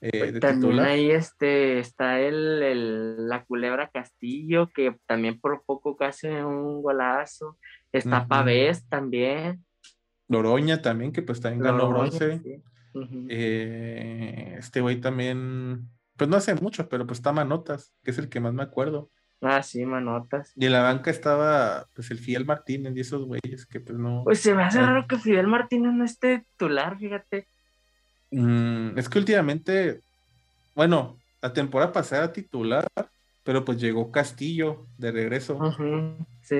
Eh, 0.00 0.10
pues 0.12 0.40
también 0.40 0.78
ahí 0.78 1.10
este, 1.10 1.80
está 1.80 2.20
el, 2.20 3.28
la 3.28 3.44
culebra 3.44 3.90
Castillo, 3.90 4.70
que 4.72 4.96
también 5.06 5.40
por 5.40 5.64
poco 5.64 5.96
casi 5.96 6.28
un 6.28 6.82
golazo. 6.82 7.58
Está 7.92 8.26
Pavés 8.26 8.86
también. 8.88 9.64
Loroña 10.28 10.82
también, 10.82 11.10
que 11.12 11.22
pues 11.22 11.40
también 11.40 11.62
ganó 11.62 11.88
bronce. 11.88 12.62
Eh, 13.28 14.56
este 14.58 14.80
güey 14.80 15.00
también, 15.00 15.88
pues 16.16 16.28
no 16.28 16.36
hace 16.36 16.54
mucho, 16.54 16.88
pero 16.88 17.06
pues 17.06 17.18
está 17.18 17.32
Manotas, 17.32 17.94
que 18.04 18.10
es 18.10 18.18
el 18.18 18.28
que 18.28 18.40
más 18.40 18.52
me 18.52 18.62
acuerdo. 18.62 19.10
Ah, 19.40 19.62
sí, 19.62 19.84
Manotas. 19.84 20.52
Y 20.56 20.66
en 20.66 20.72
la 20.72 20.82
banca 20.82 21.10
estaba 21.10 21.86
pues 21.94 22.10
el 22.10 22.18
Fidel 22.18 22.44
Martínez 22.44 22.96
y 22.96 23.00
esos 23.00 23.24
güeyes 23.24 23.66
que 23.66 23.80
pues 23.80 23.98
no. 23.98 24.22
Pues 24.24 24.40
se 24.40 24.54
me 24.54 24.64
hace 24.64 24.80
raro 24.80 25.06
que 25.06 25.18
Fidel 25.18 25.46
Martínez 25.46 25.92
no 25.92 26.04
esté 26.04 26.40
titular, 26.40 26.98
fíjate. 26.98 27.46
Mm, 28.30 28.98
es 28.98 29.08
que 29.08 29.18
últimamente, 29.18 30.00
bueno, 30.74 31.18
la 31.40 31.52
temporada 31.52 31.92
pasada 31.92 32.32
titular, 32.32 32.86
pero 33.44 33.64
pues 33.64 33.80
llegó 33.80 34.10
Castillo 34.10 34.86
de 34.98 35.12
regreso. 35.12 35.58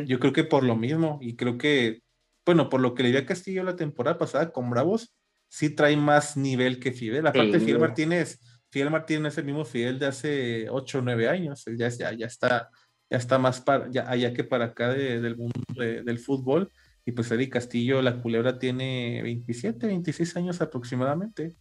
Yo 0.07 0.19
creo 0.21 0.33
que 0.33 0.45
por 0.45 0.63
lo 0.63 0.77
mismo, 0.77 1.19
y 1.21 1.37
creo 1.37 1.59
que, 1.59 2.03
bueno, 2.47 2.69
por 2.69 2.81
lo 2.81 2.95
que 2.95 3.03
le 3.03 3.11
di 3.11 3.17
a 3.17 3.27
Castillo 3.27 3.65
la 3.65 3.77
temporada 3.77 4.19
pasada 4.19 4.53
con 4.53 4.71
Bravos, 4.71 5.15
sí 5.49 5.71
trae 5.71 5.97
más 5.97 6.37
nivel 6.37 6.79
que 6.79 6.93
Fidel. 6.93 7.27
Aparte, 7.27 7.61
Fidel 7.61 7.81
Martínez, 7.81 8.41
Fidel 8.71 8.91
Martínez 8.91 9.33
es 9.33 9.39
el 9.39 9.45
mismo 9.45 9.65
Fidel 9.65 9.99
de 9.99 10.07
hace 10.07 10.71
8 10.71 10.99
o 10.99 11.03
9 11.03 11.29
años. 11.29 11.65
Ya, 11.77 11.89
ya, 11.89 12.13
ya 12.13 12.27
está, 12.27 12.71
ya 13.11 13.17
está 13.17 13.39
más 13.39 13.61
para, 13.61 13.91
ya, 13.91 14.09
allá 14.09 14.33
que 14.33 14.45
para 14.45 14.67
acá 14.67 14.93
del 14.93 15.37
mundo 15.37 15.55
del 15.77 16.19
fútbol. 16.19 16.71
Y 17.05 17.13
pues 17.13 17.31
Eddie 17.31 17.49
Castillo, 17.49 18.03
la 18.03 18.21
culebra, 18.21 18.59
tiene 18.59 19.23
27, 19.23 19.87
26 19.87 20.37
años 20.37 20.61
aproximadamente. 20.61 21.57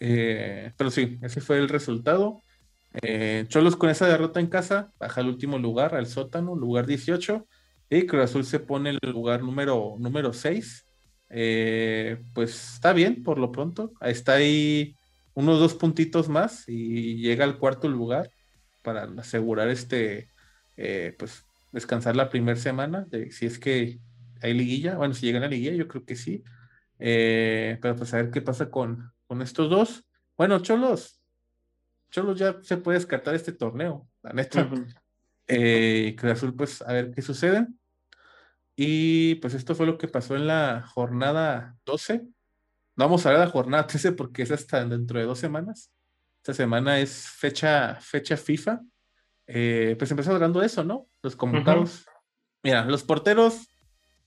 Eh, 0.00 0.72
pero 0.76 0.90
sí, 0.90 1.18
ese 1.22 1.40
fue 1.40 1.58
el 1.58 1.68
resultado. 1.68 2.40
Eh, 3.02 3.44
Cholos 3.48 3.76
con 3.76 3.90
esa 3.90 4.06
derrota 4.06 4.40
en 4.40 4.46
casa 4.46 4.92
baja 4.98 5.20
al 5.20 5.28
último 5.28 5.58
lugar, 5.58 5.94
al 5.94 6.06
sótano, 6.06 6.56
lugar 6.56 6.86
18. 6.86 7.46
Y 7.90 8.06
Cruz 8.06 8.24
Azul 8.24 8.44
se 8.44 8.60
pone 8.60 8.90
en 8.90 8.98
el 9.02 9.10
lugar 9.10 9.42
número, 9.42 9.96
número 9.98 10.32
6 10.32 10.86
eh, 11.34 12.22
pues 12.34 12.74
está 12.74 12.92
bien 12.92 13.22
por 13.22 13.38
lo 13.38 13.50
pronto. 13.50 13.92
Está 14.00 14.34
ahí 14.34 14.94
unos 15.34 15.58
dos 15.58 15.74
puntitos 15.74 16.28
más 16.28 16.68
y 16.68 17.16
llega 17.16 17.44
al 17.44 17.58
cuarto 17.58 17.88
lugar 17.88 18.30
para 18.82 19.04
asegurar 19.18 19.68
este, 19.68 20.28
eh, 20.76 21.14
pues 21.18 21.44
descansar 21.70 22.16
la 22.16 22.28
primera 22.28 22.58
semana, 22.58 23.06
de, 23.08 23.30
si 23.30 23.46
es 23.46 23.58
que 23.58 24.00
hay 24.42 24.54
liguilla. 24.54 24.96
Bueno, 24.96 25.14
si 25.14 25.26
llega 25.26 25.38
a 25.38 25.42
la 25.42 25.48
liguilla, 25.48 25.72
yo 25.72 25.88
creo 25.88 26.04
que 26.04 26.16
sí. 26.16 26.42
Eh, 26.98 27.78
pero 27.80 27.96
pues 27.96 28.12
a 28.14 28.18
ver 28.18 28.30
qué 28.30 28.42
pasa 28.42 28.70
con, 28.70 29.12
con 29.26 29.42
estos 29.42 29.70
dos. 29.70 30.04
Bueno, 30.36 30.58
Cholos, 30.60 31.20
Cholos 32.10 32.38
ya 32.38 32.58
se 32.62 32.76
puede 32.76 32.98
descartar 32.98 33.34
este 33.34 33.52
torneo, 33.52 34.08
la 34.22 34.32
neta. 34.32 34.68
Cruz 35.46 36.32
Azul, 36.32 36.54
pues 36.54 36.82
a 36.82 36.92
ver 36.92 37.12
qué 37.12 37.22
sucede. 37.22 37.66
Y 38.76 39.36
pues 39.36 39.54
esto 39.54 39.74
fue 39.74 39.86
lo 39.86 39.98
que 39.98 40.08
pasó 40.08 40.36
en 40.36 40.46
la 40.46 40.82
jornada 40.86 41.76
12. 41.84 42.22
No 42.96 43.04
vamos 43.04 43.24
a 43.24 43.30
ver 43.30 43.38
la 43.38 43.48
jornada 43.48 43.86
13 43.86 44.12
porque 44.12 44.42
es 44.42 44.50
hasta 44.50 44.84
dentro 44.84 45.18
de 45.18 45.24
dos 45.24 45.38
semanas. 45.38 45.90
Esta 46.38 46.54
semana 46.54 46.98
es 46.98 47.28
fecha, 47.28 47.98
fecha 48.00 48.36
FIFA. 48.36 48.80
Eh, 49.46 49.96
pues 49.98 50.10
empezó 50.10 50.32
hablando 50.32 50.60
de 50.60 50.66
eso, 50.66 50.84
¿no? 50.84 51.08
Los 51.22 51.36
convocados. 51.36 52.04
Mira, 52.62 52.84
los 52.84 53.02
porteros, 53.02 53.68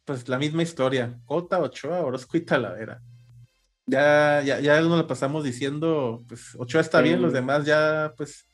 pues 0.03 0.27
la 0.27 0.37
misma 0.37 0.63
historia. 0.63 1.19
Cota, 1.25 1.59
Ochoa, 1.59 2.01
Orozco 2.01 2.37
y 2.37 2.41
Talavera. 2.41 3.01
Ya, 3.85 4.41
ya, 4.41 4.59
ya 4.59 4.81
nos 4.81 4.97
lo 4.97 5.07
pasamos 5.07 5.43
diciendo, 5.43 6.23
pues 6.27 6.55
Ochoa 6.57 6.81
está 6.81 7.01
bien, 7.01 7.21
los 7.21 7.33
demás 7.33 7.65
ya, 7.65 8.13
pues 8.17 8.47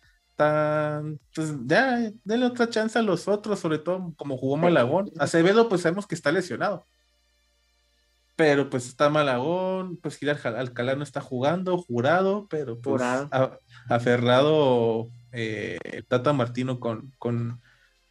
pues 1.33 1.53
ya, 1.65 2.11
denle 2.23 2.45
otra 2.45 2.69
chance 2.69 2.97
a 2.97 3.01
los 3.01 3.27
otros, 3.27 3.59
sobre 3.59 3.79
todo 3.79 4.13
como 4.15 4.37
jugó 4.37 4.57
Malagón. 4.57 5.11
Acevedo, 5.19 5.69
pues 5.69 5.81
sabemos 5.81 6.07
que 6.07 6.15
está 6.15 6.31
lesionado. 6.31 6.85
Pero 8.41 8.71
pues 8.71 8.87
está 8.87 9.07
Malagón, 9.11 9.97
pues 9.97 10.17
Gil 10.17 10.31
Alcalá 10.31 10.95
no 10.95 11.03
está 11.03 11.21
jugando, 11.21 11.77
jurado, 11.77 12.47
pero 12.49 12.81
pues 12.81 13.03
aferrado 13.87 15.09
eh, 15.31 15.77
Tata 16.07 16.33
Martino 16.33 16.79
con, 16.79 17.13
con, 17.19 17.61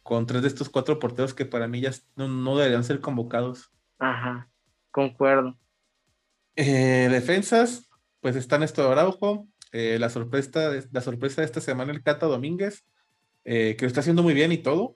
con, 0.03 0.25
tres 0.27 0.43
de 0.43 0.47
estos 0.47 0.69
cuatro 0.69 0.99
porteros 0.99 1.33
que 1.33 1.43
para 1.43 1.67
mí 1.67 1.81
ya 1.81 1.91
no, 2.15 2.55
deberían 2.55 2.85
ser 2.85 3.01
convocados. 3.01 3.73
Ajá, 3.99 4.49
concuerdo. 4.89 5.57
Eh, 6.55 7.09
defensas, 7.11 7.89
pues 8.21 8.37
está 8.37 8.57
Néstor 8.57 8.89
Araujo, 8.89 9.49
eh, 9.73 9.97
la, 9.99 10.09
sorpresa, 10.09 10.71
la 10.93 11.01
sorpresa 11.01 11.41
de 11.41 11.45
esta 11.45 11.59
semana, 11.59 11.91
el 11.91 12.03
Cata 12.03 12.25
Domínguez, 12.27 12.85
eh, 13.43 13.75
que 13.77 13.83
lo 13.83 13.87
está 13.87 13.99
haciendo 13.99 14.23
muy 14.23 14.33
bien 14.33 14.53
y 14.53 14.59
todo. 14.59 14.95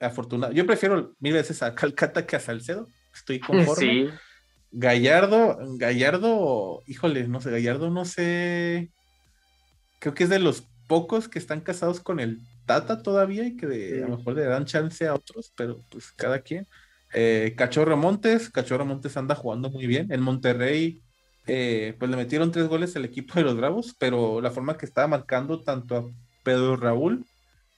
Afortunado. 0.00 0.52
Yo 0.52 0.66
prefiero 0.66 1.14
mil 1.20 1.32
veces 1.32 1.62
a 1.62 1.76
Calcata 1.76 2.26
que 2.26 2.34
a 2.34 2.40
Salcedo. 2.40 2.88
Estoy 3.14 3.38
conforme. 3.78 4.10
Gallardo, 4.76 5.56
Gallardo, 5.78 6.82
híjole, 6.86 7.28
no 7.28 7.40
sé, 7.40 7.50
Gallardo 7.52 7.90
no 7.90 8.04
sé. 8.04 8.90
Creo 10.00 10.14
que 10.14 10.24
es 10.24 10.30
de 10.30 10.40
los 10.40 10.64
pocos 10.88 11.28
que 11.28 11.38
están 11.38 11.60
casados 11.60 12.00
con 12.00 12.18
el 12.18 12.40
Tata 12.66 13.02
todavía 13.02 13.46
y 13.46 13.56
que 13.56 14.02
a 14.02 14.08
lo 14.08 14.16
mejor 14.16 14.34
le 14.34 14.44
dan 14.44 14.64
chance 14.64 15.06
a 15.06 15.14
otros, 15.14 15.52
pero 15.56 15.78
pues 15.90 16.10
cada 16.12 16.40
quien. 16.40 16.66
Eh, 17.12 17.54
Cachorro 17.56 17.96
Montes, 17.96 18.50
Cachorro 18.50 18.84
Montes 18.84 19.16
anda 19.16 19.36
jugando 19.36 19.70
muy 19.70 19.86
bien. 19.86 20.10
En 20.10 20.20
Monterrey 20.20 21.00
eh, 21.46 21.94
pues 21.98 22.10
le 22.10 22.16
metieron 22.16 22.50
tres 22.50 22.66
goles 22.66 22.96
al 22.96 23.04
equipo 23.04 23.34
de 23.34 23.42
los 23.42 23.56
Bravos, 23.56 23.94
pero 23.98 24.40
la 24.40 24.50
forma 24.50 24.76
que 24.76 24.86
estaba 24.86 25.06
marcando 25.06 25.62
tanto 25.62 25.96
a 25.96 26.04
Pedro 26.42 26.76
Raúl, 26.76 27.24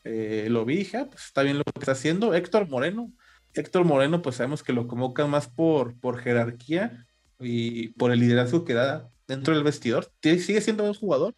eh, 0.04 0.46
lo 0.48 0.64
vi, 0.64 0.88
ah, 0.94 1.08
pues 1.10 1.24
está 1.26 1.42
bien 1.42 1.58
lo 1.58 1.64
que 1.64 1.80
está 1.80 1.92
haciendo. 1.92 2.32
Héctor 2.34 2.68
Moreno, 2.68 3.12
Héctor 3.56 3.84
Moreno, 3.84 4.22
pues 4.22 4.36
sabemos 4.36 4.62
que 4.62 4.72
lo 4.72 4.86
convocan 4.86 5.30
más 5.30 5.48
por, 5.48 5.98
por 5.98 6.18
jerarquía 6.18 7.06
y 7.40 7.88
por 7.90 8.12
el 8.12 8.20
liderazgo 8.20 8.64
que 8.64 8.74
da 8.74 9.08
dentro 9.26 9.54
del 9.54 9.64
vestidor. 9.64 10.10
Sigue 10.22 10.60
siendo 10.60 10.84
un 10.84 10.94
jugador, 10.94 11.34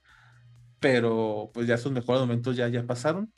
pero 0.80 1.50
pues 1.54 1.66
ya 1.66 1.78
sus 1.78 1.92
mejores 1.92 2.20
momentos 2.20 2.56
ya, 2.56 2.68
ya 2.68 2.86
pasaron. 2.86 3.32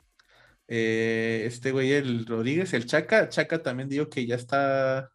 Eh, 0.67 1.43
este 1.45 1.71
güey, 1.71 1.91
el 1.93 2.25
Rodríguez, 2.25 2.73
el 2.73 2.85
Chaca, 2.85 3.29
Chaca 3.29 3.61
también 3.61 3.89
digo 3.89 4.09
que 4.09 4.25
ya 4.25 4.35
está 4.35 5.11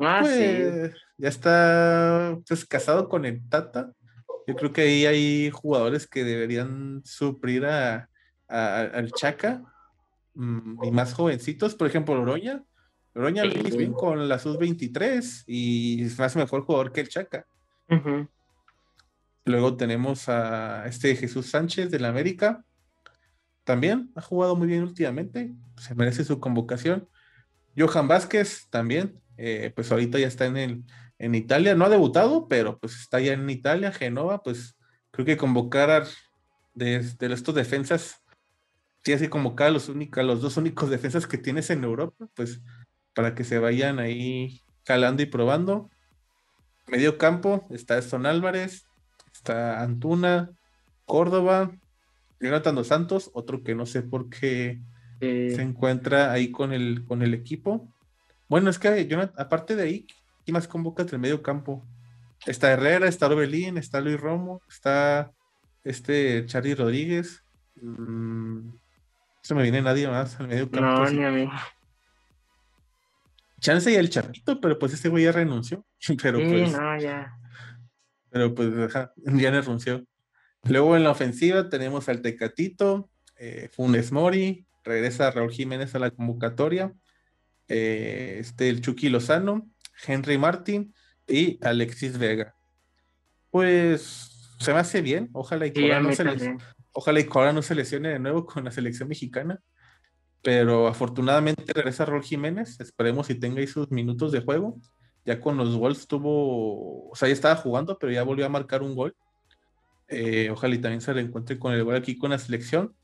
Ah, 0.00 0.20
pues, 0.22 0.94
ya 1.16 1.28
está 1.28 2.38
pues, 2.46 2.64
casado 2.64 3.08
con 3.08 3.24
el 3.24 3.48
Tata. 3.48 3.92
Yo 4.46 4.54
creo 4.54 4.72
que 4.72 4.82
ahí 4.82 5.06
hay 5.06 5.50
jugadores 5.50 6.06
que 6.06 6.24
deberían 6.24 7.02
suplir 7.04 7.66
a, 7.66 8.08
al 8.46 9.12
Chaca 9.12 9.62
mm, 10.34 10.84
y 10.84 10.90
más 10.90 11.14
jovencitos. 11.14 11.74
Por 11.74 11.88
ejemplo, 11.88 12.20
Oroña. 12.20 12.62
Lo 13.22 13.68
hizo 13.68 13.76
bien 13.76 13.92
con 13.92 14.28
la 14.28 14.38
Sub-23 14.38 15.44
y 15.46 16.04
es 16.04 16.18
más 16.18 16.36
mejor 16.36 16.62
jugador 16.62 16.92
que 16.92 17.00
el 17.00 17.08
Chaca. 17.08 17.46
Luego 19.44 19.76
tenemos 19.76 20.28
a 20.28 20.86
este 20.86 21.16
Jesús 21.16 21.50
Sánchez 21.50 21.90
del 21.90 22.04
América. 22.04 22.64
También 23.64 24.10
ha 24.14 24.22
jugado 24.22 24.56
muy 24.56 24.68
bien 24.68 24.82
últimamente. 24.82 25.52
Se 25.76 25.94
merece 25.94 26.24
su 26.24 26.38
convocación. 26.38 27.08
Johan 27.76 28.08
Vázquez 28.08 28.68
también 28.70 29.20
eh, 29.38 29.72
pues 29.74 29.90
ahorita 29.92 30.18
ya 30.18 30.26
está 30.26 30.46
en, 30.46 30.56
el, 30.56 30.84
en 31.18 31.34
Italia, 31.36 31.76
no 31.76 31.84
ha 31.84 31.88
debutado, 31.88 32.48
pero 32.48 32.76
pues 32.78 32.96
está 33.00 33.20
ya 33.20 33.32
en 33.34 33.48
Italia, 33.48 33.92
Genova, 33.92 34.42
pues 34.42 34.76
creo 35.12 35.24
que 35.24 35.36
convocar 35.36 35.90
a 35.90 36.04
de, 36.74 36.96
estos 37.20 37.54
defensas, 37.54 38.20
sí, 39.04 39.12
así 39.12 39.28
convocar 39.28 39.68
a 39.68 39.70
los, 39.70 39.88
únicos, 39.88 40.24
los 40.24 40.42
dos 40.42 40.56
únicos 40.56 40.90
defensas 40.90 41.28
que 41.28 41.38
tienes 41.38 41.70
en 41.70 41.84
Europa, 41.84 42.26
pues 42.34 42.60
para 43.18 43.34
que 43.34 43.42
se 43.42 43.58
vayan 43.58 43.98
ahí 43.98 44.62
calando 44.84 45.24
y 45.24 45.26
probando. 45.26 45.90
Medio 46.86 47.18
campo 47.18 47.66
está 47.68 47.98
Eston 47.98 48.26
Álvarez, 48.26 48.86
está 49.34 49.82
Antuna, 49.82 50.52
Córdoba, 51.04 51.72
Jonathan 52.38 52.76
Dos 52.76 52.86
Santos, 52.86 53.32
otro 53.34 53.64
que 53.64 53.74
no 53.74 53.86
sé 53.86 54.02
por 54.02 54.30
qué 54.30 54.80
se 55.18 55.60
encuentra 55.62 56.30
ahí 56.30 56.52
con 56.52 56.72
el, 56.72 57.04
con 57.06 57.22
el 57.22 57.34
equipo. 57.34 57.92
Bueno, 58.48 58.70
es 58.70 58.78
que 58.78 59.08
yo, 59.08 59.20
aparte 59.36 59.74
de 59.74 59.82
ahí, 59.82 60.06
¿quién 60.44 60.52
más 60.52 60.68
convoca 60.68 61.02
el 61.02 61.18
medio 61.18 61.42
campo? 61.42 61.84
Está 62.46 62.70
Herrera, 62.70 63.08
está 63.08 63.26
Orbelín, 63.26 63.78
está 63.78 64.00
Luis 64.00 64.20
Romo, 64.20 64.62
está 64.68 65.32
este 65.82 66.46
Charlie 66.46 66.76
Rodríguez. 66.76 67.42
Mm, 67.82 68.68
no 68.68 68.78
se 69.40 69.56
me 69.56 69.64
viene 69.64 69.82
nadie 69.82 70.06
más 70.06 70.38
al 70.38 70.46
medio 70.46 70.70
campo. 70.70 70.86
No, 70.86 71.10
ni 71.10 71.24
a 71.24 71.30
mí. 71.32 71.48
Chance 73.60 73.92
y 73.92 73.96
el 73.96 74.10
Chapito, 74.10 74.60
pero 74.60 74.78
pues 74.78 74.92
este 74.94 75.08
güey 75.08 75.24
ya 75.24 75.32
renunció. 75.32 75.84
Pero 76.22 76.38
sí, 76.38 76.46
pues. 76.46 76.72
no, 76.72 77.00
ya. 77.00 77.32
Pero 78.30 78.54
pues 78.54 78.70
ya 79.24 79.50
renunció. 79.50 80.04
Luego 80.64 80.96
en 80.96 81.04
la 81.04 81.10
ofensiva 81.10 81.68
tenemos 81.68 82.08
al 82.08 82.20
Tecatito, 82.20 83.08
eh, 83.36 83.68
Funes 83.72 84.12
Mori, 84.12 84.66
regresa 84.84 85.30
Raúl 85.30 85.50
Jiménez 85.50 85.94
a 85.94 85.98
la 85.98 86.10
convocatoria. 86.10 86.92
Eh, 87.68 88.38
este, 88.40 88.68
el 88.68 88.80
Chucky 88.80 89.08
Lozano, 89.08 89.68
Henry 90.06 90.38
Martin 90.38 90.94
y 91.26 91.58
Alexis 91.64 92.18
Vega. 92.18 92.54
Pues 93.50 94.54
se 94.58 94.72
me 94.72 94.80
hace 94.80 95.02
bien. 95.02 95.28
Ojalá 95.32 95.66
y 95.66 95.72
Cora 95.72 96.00
no 96.00 96.12
se 96.12 96.24
ojalá 96.92 97.20
y 97.20 97.54
no 97.54 97.62
se 97.62 97.74
lesione 97.74 98.08
de 98.08 98.18
nuevo 98.18 98.44
con 98.44 98.64
la 98.64 98.70
selección 98.70 99.08
mexicana. 99.08 99.60
Pero 100.42 100.86
afortunadamente 100.86 101.72
regresa 101.72 102.04
Rol 102.04 102.22
Jiménez. 102.22 102.80
Esperemos 102.80 103.26
si 103.26 103.34
tenga 103.34 103.60
ahí 103.60 103.66
sus 103.66 103.90
minutos 103.90 104.32
de 104.32 104.40
juego. 104.40 104.78
Ya 105.24 105.40
con 105.40 105.56
los 105.56 105.76
Wolves 105.76 106.06
tuvo, 106.06 107.10
o 107.10 107.14
sea, 107.14 107.28
ya 107.28 107.34
estaba 107.34 107.56
jugando, 107.56 107.98
pero 107.98 108.12
ya 108.12 108.22
volvió 108.22 108.46
a 108.46 108.48
marcar 108.48 108.82
un 108.82 108.94
gol. 108.94 109.14
Eh, 110.08 110.48
ojalá 110.50 110.74
y 110.74 110.78
también 110.78 111.02
se 111.02 111.12
le 111.12 111.20
encuentre 111.20 111.58
con 111.58 111.74
el 111.74 111.84
gol 111.84 111.96
aquí 111.96 112.16
con 112.16 112.30
la 112.30 112.38
selección. 112.38 112.94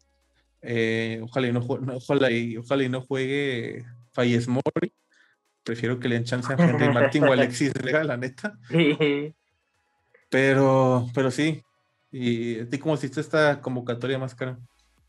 Eh, 0.63 1.21
ojalá, 1.23 1.49
y 1.49 1.53
no, 1.53 1.61
ojalá, 1.61 2.31
y, 2.31 2.57
ojalá 2.57 2.85
y 2.85 2.89
no 2.89 3.03
juegue 3.03 3.85
Falles 4.13 4.49
Mori. 4.49 4.93
Prefiero 5.63 5.99
que 5.99 6.09
le 6.09 6.15
den 6.15 6.25
chance 6.25 6.53
a 6.53 6.57
Henry 6.57 6.89
Martín 6.93 7.25
o 7.25 7.33
Alexis 7.33 7.73
Vega, 7.85 8.05
la 8.05 8.17
neta. 8.17 8.59
Pero, 10.31 11.07
pero 11.15 11.31
sí. 11.31 11.63
¿Y 12.11 12.61
a 12.61 12.69
ti 12.69 12.79
cómo 12.79 12.95
hiciste 12.95 13.21
esta 13.21 13.61
convocatoria 13.61 14.19
más 14.19 14.35
cara? 14.35 14.59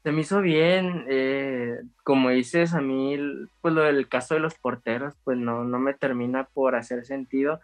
Se 0.05 0.11
me 0.11 0.21
hizo 0.21 0.39
bien, 0.39 1.03
eh, 1.09 1.79
como 2.03 2.29
dices, 2.29 2.75
a 2.75 2.79
mí, 2.79 3.17
pues 3.59 3.73
lo 3.73 3.81
del 3.81 4.07
caso 4.07 4.35
de 4.35 4.39
los 4.39 4.53
porteros, 4.53 5.15
pues 5.23 5.35
no, 5.35 5.63
no 5.63 5.79
me 5.79 5.95
termina 5.95 6.43
por 6.43 6.75
hacer 6.75 7.07
sentido. 7.07 7.59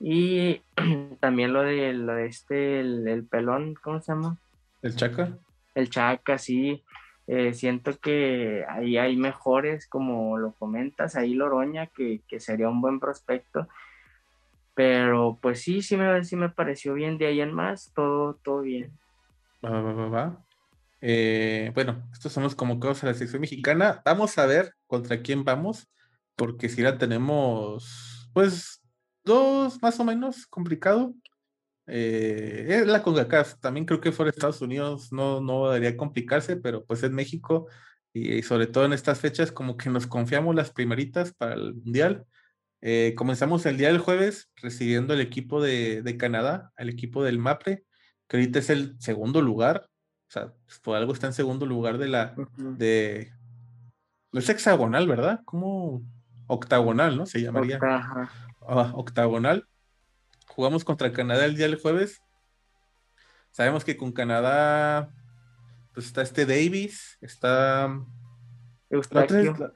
Y 0.00 0.62
también 1.20 1.52
lo 1.52 1.60
de, 1.60 1.92
lo 1.92 2.14
de 2.14 2.24
este, 2.24 2.80
el, 2.80 3.26
pelón, 3.30 3.74
¿cómo 3.74 4.00
se 4.00 4.12
llama? 4.12 4.38
¿El 4.80 4.96
Chaca? 4.96 5.36
El 5.74 5.90
Chaca, 5.90 6.38
sí. 6.38 6.82
Eh, 7.26 7.52
siento 7.52 7.98
que 7.98 8.64
ahí 8.66 8.96
hay 8.96 9.18
mejores, 9.18 9.86
como 9.86 10.38
lo 10.38 10.52
comentas, 10.52 11.16
ahí 11.16 11.34
Loroña, 11.34 11.88
que, 11.88 12.22
que 12.26 12.40
sería 12.40 12.70
un 12.70 12.80
buen 12.80 12.98
prospecto. 12.98 13.68
Pero 14.72 15.36
pues 15.38 15.60
sí, 15.60 15.82
sí 15.82 15.98
me, 15.98 16.24
sí 16.24 16.34
me 16.34 16.48
pareció 16.48 16.94
bien. 16.94 17.18
De 17.18 17.26
ahí 17.26 17.42
en 17.42 17.52
más, 17.52 17.92
todo, 17.94 18.38
todo 18.42 18.62
bien. 18.62 18.90
Va, 19.62 19.82
va, 19.82 19.92
va, 19.92 20.08
va. 20.08 20.43
Eh, 21.06 21.70
bueno, 21.74 22.08
estos 22.14 22.32
son 22.32 22.44
los 22.44 22.54
convocados 22.54 23.04
a 23.04 23.08
la 23.08 23.14
sección 23.14 23.42
mexicana. 23.42 24.00
Vamos 24.06 24.38
a 24.38 24.46
ver 24.46 24.72
contra 24.86 25.20
quién 25.20 25.44
vamos, 25.44 25.86
porque 26.34 26.70
si 26.70 26.80
la 26.80 26.96
tenemos, 26.96 28.30
pues, 28.32 28.82
dos 29.22 29.82
más 29.82 30.00
o 30.00 30.04
menos 30.04 30.46
complicado. 30.46 31.14
Eh, 31.86 32.66
es 32.70 32.86
la 32.86 33.02
CONCACAF, 33.02 33.60
también 33.60 33.84
creo 33.84 34.00
que 34.00 34.12
fuera 34.12 34.30
Estados 34.30 34.62
Unidos 34.62 35.12
no, 35.12 35.42
no 35.42 35.68
debería 35.68 35.96
complicarse, 35.98 36.56
pero 36.56 36.86
pues 36.86 37.02
es 37.02 37.10
México 37.10 37.68
y, 38.14 38.42
sobre 38.42 38.66
todo 38.66 38.86
en 38.86 38.94
estas 38.94 39.20
fechas 39.20 39.52
como 39.52 39.76
que 39.76 39.90
nos 39.90 40.06
confiamos 40.06 40.54
las 40.54 40.72
primeritas 40.72 41.34
para 41.34 41.54
el 41.54 41.74
Mundial. 41.74 42.24
Eh, 42.80 43.14
comenzamos 43.16 43.66
el 43.66 43.76
día 43.76 43.88
del 43.88 43.98
jueves 43.98 44.50
recibiendo 44.56 45.12
el 45.14 45.20
equipo 45.20 45.60
de, 45.62 46.02
de 46.02 46.16
Canadá, 46.16 46.72
el 46.78 46.88
equipo 46.88 47.22
del 47.24 47.38
MAPRE, 47.38 47.84
que 48.28 48.36
ahorita 48.38 48.60
es 48.60 48.70
el 48.70 48.96
segundo 49.00 49.42
lugar 49.42 49.90
sea, 50.34 50.52
por 50.82 50.96
algo 50.96 51.12
está 51.12 51.26
en 51.26 51.32
segundo 51.32 51.66
lugar 51.66 51.98
de 51.98 52.08
la. 52.08 52.34
de 52.56 53.32
No 54.32 54.40
es 54.40 54.48
hexagonal, 54.48 55.06
¿verdad? 55.06 55.40
Como 55.44 56.02
octagonal, 56.46 57.16
¿no? 57.16 57.26
Se 57.26 57.40
llamaría. 57.40 57.78
Ah, 57.80 58.92
octagonal. 58.94 59.66
Jugamos 60.46 60.84
contra 60.84 61.12
Canadá 61.12 61.44
el 61.44 61.56
día 61.56 61.66
del 61.66 61.80
jueves. 61.80 62.22
Sabemos 63.50 63.84
que 63.84 63.96
con 63.96 64.12
Canadá 64.12 65.10
pues 65.92 66.06
está 66.06 66.22
este 66.22 66.44
Davis, 66.44 67.18
está 67.20 67.88
Eustaquio. 68.90 69.72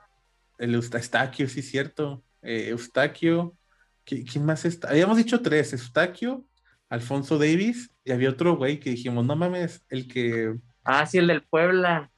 El 0.59 0.75
Eustaquio, 0.75 1.49
sí, 1.49 1.63
cierto. 1.63 2.25
Eh, 2.43 2.71
Eustaquio. 2.71 3.57
¿Quién 4.05 4.45
más 4.45 4.65
está? 4.65 4.89
Habíamos 4.89 5.19
dicho 5.19 5.43
tres, 5.43 5.73
Eustaquio, 5.73 6.45
Alfonso 6.89 7.39
Davis, 7.39 7.91
y 8.05 8.13
había 8.13 8.31
otro 8.31 8.57
güey 8.57 8.81
que 8.81 8.91
dijimos, 8.91 9.25
no 9.27 9.37
mames, 9.37 9.85
el 9.89 10.09
que. 10.09 10.57
Ah, 10.85 11.07
sí, 11.07 11.19
el 11.19 11.27
del 11.27 11.43
Puebla. 11.43 12.11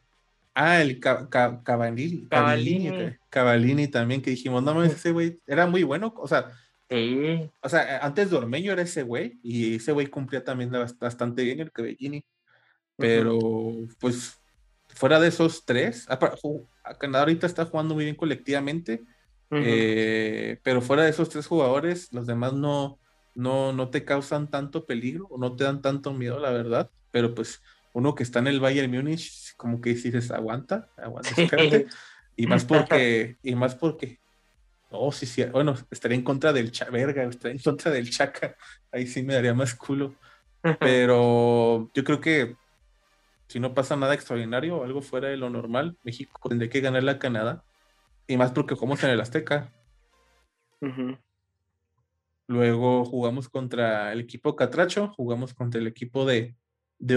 Ah, 0.54 0.80
el 0.80 1.00
Cavallini, 1.00 2.28
Cavallini, 3.30 3.88
también, 3.88 4.22
que 4.22 4.30
dijimos, 4.30 4.62
no 4.62 4.74
mames, 4.74 4.92
ese 4.92 5.12
güey 5.12 5.40
era 5.46 5.66
muy 5.66 5.82
bueno, 5.82 6.14
o 6.16 6.28
sea. 6.28 6.50
Sí. 6.88 7.48
O 7.60 7.68
sea, 7.68 7.98
antes 7.98 8.30
de 8.30 8.36
Ormeño 8.36 8.72
era 8.72 8.82
ese 8.82 9.02
güey, 9.02 9.38
y 9.42 9.76
ese 9.76 9.92
güey 9.92 10.08
cumplía 10.08 10.42
también 10.42 10.70
bastante 10.98 11.44
bien 11.44 11.60
el 11.60 11.70
Cavallini. 11.70 12.24
Pero, 12.96 13.38
pues, 13.98 14.40
fuera 14.88 15.18
de 15.20 15.28
esos 15.28 15.64
tres, 15.64 16.06
Canadá 16.98 17.20
ahorita 17.20 17.46
está 17.46 17.64
jugando 17.64 17.94
muy 17.94 18.04
bien 18.04 18.16
colectivamente, 18.16 19.02
eh, 19.50 20.58
pero 20.62 20.80
fuera 20.80 21.04
de 21.04 21.10
esos 21.10 21.28
tres 21.28 21.46
jugadores, 21.46 22.12
los 22.12 22.26
demás 22.26 22.52
no, 22.52 22.98
no, 23.34 23.72
no 23.72 23.90
te 23.90 24.04
causan 24.04 24.50
tanto 24.50 24.86
peligro 24.86 25.26
o 25.30 25.38
no 25.38 25.56
te 25.56 25.64
dan 25.64 25.82
tanto 25.82 26.12
miedo, 26.12 26.38
la 26.38 26.50
verdad, 26.50 26.90
pero 27.10 27.34
pues 27.34 27.62
uno 27.92 28.14
que 28.14 28.22
está 28.22 28.38
en 28.38 28.48
el 28.48 28.60
Bayern 28.60 28.90
Múnich, 28.90 29.54
como 29.56 29.80
que 29.80 29.90
dices, 29.90 30.30
aguanta, 30.30 30.88
aguanta, 30.96 31.30
y 32.36 32.46
más 32.46 32.64
porque, 32.66 33.36
y 33.42 33.54
más 33.54 33.74
porque, 33.74 34.20
oh, 34.90 35.12
sí, 35.12 35.26
sí, 35.26 35.44
bueno, 35.44 35.74
estaría 35.90 36.16
en 36.16 36.24
contra 36.24 36.52
del 36.52 36.72
Chaverga, 36.72 37.24
estaría 37.24 37.56
en 37.56 37.62
contra 37.62 37.90
del 37.90 38.10
Chaca, 38.10 38.56
ahí 38.92 39.06
sí 39.06 39.22
me 39.22 39.34
daría 39.34 39.54
más 39.54 39.74
culo, 39.74 40.14
pero 40.78 41.90
yo 41.94 42.04
creo 42.04 42.20
que 42.20 42.56
si 43.48 43.58
no 43.58 43.74
pasa 43.74 43.96
nada 43.96 44.14
extraordinario 44.14 44.76
o 44.76 44.84
algo 44.84 45.02
fuera 45.02 45.28
de 45.28 45.36
lo 45.36 45.50
normal, 45.50 45.96
México 46.04 46.48
tendría 46.48 46.70
que 46.70 46.80
ganar 46.80 47.02
la 47.02 47.18
Canadá, 47.18 47.64
y 48.26 48.36
más 48.36 48.52
porque 48.52 48.76
jugamos 48.76 49.02
en 49.02 49.10
el 49.10 49.20
Azteca. 49.20 49.72
Luego 52.50 53.04
jugamos 53.04 53.48
contra 53.48 54.12
el 54.12 54.18
equipo 54.18 54.56
Catracho, 54.56 55.12
jugamos 55.16 55.54
contra 55.54 55.80
el 55.80 55.86
equipo 55.86 56.26
de, 56.26 56.56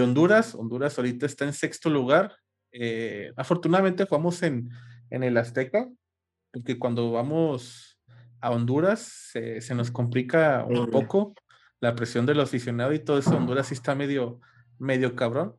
Honduras. 0.00 0.54
Honduras 0.54 0.96
ahorita 0.96 1.26
está 1.26 1.44
en 1.44 1.52
sexto 1.52 1.90
lugar. 1.90 2.36
Eh, 2.70 3.32
afortunadamente 3.36 4.06
jugamos 4.06 4.40
en, 4.44 4.70
en, 5.10 5.24
el 5.24 5.36
Azteca, 5.36 5.90
porque 6.52 6.78
cuando 6.78 7.10
vamos 7.10 8.00
a 8.40 8.52
Honduras 8.52 9.32
se, 9.32 9.74
nos 9.74 9.90
complica 9.90 10.64
un 10.68 10.88
poco 10.88 11.34
la 11.80 11.96
presión 11.96 12.26
del 12.26 12.38
aficionado 12.38 12.92
y 12.92 13.00
todo 13.00 13.18
eso. 13.18 13.36
Honduras 13.36 13.66
sí 13.66 13.74
está 13.74 13.96
medio, 13.96 14.40
medio 14.78 15.16
cabrón. 15.16 15.56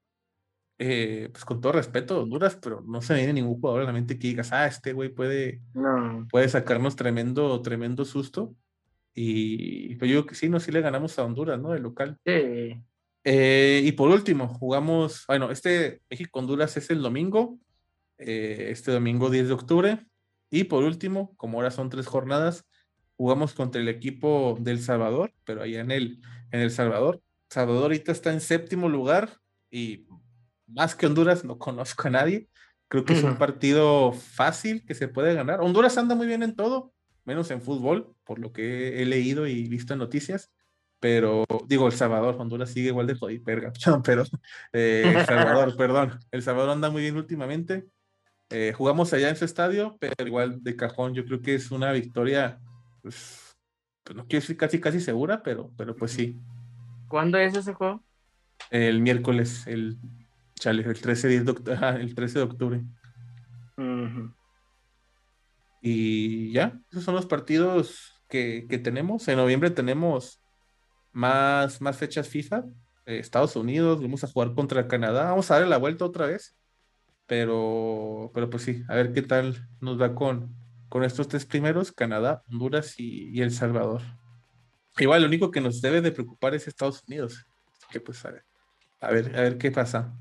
Eh, 0.80 1.28
pues 1.34 1.43
con 1.43 1.59
todo 1.59 1.73
respeto, 1.73 2.21
Honduras, 2.21 2.55
pero 2.55 2.80
no 2.88 3.01
se 3.01 3.13
viene 3.15 3.34
ningún 3.34 3.59
jugador 3.59 3.82
a 3.82 3.86
la 3.86 3.91
mente 3.91 4.17
que 4.17 4.30
digas, 4.30 4.53
ah, 4.53 4.67
este 4.67 4.93
güey 4.93 5.09
puede, 5.09 5.59
puede 6.32 6.47
sacarnos 6.47 6.95
tremendo, 6.95 7.61
tremendo 7.61 8.05
susto. 8.05 8.55
Y 9.18 9.95
pues 9.95 10.11
yo 10.11 10.18
creo 10.18 10.26
que 10.26 10.36
sí, 10.36 10.49
no, 10.49 10.59
sí 10.59 10.72
le 10.74 10.82
ganamos 10.82 11.18
a 11.18 11.24
Honduras, 11.24 11.59
¿no? 11.59 11.74
El 11.74 11.84
local. 11.84 12.20
Sí. 12.26 12.84
Eh, 13.24 13.82
y 13.84 13.91
por 13.93 14.11
último, 14.11 14.49
jugamos, 14.49 15.24
bueno, 15.28 15.49
este 15.51 16.01
México-Honduras 16.09 16.76
es 16.78 16.89
el 16.89 17.01
domingo, 17.01 17.57
eh, 18.18 18.68
este 18.70 18.91
domingo 18.91 19.30
10 19.30 19.47
de 19.47 19.53
octubre. 19.53 20.05
Y 20.51 20.66
por 20.66 20.84
último, 20.84 21.34
como 21.38 21.57
ahora 21.57 21.72
son 21.72 21.89
tres 21.89 22.07
jornadas, 22.07 22.66
jugamos 23.16 23.53
contra 23.53 23.82
el 23.82 23.88
equipo 23.88 24.57
del 24.59 24.82
Salvador, 24.82 25.34
pero 25.45 25.63
allá 25.63 25.80
en 25.80 25.91
el, 25.91 26.22
en 26.51 26.59
el 26.59 26.70
Salvador. 26.70 27.22
Salvador 27.49 27.84
ahorita 27.84 28.11
está 28.11 28.34
en 28.34 28.41
séptimo 28.41 28.89
lugar 28.89 29.38
y 29.72 30.07
más 30.68 30.93
que 30.93 31.05
Honduras 31.05 31.45
no 31.45 31.57
conozco 31.57 32.09
a 32.09 32.11
nadie. 32.11 32.49
Creo 32.89 33.05
que 33.05 33.13
es 33.13 33.24
un 33.24 33.38
partido 33.38 34.11
fácil 34.11 34.86
que 34.86 34.93
se 34.93 35.07
puede 35.07 35.34
ganar. 35.34 35.61
Honduras 35.61 35.97
anda 35.97 36.13
muy 36.13 36.28
bien 36.28 36.43
en 36.43 36.55
todo 36.55 36.93
menos 37.26 37.51
en 37.51 37.61
fútbol, 37.61 38.15
por 38.23 38.39
lo 38.39 38.53
que 38.53 39.01
he 39.01 39.05
leído 39.05 39.47
y 39.47 39.67
visto 39.67 39.93
en 39.93 39.99
noticias. 39.99 40.51
Pero 40.99 41.45
digo, 41.67 41.88
El 41.88 41.93
Salvador, 41.93 42.36
Honduras 42.39 42.69
sigue 42.69 42.88
igual 42.88 43.07
de 43.07 43.15
jodido, 43.15 43.43
pero 44.03 44.23
eh, 44.73 45.13
El 45.15 45.26
Salvador, 45.26 45.76
perdón, 45.78 46.19
El 46.32 46.41
Salvador 46.41 46.71
anda 46.71 46.89
muy 46.89 47.01
bien 47.01 47.17
últimamente. 47.17 47.86
Eh, 48.49 48.73
jugamos 48.76 49.11
allá 49.11 49.30
en 49.30 49.36
su 49.36 49.45
estadio, 49.45 49.97
pero 49.99 50.13
igual 50.26 50.63
de 50.63 50.76
cajón, 50.76 51.13
yo 51.13 51.26
creo 51.26 51.41
que 51.41 51.55
es 51.55 51.71
una 51.71 51.91
victoria, 51.91 52.59
pues, 53.01 53.55
pues, 54.03 54.15
no 54.15 54.28
quiero 54.28 54.41
decir 54.41 54.57
casi 54.57 54.80
casi 54.80 54.99
segura, 54.99 55.41
pero, 55.43 55.71
pero 55.78 55.95
pues 55.95 56.11
sí. 56.11 56.39
¿Cuándo 57.07 57.38
es 57.38 57.55
ese 57.55 57.73
juego? 57.73 58.03
El 58.69 59.01
miércoles, 59.01 59.65
el, 59.67 59.97
chale, 60.55 60.84
el 60.84 60.99
13 60.99 61.28
de, 61.28 61.51
octubre, 61.51 61.78
el 61.99 62.15
13 62.15 62.39
de 62.39 62.45
octubre. 62.45 62.84
Y 65.88 66.51
ya, 66.51 66.81
esos 66.89 67.03
son 67.03 67.13
los 67.13 67.27
partidos 67.27 68.15
que, 68.27 68.65
tenemos. 68.83 69.27
En 69.27 69.38
noviembre 69.38 69.69
tenemos 69.69 70.41
más, 71.11 71.79
más 71.79 71.95
fechas 71.95 72.27
FIFA. 72.27 72.63
Eh, 73.05 73.19
Estados 73.19 73.55
Unidos, 73.55 74.01
vamos 74.01 74.23
a 74.23 74.27
jugar 74.27 74.55
contra 74.55 74.88
Canadá. 74.88 75.29
Vamos 75.29 75.51
a 75.51 75.53
darle 75.53 75.69
la 75.69 75.77
vuelta 75.77 76.03
otra 76.03 76.25
vez. 76.25 76.57
Pero, 77.27 78.31
pero 78.33 78.49
pues 78.49 78.63
sí, 78.63 78.81
a 78.88 78.95
ver 78.95 79.13
qué 79.13 79.21
tal 79.21 79.67
nos 79.79 80.01
va 80.01 80.15
con, 80.15 80.55
con 80.89 81.03
estos 81.03 81.27
tres 81.27 81.45
primeros, 81.45 81.91
Canadá, 81.91 82.41
Honduras 82.49 82.95
y, 82.97 83.39
El 83.39 83.51
Salvador. 83.51 84.01
Igual, 84.97 85.21
lo 85.21 85.27
único 85.27 85.51
que 85.51 85.61
nos 85.61 85.81
debe 85.81 86.01
de 86.01 86.11
preocupar 86.11 86.55
es 86.55 86.67
Estados 86.67 87.03
Unidos. 87.07 87.45
Que 87.91 87.99
pues 87.99 88.25
a 88.25 88.31
ver, 88.31 88.43
a 89.01 89.11
ver 89.11 89.59
qué 89.59 89.69
pasa. 89.69 90.17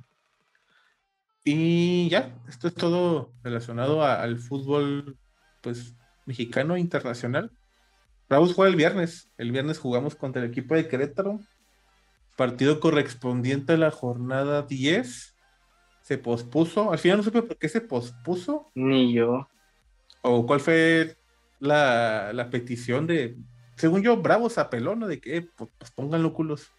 Y 1.43 2.11
ya, 2.11 2.39
esto 2.51 2.69
es 2.69 2.75
todo 2.75 3.33
relacionado 3.43 4.05
al 4.05 4.39
fútbol 4.39 5.19
pues 5.65 5.95
mexicano 6.27 6.77
internacional. 6.77 7.51
Bravos 8.29 8.55
juega 8.55 8.71
el 8.71 8.77
viernes. 8.77 9.31
El 9.39 9.51
viernes 9.51 9.79
jugamos 9.79 10.15
contra 10.15 10.43
el 10.43 10.51
equipo 10.51 10.75
de 10.75 10.87
Querétaro. 10.87 11.41
Partido 12.37 12.79
correspondiente 12.81 13.73
a 13.73 13.79
la 13.79 13.91
jornada 13.91 14.63
10. 14.63 15.35
Se 16.03 16.19
pospuso. 16.19 16.93
Al 16.93 16.99
final 16.99 17.19
no 17.19 17.25
supe 17.25 17.43
por 17.43 17.57
qué 17.57 17.69
se 17.69 17.81
pospuso. 17.81 18.71
Ni 18.75 19.15
yo. 19.15 19.49
¿O 20.23 20.47
cuál 20.47 20.61
fue 20.61 21.17
la, 21.59 22.33
la 22.33 22.51
petición 22.51 23.07
de. 23.07 23.37
Según 23.77 24.03
yo, 24.03 24.19
Bravos 24.19 24.59
apeló, 24.59 24.95
¿no? 24.95 25.09
De 25.09 25.21
que 25.21 25.39
eh, 25.39 25.51
pues, 25.57 25.91
pónganlo 25.91 26.33
culos. 26.35 26.71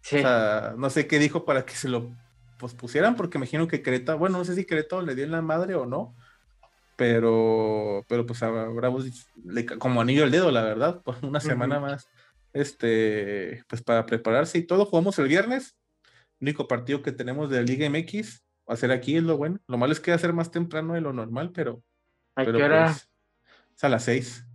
Sí. 0.00 0.16
O 0.16 0.20
sea, 0.20 0.74
no 0.78 0.88
sé 0.90 1.06
qué 1.06 1.18
dijo 1.18 1.44
para 1.44 1.64
que 1.64 1.74
se 1.74 1.88
lo 1.88 2.14
pospusieran, 2.58 3.16
porque 3.16 3.38
imagino 3.38 3.68
que 3.68 3.82
Querétaro, 3.82 4.18
bueno, 4.18 4.38
no 4.38 4.44
sé 4.44 4.54
si 4.54 4.64
Querétaro 4.64 5.02
le 5.02 5.14
dio 5.14 5.24
en 5.24 5.32
la 5.32 5.42
madre 5.42 5.74
o 5.74 5.86
no, 5.86 6.14
pero, 6.96 8.04
pero 8.08 8.26
pues 8.26 8.42
a 8.42 8.50
Bravos 8.50 9.06
le, 9.44 9.66
como 9.66 10.00
anillo 10.00 10.24
al 10.24 10.30
dedo, 10.30 10.50
la 10.50 10.62
verdad, 10.62 11.02
por 11.02 11.16
una 11.24 11.40
semana 11.40 11.80
más, 11.80 12.08
este, 12.52 13.64
pues 13.68 13.82
para 13.82 14.06
prepararse 14.06 14.58
y 14.58 14.66
todo, 14.66 14.86
jugamos 14.86 15.18
el 15.18 15.28
viernes, 15.28 15.76
único 16.40 16.68
partido 16.68 17.02
que 17.02 17.12
tenemos 17.12 17.50
de 17.50 17.56
la 17.56 17.62
Liga 17.62 17.88
MX, 17.88 18.44
ser 18.76 18.92
aquí, 18.92 19.16
es 19.16 19.22
lo 19.22 19.36
bueno, 19.36 19.58
lo 19.66 19.78
malo 19.78 19.92
es 19.92 20.00
que 20.00 20.10
va 20.10 20.16
a 20.16 20.20
ser 20.20 20.32
más 20.32 20.50
temprano 20.50 20.94
de 20.94 21.00
lo 21.00 21.12
normal, 21.12 21.52
pero, 21.52 21.82
¿A 22.34 22.44
pero 22.44 22.58
qué 22.58 22.64
hora? 22.64 22.86
pues, 22.86 23.08
es 23.76 23.84
a 23.84 23.88
las 23.88 24.04
seis. 24.04 24.46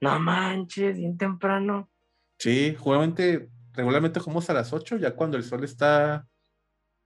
No 0.00 0.18
manches, 0.18 0.96
bien 0.96 1.16
temprano. 1.16 1.90
Sí, 2.38 2.72
regularmente, 2.72 3.48
regularmente 3.72 4.20
jugamos 4.20 4.50
a 4.50 4.54
las 4.54 4.72
8, 4.72 4.98
ya 4.98 5.14
cuando 5.14 5.36
el 5.36 5.44
sol 5.44 5.64
está 5.64 6.26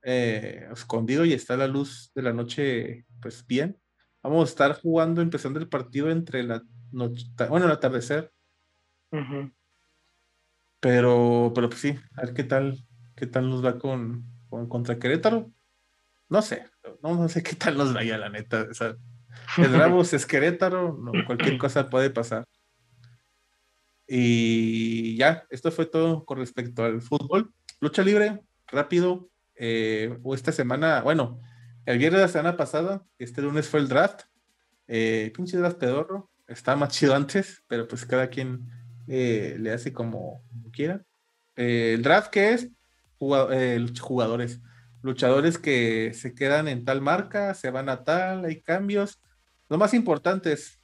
eh, 0.02 0.66
escondido 0.72 1.24
y 1.24 1.32
está 1.32 1.56
la 1.56 1.68
luz 1.68 2.10
de 2.14 2.22
la 2.22 2.32
noche, 2.32 3.06
pues 3.20 3.46
bien. 3.46 3.78
Vamos 4.22 4.48
a 4.48 4.50
estar 4.50 4.80
jugando, 4.80 5.20
empezando 5.22 5.58
el 5.58 5.68
partido 5.68 6.10
entre 6.10 6.42
la 6.42 6.62
noche, 6.92 7.26
bueno, 7.48 7.66
el 7.66 7.72
atardecer, 7.72 8.32
Ujú. 9.12 9.52
pero, 10.80 11.52
pero 11.54 11.68
pues 11.68 11.80
sí, 11.80 11.94
a 12.16 12.22
ver 12.22 12.34
qué 12.34 12.44
tal, 12.44 12.78
qué 13.16 13.26
tal 13.26 13.48
nos 13.48 13.64
va 13.64 13.78
con, 13.78 14.24
con- 14.48 14.68
contra 14.68 14.98
Querétaro. 14.98 15.50
No 16.28 16.42
sé, 16.42 16.66
no, 17.02 17.14
no 17.14 17.28
sé 17.28 17.42
qué 17.42 17.54
tal 17.56 17.76
nos 17.78 17.94
vaya, 17.94 18.18
la 18.18 18.28
neta. 18.28 18.66
O 18.70 18.74
sea, 18.74 18.96
es 19.56 19.72
Bravos, 19.72 20.12
es 20.12 20.26
Querétaro, 20.26 20.96
no, 20.98 21.24
cualquier 21.26 21.56
cosa 21.58 21.88
puede 21.88 22.10
pasar. 22.10 22.44
Y 24.06 25.16
ya, 25.16 25.44
esto 25.50 25.70
fue 25.70 25.86
todo 25.86 26.24
con 26.24 26.38
respecto 26.38 26.84
al 26.84 27.02
fútbol. 27.02 27.52
Lucha 27.80 28.02
libre, 28.02 28.40
rápido. 28.66 29.30
eh, 29.60 30.16
o 30.22 30.34
esta 30.34 30.52
semana, 30.52 31.02
bueno, 31.02 31.40
el 31.88 31.96
viernes 31.96 32.20
de 32.20 32.26
la 32.26 32.32
semana 32.32 32.56
pasada, 32.56 33.02
este 33.18 33.40
lunes 33.40 33.66
fue 33.66 33.80
el 33.80 33.88
draft. 33.88 34.24
Eh, 34.88 35.32
pinche 35.34 35.56
draft 35.56 35.78
pedorro. 35.78 36.30
Está 36.46 36.76
más 36.76 36.90
chido 36.90 37.14
antes, 37.14 37.62
pero 37.66 37.88
pues 37.88 38.04
cada 38.04 38.28
quien 38.28 38.68
eh, 39.06 39.56
le 39.58 39.72
hace 39.72 39.90
como 39.90 40.42
quiera. 40.70 41.02
Eh, 41.56 41.94
el 41.94 42.02
draft, 42.02 42.28
¿qué 42.30 42.52
es? 42.52 42.68
Eh, 43.50 43.86
jugadores. 44.00 44.60
Luchadores 45.00 45.56
que 45.56 46.12
se 46.12 46.34
quedan 46.34 46.68
en 46.68 46.84
tal 46.84 47.00
marca, 47.00 47.54
se 47.54 47.70
van 47.70 47.88
a 47.88 48.04
tal, 48.04 48.44
hay 48.44 48.60
cambios. 48.60 49.18
Lo 49.70 49.78
más 49.78 49.94
importante 49.94 50.52
es 50.52 50.78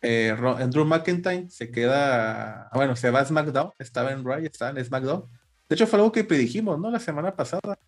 Andrew 0.00 0.84
McIntyre 0.84 1.50
se 1.50 1.72
queda, 1.72 2.70
bueno, 2.72 2.94
se 2.94 3.10
va 3.10 3.18
a 3.18 3.24
SmackDown, 3.24 3.72
estaba 3.80 4.12
en 4.12 4.24
Raw, 4.24 4.38
estaba 4.44 4.78
en 4.78 4.84
SmackDown. 4.84 5.24
De 5.68 5.74
hecho, 5.74 5.88
fue 5.88 5.98
algo 5.98 6.12
que 6.12 6.22
predijimos, 6.22 6.78
¿no? 6.78 6.88
La 6.88 7.00
semana 7.00 7.34
pasada, 7.34 7.80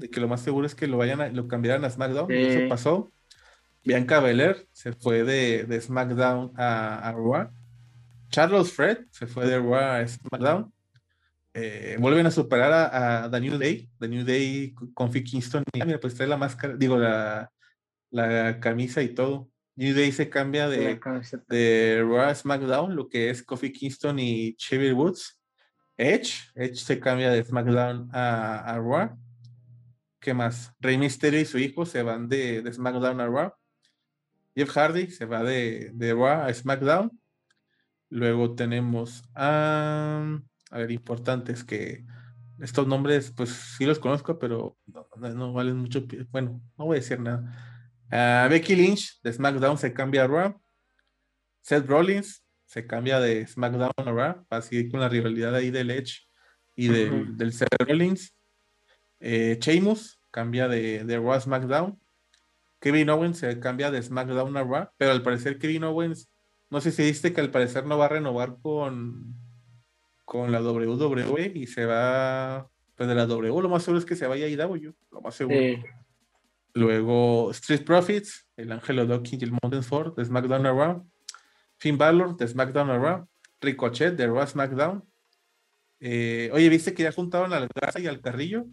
de 0.00 0.10
que 0.10 0.20
lo 0.20 0.28
más 0.28 0.40
seguro 0.42 0.66
es 0.66 0.74
que 0.74 0.86
lo 0.86 0.96
vayan 0.96 1.20
a, 1.20 1.28
lo 1.28 1.46
cambiaran 1.46 1.84
a 1.84 1.90
SmackDown, 1.90 2.28
Sí. 2.28 2.34
eso 2.34 2.68
pasó. 2.68 3.12
Bianca 3.84 4.20
Belair 4.20 4.66
se 4.72 4.92
fue 4.92 5.22
de, 5.24 5.64
de 5.64 5.80
SmackDown 5.80 6.52
a, 6.56 6.98
a 7.08 7.12
Raw. 7.12 7.50
Charles 8.30 8.72
Fred 8.72 8.98
se 9.10 9.26
fue 9.26 9.46
de 9.46 9.58
Raw 9.58 9.74
a 9.74 10.06
SmackDown. 10.06 10.72
Eh, 11.54 11.96
vuelven 11.98 12.26
a 12.26 12.30
superar 12.30 12.72
a, 12.72 13.24
a 13.24 13.30
The 13.30 13.40
New 13.40 13.58
Day, 13.58 13.88
The 13.98 14.08
New 14.08 14.24
Day 14.24 14.72
con 14.74 14.92
Kofi 14.92 15.24
Kingston. 15.24 15.64
Y, 15.72 15.80
ah, 15.80 15.84
mira, 15.84 15.98
pues 15.98 16.14
trae 16.14 16.28
la 16.28 16.36
máscara, 16.36 16.76
digo, 16.76 16.96
la, 16.98 17.50
la 18.10 18.60
camisa 18.60 19.02
y 19.02 19.08
todo. 19.14 19.48
New 19.76 19.94
Day 19.94 20.12
se 20.12 20.28
cambia 20.28 20.68
de, 20.68 21.00
de 21.48 22.02
Raw 22.04 22.20
a 22.20 22.34
SmackDown, 22.34 22.94
lo 22.94 23.08
que 23.08 23.30
es 23.30 23.42
Kofi 23.42 23.72
Kingston 23.72 24.18
y 24.18 24.56
Xavier 24.58 24.94
Woods. 24.94 25.38
Edge, 25.96 26.34
Edge 26.54 26.76
se 26.76 27.00
cambia 27.00 27.30
de 27.30 27.42
SmackDown 27.44 28.08
a, 28.12 28.58
a 28.74 28.78
Raw. 28.78 29.10
¿Qué 30.20 30.34
más? 30.34 30.74
Rey 30.80 30.98
Mysterio 30.98 31.40
y 31.40 31.46
su 31.46 31.58
hijo 31.58 31.86
se 31.86 32.02
van 32.02 32.28
de, 32.28 32.60
de 32.60 32.72
SmackDown 32.72 33.20
a 33.20 33.26
Raw. 33.26 33.52
Jeff 34.54 34.70
Hardy 34.76 35.10
se 35.10 35.24
va 35.24 35.42
de, 35.42 35.90
de 35.94 36.12
Raw 36.12 36.42
a 36.42 36.52
SmackDown. 36.52 37.18
Luego 38.10 38.54
tenemos 38.54 39.22
a, 39.34 40.38
a 40.70 40.78
ver, 40.78 40.90
importantes 40.90 41.64
que 41.64 42.04
estos 42.58 42.86
nombres, 42.86 43.32
pues 43.34 43.48
sí 43.48 43.86
los 43.86 43.98
conozco, 43.98 44.38
pero 44.38 44.76
no, 44.86 45.52
valen 45.54 45.76
mucho. 45.76 46.04
Bueno, 46.30 46.60
no 46.76 46.84
voy 46.84 46.98
a 46.98 47.00
decir 47.00 47.18
nada. 47.18 47.88
Ah, 48.10 48.46
Becky 48.50 48.76
Lynch 48.76 49.22
de 49.22 49.32
SmackDown 49.32 49.78
se 49.78 49.94
cambia 49.94 50.24
a 50.24 50.26
Raw. 50.26 50.60
Seth 51.62 51.86
Rollins 51.86 52.44
se 52.66 52.86
cambia 52.86 53.20
de 53.20 53.46
SmackDown 53.46 53.92
a 53.96 54.02
Raw 54.02 54.44
para 54.46 54.60
seguir 54.60 54.90
con 54.90 55.00
la 55.00 55.08
rivalidad 55.08 55.54
ahí 55.54 55.70
del 55.70 55.90
Edge 55.90 56.28
y 56.76 56.88
del 56.88 57.52
Seth 57.54 57.68
Rollins. 57.78 58.36
Eh, 59.20 59.58
Sheamus 59.60 60.20
cambia 60.30 60.68
de, 60.68 61.04
de 61.04 61.16
Raw 61.18 61.32
a 61.32 61.40
SmackDown. 61.40 61.98
Kevin 62.80 63.10
Owens 63.10 63.38
se 63.38 63.60
cambia 63.60 63.90
de 63.90 64.02
SmackDown 64.02 64.56
a 64.56 64.64
Raw, 64.64 64.88
pero 64.96 65.12
al 65.12 65.22
parecer 65.22 65.58
Kevin 65.58 65.84
Owens, 65.84 66.30
no 66.70 66.80
sé 66.80 66.90
si 66.90 67.02
viste 67.02 67.32
que 67.32 67.40
al 67.40 67.50
parecer 67.50 67.84
no 67.84 67.98
va 67.98 68.06
a 68.06 68.08
renovar 68.08 68.56
con, 68.62 69.34
con 70.24 70.50
la 70.50 70.62
WWE 70.62 71.52
y 71.54 71.66
se 71.66 71.84
va 71.84 72.70
pues 72.96 73.08
de 73.08 73.14
la 73.14 73.26
W, 73.26 73.62
lo 73.62 73.68
más 73.68 73.82
seguro 73.82 73.98
es 73.98 74.04
que 74.04 74.16
se 74.16 74.26
vaya 74.26 74.46
a 74.46 74.48
IW, 74.48 74.94
lo 75.10 75.20
más 75.20 75.34
seguro. 75.34 75.58
Sí. 75.58 75.82
Luego 76.74 77.50
Street 77.50 77.84
Profits, 77.84 78.46
el 78.56 78.72
Ángelo 78.72 79.06
Dawkins 79.06 79.42
y 79.42 79.44
el 79.46 79.52
Mountain 79.52 79.82
Ford 79.82 80.14
de 80.16 80.24
SmackDown 80.24 80.66
a 80.66 80.72
Raw. 80.72 81.06
Finn 81.78 81.98
Balor 81.98 82.36
de 82.36 82.46
SmackDown 82.46 82.90
a 82.90 82.98
Raw. 82.98 83.26
Ricochet 83.60 84.16
de 84.16 84.26
Raw 84.26 84.46
SmackDown. 84.46 85.04
Eh, 85.98 86.50
oye, 86.52 86.68
¿viste 86.68 86.94
que 86.94 87.02
ya 87.02 87.12
juntaron 87.12 87.52
al 87.52 87.68
Garza 87.74 88.00
y 88.00 88.06
al 88.06 88.20
Carrillo? 88.20 88.66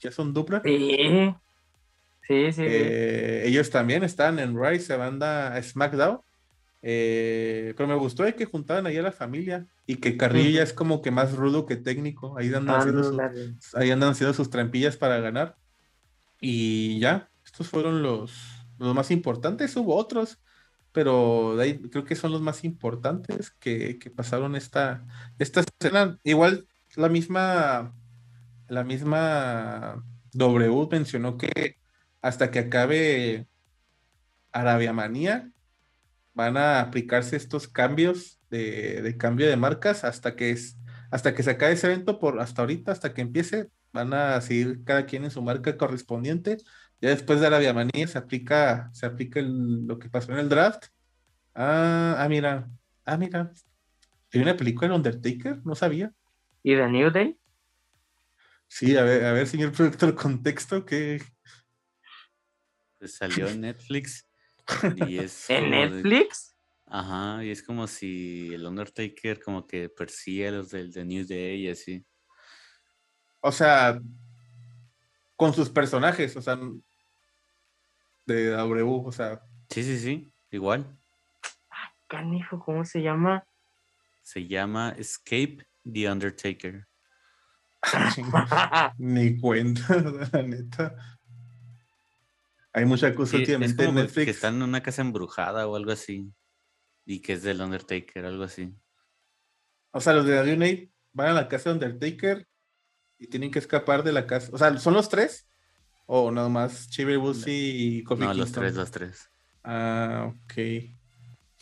Ya 0.00 0.10
son 0.10 0.32
dupla. 0.32 0.62
Sí. 0.64 1.34
Sí, 2.26 2.52
sí, 2.52 2.52
sí. 2.52 2.62
Eh, 2.66 3.42
ellos 3.46 3.70
también 3.70 4.04
están 4.04 4.38
en 4.38 4.54
y 4.74 4.80
se 4.80 4.96
van 4.96 5.22
a 5.22 5.60
SmackDown. 5.62 6.20
Eh, 6.82 7.74
pero 7.76 7.88
me 7.88 7.96
gustó 7.96 8.24
que 8.34 8.44
juntaban 8.44 8.86
ahí 8.86 8.96
a 8.98 9.02
la 9.02 9.10
familia 9.12 9.66
y 9.86 9.96
que 9.96 10.16
Carrillo 10.16 10.50
ya 10.50 10.62
es 10.62 10.72
como 10.72 11.02
que 11.02 11.10
más 11.10 11.32
rudo 11.34 11.66
que 11.66 11.76
técnico. 11.76 12.36
Ahí 12.38 12.52
andan, 12.54 12.76
haciendo, 12.76 13.02
su- 13.02 13.10
Ándale. 13.20 13.54
ahí 13.74 13.90
andan 13.90 14.10
haciendo 14.10 14.34
sus 14.34 14.50
trampillas 14.50 14.96
para 14.96 15.18
ganar. 15.20 15.56
Y 16.40 17.00
ya, 17.00 17.28
estos 17.44 17.68
fueron 17.68 18.02
los, 18.02 18.32
los 18.78 18.94
más 18.94 19.10
importantes. 19.10 19.74
Hubo 19.76 19.96
otros, 19.96 20.38
pero 20.92 21.56
de 21.56 21.64
ahí 21.64 21.78
creo 21.90 22.04
que 22.04 22.14
son 22.14 22.32
los 22.32 22.40
más 22.42 22.64
importantes 22.64 23.50
que, 23.58 23.98
que 23.98 24.10
pasaron 24.10 24.54
esta, 24.54 25.04
esta 25.38 25.60
escena. 25.80 26.18
Igual 26.22 26.66
la 26.96 27.08
misma, 27.08 27.92
la 28.68 28.84
misma 28.84 30.04
W 30.32 30.88
mencionó 30.90 31.36
que 31.36 31.76
hasta 32.22 32.50
que 32.50 32.60
acabe 32.60 33.46
Arabia 34.52 34.92
Manía 34.92 35.50
van 36.34 36.56
a 36.56 36.80
aplicarse 36.80 37.36
estos 37.36 37.68
cambios 37.68 38.40
de, 38.50 39.02
de 39.02 39.16
cambio 39.16 39.48
de 39.48 39.56
marcas 39.56 40.04
hasta 40.04 40.36
que 40.36 40.50
es, 40.50 40.78
hasta 41.10 41.34
que 41.34 41.42
se 41.42 41.50
acabe 41.52 41.72
ese 41.72 41.88
evento 41.88 42.18
por 42.18 42.40
hasta 42.40 42.62
ahorita, 42.62 42.92
hasta 42.92 43.14
que 43.14 43.22
empiece, 43.22 43.68
van 43.92 44.12
a 44.14 44.40
seguir 44.40 44.84
cada 44.84 45.06
quien 45.06 45.24
en 45.24 45.30
su 45.30 45.42
marca 45.42 45.76
correspondiente. 45.76 46.58
Ya 47.00 47.10
después 47.10 47.40
de 47.40 47.46
Arabia 47.46 47.74
Manía 47.74 48.06
se 48.08 48.18
aplica, 48.18 48.90
se 48.92 49.06
aplica 49.06 49.40
lo 49.42 49.98
que 49.98 50.10
pasó 50.10 50.32
en 50.32 50.38
el 50.38 50.48
draft. 50.48 50.86
Ah, 51.54 52.16
ah, 52.18 52.28
mira, 52.28 52.68
ah, 53.04 53.16
mira. 53.16 53.52
¿Hay 54.32 54.40
una 54.40 54.56
película 54.56 54.88
de 54.88 54.94
Undertaker? 54.96 55.64
No 55.64 55.74
sabía. 55.74 56.12
¿Y 56.62 56.76
The 56.76 56.88
New 56.88 57.10
Day? 57.10 57.37
Sí, 58.68 58.96
a 58.96 59.02
ver, 59.02 59.24
a 59.24 59.32
ver, 59.32 59.46
señor 59.46 59.72
productor, 59.72 60.14
contexto, 60.14 60.84
que 60.84 61.22
Pues 62.98 63.14
salió 63.16 63.48
en 63.48 63.62
Netflix 63.62 64.28
y 64.96 65.18
es 65.18 65.48
¿En 65.50 65.70
de- 65.70 65.88
Netflix? 65.88 66.54
Ajá, 66.86 67.44
y 67.44 67.50
es 67.50 67.62
como 67.62 67.86
si 67.86 68.52
el 68.54 68.64
Undertaker 68.66 69.40
como 69.42 69.66
que 69.66 69.88
persigue 69.90 70.48
a 70.48 70.52
los 70.52 70.70
del 70.70 70.92
The 70.92 71.04
New 71.04 71.26
Day 71.26 71.66
y 71.66 71.68
así. 71.70 72.04
o 73.40 73.52
sea, 73.52 74.00
con 75.36 75.52
sus 75.54 75.68
personajes, 75.70 76.34
o 76.36 76.42
sea, 76.42 76.58
de 78.26 78.50
W, 78.50 78.82
o 79.06 79.12
sea, 79.12 79.40
Sí, 79.70 79.82
sí, 79.82 79.98
sí, 79.98 80.32
igual. 80.50 80.98
Canijo, 82.08 82.58
¿cómo 82.58 82.84
se 82.86 83.02
llama? 83.02 83.46
Se 84.22 84.46
llama 84.46 84.94
Escape 84.98 85.66
the 85.84 86.10
Undertaker. 86.10 86.87
ni 88.98 89.38
cuenta, 89.38 89.96
la 90.32 90.42
neta. 90.42 90.94
Hay 92.72 92.84
mucha 92.84 93.14
cosa 93.14 93.32
Sí, 93.32 93.36
es 93.42 93.48
últimamente 93.48 93.82
en 93.82 93.86
como 93.88 93.96
que 94.00 94.02
Netflix. 94.04 94.28
están 94.28 94.56
en 94.56 94.62
una 94.62 94.82
casa 94.82 95.02
embrujada 95.02 95.66
o 95.66 95.76
algo 95.76 95.90
así. 95.90 96.32
Y 97.04 97.20
que 97.20 97.32
es 97.34 97.42
del 97.42 97.60
Undertaker, 97.60 98.24
algo 98.24 98.44
así. 98.44 98.74
O 99.90 100.00
sea, 100.00 100.12
los 100.12 100.26
de 100.26 100.42
The 100.42 100.56
Night 100.56 100.90
van 101.12 101.28
a 101.28 101.32
la 101.32 101.48
casa 101.48 101.70
de 101.70 101.74
Undertaker 101.74 102.46
y 103.18 103.26
tienen 103.28 103.50
que 103.50 103.58
escapar 103.58 104.02
de 104.04 104.12
la 104.12 104.26
casa. 104.26 104.50
O 104.52 104.58
sea, 104.58 104.76
¿son 104.78 104.94
los 104.94 105.08
tres? 105.08 105.48
¿O 106.06 106.30
nada 106.30 106.48
más 106.48 106.88
Chiver 106.90 107.18
Bussy 107.18 107.50
y 107.98 108.04
Kofi 108.04 108.24
No, 108.24 108.34
los 108.34 108.52
tres, 108.52 108.74
los 108.74 108.90
tres. 108.90 109.30
Ah, 109.64 110.30
ok. 110.32 110.54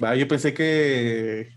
Va, 0.02 0.14
yo 0.16 0.28
pensé 0.28 0.52
que 0.52 1.55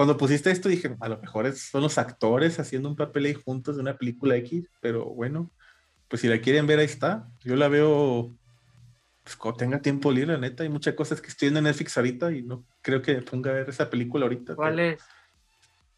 cuando 0.00 0.16
pusiste 0.16 0.50
esto 0.50 0.70
dije, 0.70 0.96
a 0.98 1.10
lo 1.10 1.18
mejor 1.18 1.54
son 1.54 1.82
los 1.82 1.98
actores 1.98 2.58
haciendo 2.58 2.88
un 2.88 2.96
papel 2.96 3.26
ahí 3.26 3.34
juntos 3.34 3.76
de 3.76 3.82
una 3.82 3.98
película 3.98 4.34
X, 4.36 4.66
pero 4.80 5.04
bueno, 5.04 5.50
pues 6.08 6.22
si 6.22 6.28
la 6.28 6.40
quieren 6.40 6.66
ver 6.66 6.78
ahí 6.78 6.86
está. 6.86 7.28
Yo 7.44 7.54
la 7.54 7.68
veo 7.68 8.34
pues 9.22 9.36
cuando 9.36 9.58
tenga 9.58 9.82
tiempo 9.82 10.10
libre, 10.10 10.32
la 10.32 10.38
neta. 10.38 10.62
Hay 10.62 10.70
muchas 10.70 10.94
cosas 10.94 11.20
que 11.20 11.28
estoy 11.28 11.48
viendo 11.48 11.58
en 11.58 11.64
Netflix 11.64 11.98
ahorita 11.98 12.32
y 12.32 12.40
no 12.40 12.64
creo 12.80 13.02
que 13.02 13.16
ponga 13.20 13.50
a 13.50 13.52
ver 13.56 13.68
esa 13.68 13.90
película 13.90 14.24
ahorita. 14.24 14.54
¿Cuál 14.54 14.78
es? 14.80 15.02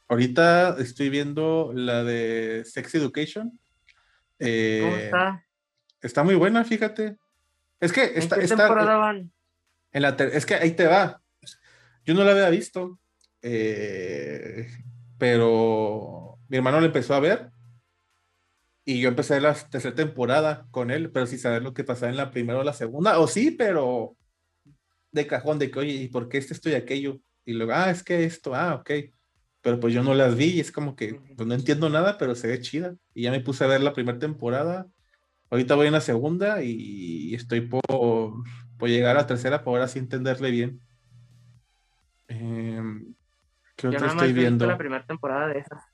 Ahorita 0.08 0.74
estoy 0.80 1.08
viendo 1.08 1.70
la 1.72 2.02
de 2.02 2.64
Sex 2.64 2.96
Education. 2.96 3.56
Eh, 4.40 4.80
¿Cómo 4.82 4.96
está? 4.96 5.46
Está 6.00 6.24
muy 6.24 6.34
buena, 6.34 6.64
fíjate. 6.64 7.18
Es 7.78 7.92
que 7.92 8.02
está, 8.16 8.34
¿En 8.34 8.40
qué 8.40 8.44
está- 8.46 8.56
temporada 8.66 8.96
van? 8.96 9.32
en 9.92 10.02
la 10.02 10.08
es 10.08 10.44
que 10.44 10.56
ahí 10.56 10.72
te 10.72 10.88
va. 10.88 11.22
Yo 12.04 12.14
no 12.14 12.24
la 12.24 12.32
había 12.32 12.50
visto, 12.50 12.98
eh, 13.42 14.68
pero 15.18 16.38
mi 16.48 16.56
hermano 16.56 16.80
la 16.80 16.86
empezó 16.86 17.14
a 17.14 17.20
ver 17.20 17.50
y 18.84 19.00
yo 19.00 19.08
empecé 19.08 19.40
la 19.40 19.54
tercera 19.54 19.94
temporada 19.94 20.66
con 20.70 20.90
él, 20.90 21.10
pero 21.12 21.26
sin 21.26 21.38
saber 21.38 21.62
lo 21.62 21.74
que 21.74 21.84
pasaba 21.84 22.10
en 22.10 22.16
la 22.16 22.30
primera 22.30 22.58
o 22.58 22.64
la 22.64 22.72
segunda. 22.72 23.18
O 23.20 23.28
sí, 23.28 23.52
pero 23.52 24.16
de 25.12 25.26
cajón, 25.26 25.58
de 25.58 25.70
que, 25.70 25.78
oye, 25.78 25.92
¿y 25.92 26.08
por 26.08 26.28
qué 26.28 26.38
este 26.38 26.54
esto 26.54 26.68
y 26.68 26.74
aquello? 26.74 27.20
Y 27.44 27.52
luego, 27.52 27.72
ah, 27.74 27.90
es 27.90 28.02
que 28.02 28.24
esto, 28.24 28.54
ah, 28.54 28.74
ok. 28.74 28.90
Pero 29.60 29.78
pues 29.78 29.94
yo 29.94 30.02
no 30.02 30.14
las 30.14 30.36
vi 30.36 30.46
y 30.46 30.60
es 30.60 30.72
como 30.72 30.96
que 30.96 31.20
pues, 31.36 31.46
no 31.46 31.54
entiendo 31.54 31.88
nada, 31.88 32.18
pero 32.18 32.34
se 32.34 32.48
ve 32.48 32.60
chida. 32.60 32.96
Y 33.14 33.22
ya 33.22 33.30
me 33.30 33.40
puse 33.40 33.64
a 33.64 33.68
ver 33.68 33.82
la 33.82 33.92
primera 33.92 34.18
temporada. 34.18 34.88
Ahorita 35.50 35.76
voy 35.76 35.86
en 35.86 35.92
la 35.92 36.00
segunda 36.00 36.62
y 36.62 37.34
estoy 37.34 37.60
por, 37.62 37.82
por 38.78 38.88
llegar 38.88 39.16
a 39.16 39.20
la 39.20 39.26
tercera 39.26 39.58
para 39.62 39.70
ahora 39.76 39.88
sí 39.88 39.98
entenderle 40.00 40.50
bien. 40.50 40.80
Em, 42.28 43.14
¿Qué 43.82 43.88
Yo 43.90 43.96
otra 43.96 44.06
nada 44.06 44.14
más 44.14 44.28
estoy 44.28 44.40
viendo? 44.40 44.64
la 44.64 44.78
primera 44.78 45.04
temporada 45.04 45.48
de 45.48 45.58
esa. 45.58 45.84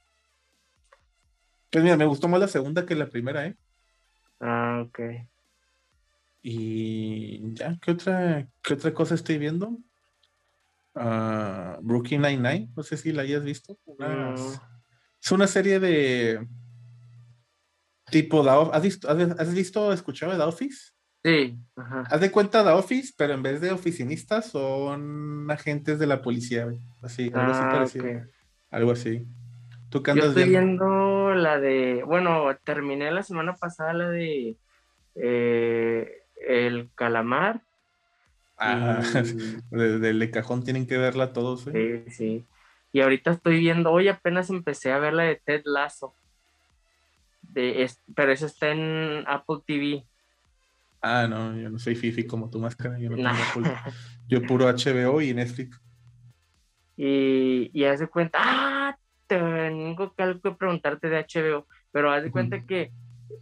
Pues 1.70 1.82
mira, 1.82 1.96
me 1.96 2.04
gustó 2.04 2.28
más 2.28 2.38
la 2.38 2.48
segunda 2.48 2.84
que 2.84 2.94
la 2.94 3.08
primera, 3.08 3.46
¿eh? 3.46 3.56
Ah, 4.40 4.84
ok. 4.86 5.00
Y 6.42 7.54
ya, 7.54 7.78
¿qué 7.80 7.92
otra, 7.92 8.46
qué 8.62 8.74
otra 8.74 8.92
cosa 8.92 9.14
estoy 9.14 9.38
viendo? 9.38 9.78
Ah, 10.94 11.78
Brooklyn 11.80 12.20
Nine-Nine, 12.20 12.72
no 12.76 12.82
sé 12.82 12.98
si 12.98 13.10
la 13.10 13.22
hayas 13.22 13.42
visto. 13.42 13.78
No. 13.98 14.34
Es 14.34 15.32
una 15.32 15.46
serie 15.46 15.80
de 15.80 16.46
tipo 18.10 18.46
¿Has 18.70 18.82
visto, 18.82 19.08
has, 19.08 19.40
has 19.40 19.54
visto, 19.54 19.92
escuchado 19.94 20.32
de 20.32 20.38
The 20.38 20.44
Office? 20.44 20.92
Sí, 21.28 21.58
ajá. 21.76 22.04
Haz 22.10 22.20
de 22.22 22.30
cuenta 22.30 22.64
The 22.64 22.70
Office, 22.70 23.12
pero 23.18 23.34
en 23.34 23.42
vez 23.42 23.60
de 23.60 23.70
oficinistas 23.70 24.46
son 24.50 25.50
agentes 25.50 25.98
de 25.98 26.06
la 26.06 26.22
policía, 26.22 26.64
güey. 26.64 26.80
Así, 27.02 27.24
algo 27.34 27.50
así 27.50 27.64
Ah, 27.64 27.70
parecido. 27.72 28.04
ok. 28.06 28.26
Algo 28.70 28.90
así. 28.92 29.26
¿Tú 29.90 30.02
qué 30.02 30.14
Yo 30.14 30.24
estoy 30.24 30.44
viendo? 30.44 30.84
viendo 30.86 31.34
la 31.34 31.58
de, 31.60 32.02
bueno, 32.04 32.46
terminé 32.64 33.10
la 33.10 33.22
semana 33.22 33.54
pasada 33.56 33.92
la 33.92 34.08
de 34.08 34.56
eh, 35.16 36.12
El 36.46 36.88
Calamar. 36.94 37.60
Ah, 38.56 39.00
y- 39.02 39.60
de, 39.76 39.98
de- 39.98 40.12
de 40.14 40.30
cajón 40.30 40.64
tienen 40.64 40.86
que 40.86 40.96
verla 40.96 41.34
todos, 41.34 41.66
¿eh? 41.66 42.04
sí, 42.06 42.10
sí. 42.10 42.46
Y 42.92 43.02
ahorita 43.02 43.32
estoy 43.32 43.58
viendo, 43.60 43.92
hoy 43.92 44.08
apenas 44.08 44.48
empecé 44.48 44.92
a 44.92 44.98
ver 44.98 45.12
la 45.12 45.24
de 45.24 45.36
Ted 45.36 45.62
Lasso. 45.66 46.14
De, 47.42 47.82
es- 47.82 48.02
pero 48.16 48.32
eso 48.32 48.46
está 48.46 48.70
en 48.70 49.24
Apple 49.26 49.58
TV. 49.66 50.06
Ah, 51.00 51.26
no, 51.28 51.56
yo 51.56 51.70
no 51.70 51.78
soy 51.78 51.94
fifi 51.94 52.26
como 52.26 52.50
tu 52.50 52.58
máscara, 52.60 52.98
yo 52.98 53.08
no 53.10 53.16
Nah. 53.16 53.32
tengo. 53.32 53.44
Yo 54.28 54.46
puro 54.46 54.68
HBO 54.68 55.20
y 55.22 55.32
Netflix. 55.34 55.80
y, 56.96 57.70
y 57.72 57.84
haz 57.84 58.00
de 58.00 58.08
cuenta, 58.08 58.38
ah, 58.42 58.98
tengo 59.26 60.14
que 60.14 60.22
algo 60.22 60.40
que 60.40 60.52
preguntarte 60.52 61.08
de 61.08 61.18
HBO, 61.18 61.66
pero 61.90 62.10
haz 62.12 62.22
de 62.22 62.30
cuenta 62.30 62.62
que 62.64 62.92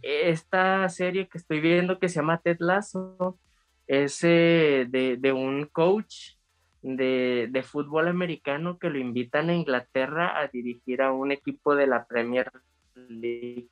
esta 0.01 0.87
serie 0.89 1.27
que 1.27 1.37
estoy 1.37 1.59
viendo 1.61 1.99
que 1.99 2.09
se 2.09 2.15
llama 2.17 2.39
Ted 2.41 2.57
Lasso 2.59 3.39
es 3.87 4.19
eh, 4.23 4.85
de, 4.89 5.17
de 5.17 5.31
un 5.33 5.65
coach 5.71 6.35
de, 6.81 7.47
de 7.51 7.63
fútbol 7.63 8.07
americano 8.07 8.77
que 8.77 8.89
lo 8.89 8.99
invitan 8.99 9.49
a 9.49 9.55
Inglaterra 9.55 10.39
a 10.39 10.47
dirigir 10.47 11.01
a 11.01 11.11
un 11.13 11.31
equipo 11.31 11.75
de 11.75 11.87
la 11.87 12.05
Premier 12.05 12.51
League. 12.95 13.69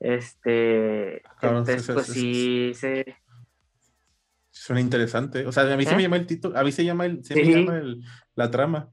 Este, 0.00 1.22
Cabrón, 1.40 1.58
entonces, 1.60 1.82
eso- 1.82 1.94
pues 1.94 2.06
sí, 2.08 2.72
se, 2.74 3.04
Suena 4.52 4.80
interesante. 4.80 5.46
O 5.46 5.52
sea, 5.52 5.72
a 5.72 5.76
mí 5.76 5.84
se 5.86 5.94
me 5.94 6.00
¿Eh? 6.00 6.04
llama 6.04 6.16
el 6.16 6.26
título, 6.26 6.58
a 6.58 6.64
mí 6.64 6.72
se 6.72 6.84
llama 6.84 7.06
el, 7.06 7.24
se 7.24 7.36
me 7.36 7.48
llama 7.50 7.78
el- 7.78 8.02
la 8.34 8.50
trama. 8.50 8.92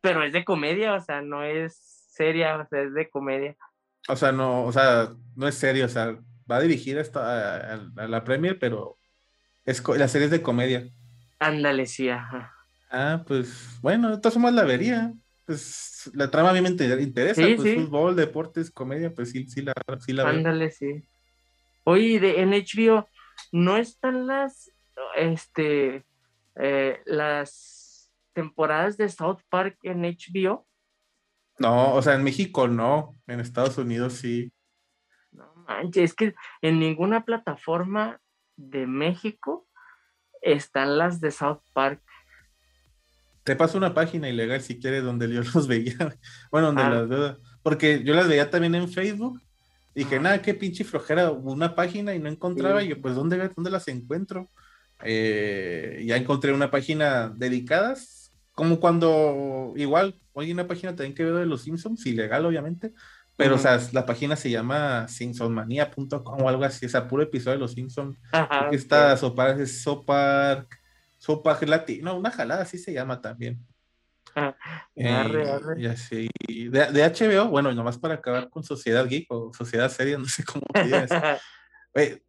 pero 0.00 0.22
es 0.22 0.32
de 0.32 0.44
comedia, 0.44 0.94
o 0.94 1.00
sea, 1.00 1.22
no 1.22 1.42
es 1.44 1.76
seria, 2.12 2.56
o 2.56 2.66
sea, 2.68 2.82
es 2.82 2.94
de 2.94 3.08
comedia. 3.10 3.56
O 4.08 4.16
sea, 4.16 4.32
no, 4.32 4.64
o 4.64 4.72
sea, 4.72 5.14
no 5.36 5.48
es 5.48 5.54
serio, 5.56 5.86
o 5.86 5.88
sea, 5.88 6.18
va 6.50 6.56
a 6.56 6.60
dirigir 6.60 6.98
esta, 6.98 7.74
a, 7.74 7.90
a 7.96 8.08
la 8.08 8.24
Premier, 8.24 8.58
pero 8.58 8.98
es 9.64 9.82
la 9.88 10.08
serie 10.08 10.26
es 10.26 10.30
de 10.32 10.42
comedia. 10.42 10.88
Ándale, 11.40 11.86
sí, 11.86 12.08
ajá. 12.08 12.52
Ah, 12.90 13.22
pues 13.26 13.78
bueno, 13.82 14.10
de 14.10 14.16
todas 14.18 14.34
formas 14.34 14.54
la 14.54 14.64
vería. 14.64 15.14
Pues 15.48 16.10
la 16.12 16.30
trama 16.30 16.50
a 16.50 16.52
mí 16.52 16.60
me 16.60 16.68
inter- 16.68 17.00
interesa, 17.00 17.40
Sí, 17.40 17.54
pues 17.56 17.70
sí. 17.70 17.74
fútbol, 17.74 18.14
deportes, 18.14 18.70
comedia, 18.70 19.14
pues 19.14 19.30
sí, 19.30 19.46
sí 19.46 19.62
la, 19.62 19.72
sí 19.98 20.12
la 20.12 20.24
veo. 20.24 20.32
Ándale, 20.34 20.70
sí. 20.70 21.08
Oye, 21.84 22.20
de, 22.20 22.42
en 22.42 22.52
HBO, 22.52 23.08
¿no 23.50 23.78
están 23.78 24.26
las, 24.26 24.70
este, 25.16 26.04
eh, 26.56 27.00
las 27.06 28.12
temporadas 28.34 28.98
de 28.98 29.08
South 29.08 29.40
Park 29.48 29.78
en 29.84 30.04
HBO? 30.04 30.66
No, 31.58 31.94
o 31.94 32.02
sea, 32.02 32.14
en 32.14 32.24
México 32.24 32.68
no, 32.68 33.16
en 33.26 33.40
Estados 33.40 33.78
Unidos 33.78 34.12
sí. 34.12 34.52
No 35.32 35.50
manches, 35.66 36.10
es 36.10 36.14
que 36.14 36.34
en 36.60 36.78
ninguna 36.78 37.24
plataforma 37.24 38.20
de 38.56 38.86
México 38.86 39.66
están 40.42 40.98
las 40.98 41.20
de 41.22 41.30
South 41.30 41.62
Park. 41.72 42.02
Te 43.48 43.56
paso 43.56 43.78
una 43.78 43.94
página 43.94 44.28
ilegal 44.28 44.60
si 44.60 44.78
quieres 44.78 45.02
donde 45.02 45.26
yo 45.32 45.40
los 45.54 45.66
veía. 45.66 45.96
Bueno, 46.50 46.66
donde 46.66 46.82
Ah. 46.82 46.90
las 46.90 47.08
veo. 47.08 47.38
Porque 47.62 48.02
yo 48.04 48.14
las 48.14 48.28
veía 48.28 48.50
también 48.50 48.74
en 48.74 48.90
Facebook. 48.90 49.40
Y 49.94 50.00
dije, 50.00 50.16
Ah. 50.16 50.20
nada, 50.20 50.42
qué 50.42 50.52
pinche 50.52 50.84
flojera, 50.84 51.30
una 51.30 51.74
página 51.74 52.14
y 52.14 52.18
no 52.18 52.28
encontraba. 52.28 52.80
Sí. 52.80 52.86
Y 52.86 52.90
yo, 52.90 53.00
pues, 53.00 53.14
¿dónde, 53.14 53.48
dónde 53.56 53.70
las 53.70 53.88
encuentro? 53.88 54.50
Eh, 55.02 56.04
ya 56.06 56.16
encontré 56.16 56.52
una 56.52 56.70
página 56.70 57.32
dedicadas, 57.34 58.32
como 58.52 58.80
cuando, 58.80 59.72
igual, 59.76 60.20
hoy 60.34 60.52
una 60.52 60.66
página 60.66 60.94
también 60.94 61.14
que 61.14 61.24
veo 61.24 61.36
de 61.36 61.46
los 61.46 61.62
Simpsons, 61.62 62.04
ilegal 62.04 62.44
obviamente, 62.44 62.92
pero, 63.36 63.54
o 63.54 63.58
sea, 63.58 63.80
la 63.92 64.04
página 64.04 64.34
se 64.36 64.50
llama 64.50 65.06
simpsonmanía.com 65.08 66.42
o 66.42 66.48
algo 66.48 66.64
así, 66.64 66.84
o 66.86 66.88
sea, 66.88 67.06
puro 67.08 67.22
episodio 67.22 67.52
de 67.56 67.60
los 67.60 67.72
Simpsons. 67.72 68.18
Ajá, 68.32 68.68
está 68.72 69.16
Sopar, 69.16 69.60
es 69.60 69.80
Sopark, 69.82 70.66
Sopark 71.28 71.62
Latino, 71.68 72.16
una 72.16 72.30
jalada 72.30 72.62
así 72.62 72.78
se 72.78 72.90
llama 72.90 73.20
también. 73.20 73.58
Ah, 74.34 74.56
Eh, 74.94 75.10
arre, 75.10 75.50
arre. 75.50 75.78
y 75.78 75.84
así. 75.84 76.30
De, 76.48 76.86
de 76.90 77.04
HBO, 77.04 77.48
bueno, 77.48 77.70
nomás 77.74 77.98
para 77.98 78.14
acabar 78.14 78.48
con 78.48 78.64
Sociedad 78.64 79.06
Geek 79.06 79.30
o 79.30 79.52
Sociedad 79.52 79.90
Seria, 79.90 80.16
no 80.18 80.24
sé 80.24 80.42
cómo. 80.42 80.64
Oye, 81.94 82.24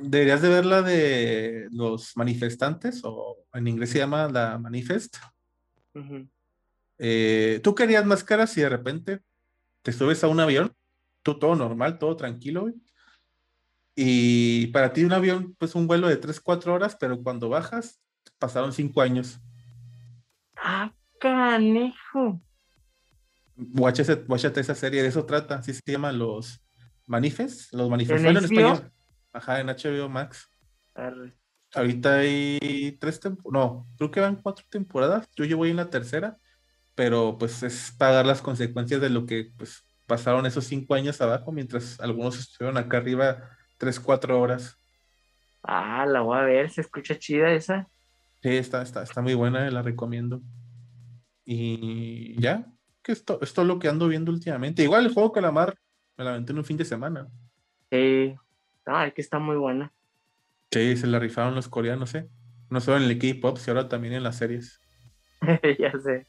deberías 0.00 0.42
de 0.42 0.48
ver 0.48 0.66
la 0.66 0.82
de 0.82 1.68
los 1.70 2.16
manifestantes, 2.16 3.02
o 3.04 3.36
en 3.52 3.68
inglés 3.68 3.90
se 3.90 3.98
llama 3.98 4.28
la 4.28 4.58
Manifest. 4.58 5.18
Eh, 6.98 7.60
¿Tú 7.62 7.72
querías 7.76 8.04
máscaras 8.04 8.50
si 8.50 8.62
de 8.62 8.68
repente 8.68 9.20
te 9.82 9.92
subes 9.92 10.24
a 10.24 10.28
un 10.28 10.40
avión? 10.40 10.74
Tú 11.22 11.38
todo 11.38 11.54
normal, 11.54 12.00
todo 12.00 12.16
tranquilo, 12.16 12.62
güey. 12.62 12.74
Y 13.94 14.68
para 14.68 14.92
ti 14.92 15.04
un 15.04 15.12
avión, 15.12 15.54
pues 15.58 15.74
un 15.74 15.86
vuelo 15.86 16.08
de 16.08 16.16
3, 16.16 16.40
4 16.40 16.72
horas, 16.72 16.96
pero 16.98 17.22
cuando 17.22 17.48
bajas, 17.48 18.00
pasaron 18.38 18.72
5 18.72 19.00
años. 19.02 19.38
Ah, 20.56 20.92
canejo. 21.20 22.40
Guáchate, 23.56 24.60
esa 24.60 24.74
serie, 24.74 25.02
de 25.02 25.08
eso 25.08 25.26
trata, 25.26 25.56
así 25.56 25.74
se 25.74 25.82
llaman 25.86 26.18
los 26.18 26.64
Manifest, 27.06 27.72
los 27.74 27.84
¿En 27.84 27.90
manifestos 27.90 28.26
en 28.26 28.36
HBO? 28.36 28.42
español. 28.44 28.92
Ajá, 29.32 29.60
en 29.60 29.66
HBO 29.68 30.08
Max. 30.08 30.48
Arre. 30.94 31.34
Ahorita 31.74 32.16
hay 32.18 32.96
tres 33.00 33.18
temporadas, 33.18 33.52
no, 33.52 33.88
creo 33.96 34.10
que 34.10 34.20
van 34.20 34.36
cuatro 34.36 34.64
temporadas. 34.68 35.26
Yo 35.36 35.44
llevo 35.44 35.64
ahí 35.64 35.70
en 35.70 35.76
la 35.76 35.88
tercera, 35.90 36.36
pero 36.94 37.36
pues 37.38 37.62
es 37.62 37.92
pagar 37.96 38.26
las 38.26 38.42
consecuencias 38.42 39.00
de 39.00 39.08
lo 39.08 39.24
que 39.24 39.52
pues 39.56 39.84
pasaron 40.06 40.44
esos 40.44 40.64
cinco 40.64 40.94
años 40.94 41.20
abajo, 41.20 41.50
mientras 41.50 41.98
algunos 42.00 42.38
estuvieron 42.38 42.76
acá 42.76 42.98
arriba 42.98 43.48
tres, 43.82 43.98
cuatro 43.98 44.40
horas. 44.40 44.78
Ah, 45.60 46.06
la 46.06 46.20
voy 46.20 46.38
a 46.38 46.42
ver, 46.42 46.70
se 46.70 46.82
escucha 46.82 47.18
chida 47.18 47.50
esa. 47.50 47.88
Sí, 48.40 48.50
está, 48.50 48.80
está, 48.80 49.02
está 49.02 49.22
muy 49.22 49.34
buena, 49.34 49.68
la 49.72 49.82
recomiendo. 49.82 50.40
Y 51.44 52.40
ya, 52.40 52.64
que 53.02 53.10
esto, 53.10 53.40
esto 53.42 53.62
es 53.62 53.66
lo 53.66 53.80
que 53.80 53.88
ando 53.88 54.06
viendo 54.06 54.30
últimamente. 54.30 54.84
Igual 54.84 55.06
el 55.06 55.12
juego 55.12 55.32
Calamar 55.32 55.76
me 56.16 56.22
la 56.22 56.30
aventé 56.30 56.52
en 56.52 56.58
un 56.58 56.64
fin 56.64 56.76
de 56.76 56.84
semana. 56.84 57.26
Sí, 57.90 58.36
ah, 58.86 59.10
que 59.10 59.20
está 59.20 59.40
muy 59.40 59.56
buena. 59.56 59.92
Sí, 60.70 60.96
se 60.96 61.08
la 61.08 61.18
rifaron 61.18 61.56
los 61.56 61.68
coreanos, 61.68 62.14
¿eh? 62.14 62.28
No 62.70 62.80
solo 62.80 62.98
en 62.98 63.10
el 63.10 63.18
K-pop, 63.18 63.58
sino 63.58 63.78
ahora 63.78 63.88
también 63.88 64.14
en 64.14 64.22
las 64.22 64.36
series. 64.36 64.80
ya 65.80 65.90
sé. 65.98 66.24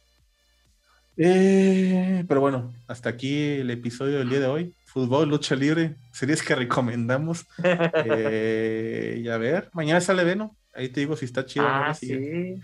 Eh, 1.18 2.24
pero 2.28 2.41
bueno, 2.41 2.74
hasta 2.88 3.09
aquí 3.09 3.59
el 3.59 3.70
episodio 3.70 4.20
del 4.20 4.30
día 4.30 4.39
de 4.39 4.47
hoy. 4.47 4.76
Fútbol, 4.86 5.30
lucha 5.30 5.55
libre, 5.55 5.95
series 6.11 6.43
que 6.43 6.55
recomendamos. 6.55 7.45
Eh, 8.05 9.22
y 9.24 9.28
a 9.30 9.38
ver, 9.38 9.70
mañana 9.74 10.01
sale 10.01 10.24
Veno. 10.24 10.55
Ahí 10.74 10.89
te 10.89 10.99
digo 10.99 11.16
si 11.16 11.26
está 11.26 11.45
chido. 11.45 11.66
Ah, 11.68 11.93
sí. 11.93 12.59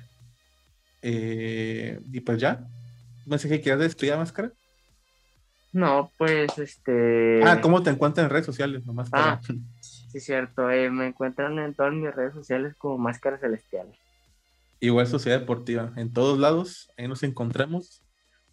Eh, 1.02 2.00
y 2.12 2.20
pues 2.22 2.40
ya. 2.40 2.66
No 3.26 3.38
sé 3.38 3.48
qué 3.48 3.62
quieras 3.62 3.82
despedir 3.82 4.18
máscara. 4.18 4.52
No, 5.72 6.12
pues 6.18 6.58
este. 6.58 7.42
Ah, 7.44 7.62
¿cómo 7.62 7.84
te 7.84 7.92
encuentran 7.92 8.26
en 8.26 8.32
redes 8.32 8.46
sociales? 8.46 8.86
Nomás 8.86 9.10
para... 9.10 9.34
Ah, 9.34 9.42
sí, 9.80 10.20
cierto. 10.20 10.64
me 10.64 11.08
encuentran 11.08 11.60
en 11.60 11.76
todas 11.76 11.94
mis 11.94 12.14
redes 12.14 12.34
sociales 12.34 12.76
como 12.78 12.98
Máscara 12.98 13.38
Celestial. 13.38 13.88
Igual 14.80 15.08
Sociedad 15.08 15.40
Deportiva. 15.40 15.94
En 15.96 16.12
todos 16.12 16.40
lados, 16.40 16.92
ahí 16.98 17.08
nos 17.08 17.22
encontramos. 17.22 18.02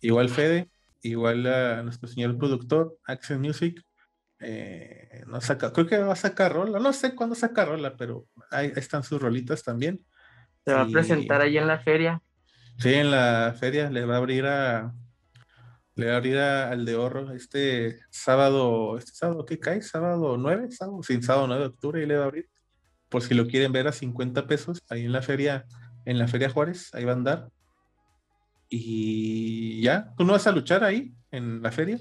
Igual 0.01 0.29
Fede, 0.29 0.69
igual 1.03 1.47
a 1.47 1.83
nuestro 1.83 2.09
señor 2.09 2.37
productor, 2.39 2.97
Access 3.05 3.39
Music. 3.39 3.83
Eh, 4.39 5.25
no 5.27 5.41
saca, 5.41 5.73
creo 5.73 5.87
que 5.87 5.99
va 5.99 6.13
a 6.13 6.17
sacar 6.17 6.53
rola, 6.53 6.79
no 6.79 6.93
sé 6.93 7.15
cuándo 7.15 7.35
saca 7.35 7.65
rola, 7.65 7.97
pero 7.97 8.27
ahí 8.51 8.73
están 8.77 9.03
sus 9.03 9.21
rolitas 9.21 9.63
también. 9.63 10.05
Se 10.65 10.73
va 10.73 10.83
a 10.83 10.89
presentar 10.89 11.41
ahí 11.41 11.57
en 11.57 11.67
la 11.67 11.79
feria. 11.79 12.23
Sí, 12.79 12.93
en 12.93 13.11
la 13.11 13.55
feria 13.59 13.91
le 13.91 14.05
va 14.05 14.15
a 14.15 14.19
abrir 14.19 14.45
a 14.47 14.93
le 15.97 16.09
va 16.09 16.13
a 16.13 16.17
abrir 16.17 16.39
al 16.39 16.85
de 16.85 16.95
Horro 16.95 17.33
este 17.33 18.01
sábado, 18.11 18.99
este 18.99 19.13
sábado, 19.13 19.47
¿qué 19.47 19.59
cae? 19.59 19.81
Sábado 19.81 20.37
9, 20.37 20.71
sábado, 20.71 21.03
sin 21.03 21.23
sábado 21.23 21.47
9 21.47 21.63
de 21.63 21.69
octubre, 21.69 22.03
y 22.03 22.07
le 22.07 22.17
va 22.17 22.25
a 22.25 22.27
abrir. 22.27 22.51
Por 23.09 23.23
si 23.23 23.33
lo 23.33 23.47
quieren 23.47 23.73
ver 23.73 23.89
a 23.89 23.93
50 23.93 24.47
pesos, 24.47 24.83
ahí 24.91 25.07
en 25.07 25.13
la 25.13 25.23
feria, 25.23 25.65
en 26.05 26.19
la 26.19 26.29
Feria 26.29 26.51
Juárez, 26.51 26.91
ahí 26.93 27.05
va 27.05 27.13
a 27.13 27.15
andar. 27.15 27.49
Y 28.79 29.81
ya, 29.81 30.13
¿tú 30.17 30.25
no 30.25 30.35
vas 30.35 30.47
a 30.47 30.53
luchar 30.53 30.85
ahí 30.85 31.15
en 31.31 31.63
la 31.63 31.73
feria? 31.73 31.99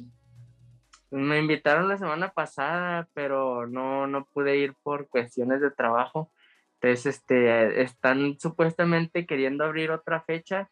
Me 1.10 1.40
invitaron 1.40 1.88
la 1.88 1.98
semana 1.98 2.34
pasada, 2.34 3.08
pero 3.14 3.68
no, 3.68 4.08
no 4.08 4.26
pude 4.26 4.58
ir 4.58 4.74
por 4.84 5.08
cuestiones 5.08 5.62
de 5.62 5.72
trabajo. 5.72 6.34
Entonces, 6.82 7.16
este, 7.16 7.82
están 7.82 8.38
supuestamente 8.40 9.26
queriendo 9.26 9.64
abrir 9.64 9.92
otra 9.92 10.22
fecha 10.22 10.70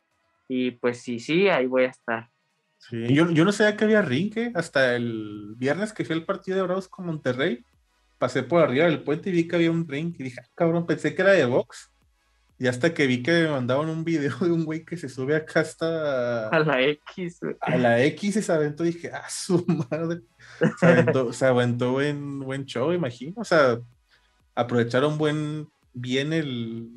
y 0.50 0.72
pues 0.72 1.02
sí, 1.02 1.20
sí, 1.20 1.48
ahí 1.48 1.66
voy 1.66 1.84
a 1.84 1.90
estar. 1.90 2.30
Sí, 2.78 3.14
yo, 3.14 3.32
yo 3.32 3.46
no 3.46 3.54
sabía 3.54 3.78
que 3.78 3.86
había 3.86 4.02
rinque 4.02 4.52
hasta 4.56 4.96
el 4.96 5.56
viernes 5.56 5.94
que 5.94 6.04
fue 6.04 6.16
el 6.16 6.26
partido 6.26 6.58
de 6.58 6.64
Bravos 6.64 6.90
con 6.90 7.06
Monterrey. 7.06 7.64
Pasé 8.18 8.44
por 8.44 8.62
arriba 8.62 8.86
del 8.86 9.04
puente 9.04 9.30
y 9.30 9.34
vi 9.34 9.48
que 9.48 9.56
había 9.56 9.72
un 9.72 9.88
ring 9.88 10.14
y 10.20 10.24
dije, 10.24 10.42
ah, 10.44 10.50
cabrón, 10.54 10.86
pensé 10.86 11.16
que 11.16 11.22
era 11.22 11.32
de 11.32 11.46
box. 11.46 11.93
Y 12.60 12.68
hasta 12.68 12.94
que 12.94 13.08
vi 13.08 13.24
que 13.24 13.32
me 13.32 13.50
mandaban 13.50 13.90
un 13.90 14.04
video 14.04 14.38
de 14.40 14.52
un 14.52 14.64
güey 14.64 14.86
que 14.86 14.96
se 14.96 15.10
sube 15.10 15.36
acá 15.36 15.62
hasta. 15.62 16.50
A 16.50 16.60
la 16.60 16.82
X. 16.82 17.40
A 17.60 17.78
la 17.78 18.02
X 18.04 18.38
y 18.38 18.42
se 18.42 18.52
aventó. 18.52 18.84
Dije, 18.84 19.12
ah, 19.14 19.28
su 19.30 19.66
madre. 19.90 20.22
Se 20.80 20.86
aventó, 20.86 21.34
se 21.34 21.46
aventó 21.46 21.92
buen, 21.94 22.40
buen 22.40 22.66
show, 22.66 22.94
imagino. 22.94 23.34
O 23.38 23.44
sea, 23.44 23.80
aprovecharon 24.56 25.18
buen, 25.18 25.68
bien 25.94 26.32
el. 26.34 26.90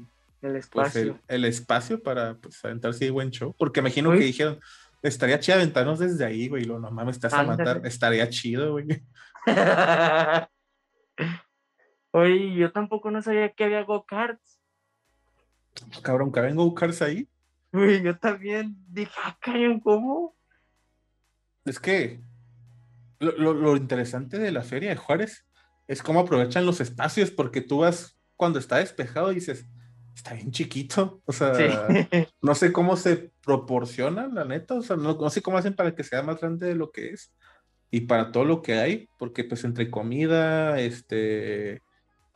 El 0.43 0.53
pues, 0.53 0.65
espacio. 0.65 1.19
el, 1.27 1.45
espacio 1.47 2.03
para 2.03 2.35
pues, 2.35 2.65
aventarse 2.65 3.11
buen 3.11 3.31
show. 3.31 3.55
Porque 3.59 3.81
imagino 3.81 4.13
que 4.13 4.19
dijeron, 4.19 4.61
estaría 5.03 5.41
chido 5.41 5.57
aventarnos 5.57 5.99
desde 5.99 6.25
ahí, 6.25 6.49
güey. 6.49 6.65
Lo 6.65 6.79
no 6.79 6.91
mames, 6.91 7.17
estás 7.17 7.33
a 7.33 7.43
matar. 7.43 7.81
Estaría 7.85 8.29
chido, 8.29 8.73
güey. 8.73 8.87
Oye, 12.13 12.55
yo 12.55 12.73
tampoco 12.73 13.11
no 13.11 13.21
sabía 13.23 13.53
que 13.53 13.65
había 13.65 13.83
go-karts. 13.83 14.56
Cabrón, 16.03 16.33
que 16.33 16.41
vengo 16.41 16.63
a 16.63 16.67
buscarse 16.67 17.05
ahí. 17.05 17.29
Uy, 17.73 18.03
yo 18.03 18.17
también 18.19 18.77
dije, 18.89 19.13
ah, 19.25 19.37
¿cómo? 19.83 20.37
Es 21.65 21.81
que 21.81 22.21
lo, 23.19 23.77
interesante 23.77 24.39
de 24.39 24.53
la 24.53 24.63
feria 24.63 24.91
de 24.91 24.97
Juárez 24.97 25.47
es 25.89 26.03
cómo 26.03 26.21
aprovechan 26.21 26.67
los 26.67 26.81
espacios, 26.81 27.31
porque 27.31 27.61
tú 27.61 27.79
vas 27.79 28.19
cuando 28.37 28.59
está 28.59 28.79
despejado 28.79 29.33
y 29.33 29.37
dices, 29.37 29.67
está 30.15 30.35
bien 30.35 30.51
chiquito. 30.51 31.23
O 31.27 31.33
sea, 31.33 31.53
no 32.43 32.55
sé 32.55 32.73
cómo 32.73 32.97
se 32.97 33.31
proporciona, 33.43 34.27
la 34.29 34.45
neta. 34.45 34.75
O 34.75 34.83
sea, 34.83 34.97
no, 34.97 35.15
no, 35.15 35.31
sé 35.31 35.43
cómo 35.43 35.59
hacen 35.59 35.75
para 35.75 35.95
que 35.95 36.05
sea 36.05 36.23
más 36.23 36.41
grande 36.41 36.67
de 36.67 36.75
lo 36.75 36.91
que 36.91 37.11
es. 37.11 37.33
Y 37.91 38.03
para 38.03 38.33
todo 38.33 38.45
lo 38.45 38.63
que 38.63 38.75
hay, 38.75 39.09
porque 39.19 39.45
pues 39.45 39.65
entre 39.65 39.91
comida, 39.91 40.81
este, 40.81 41.83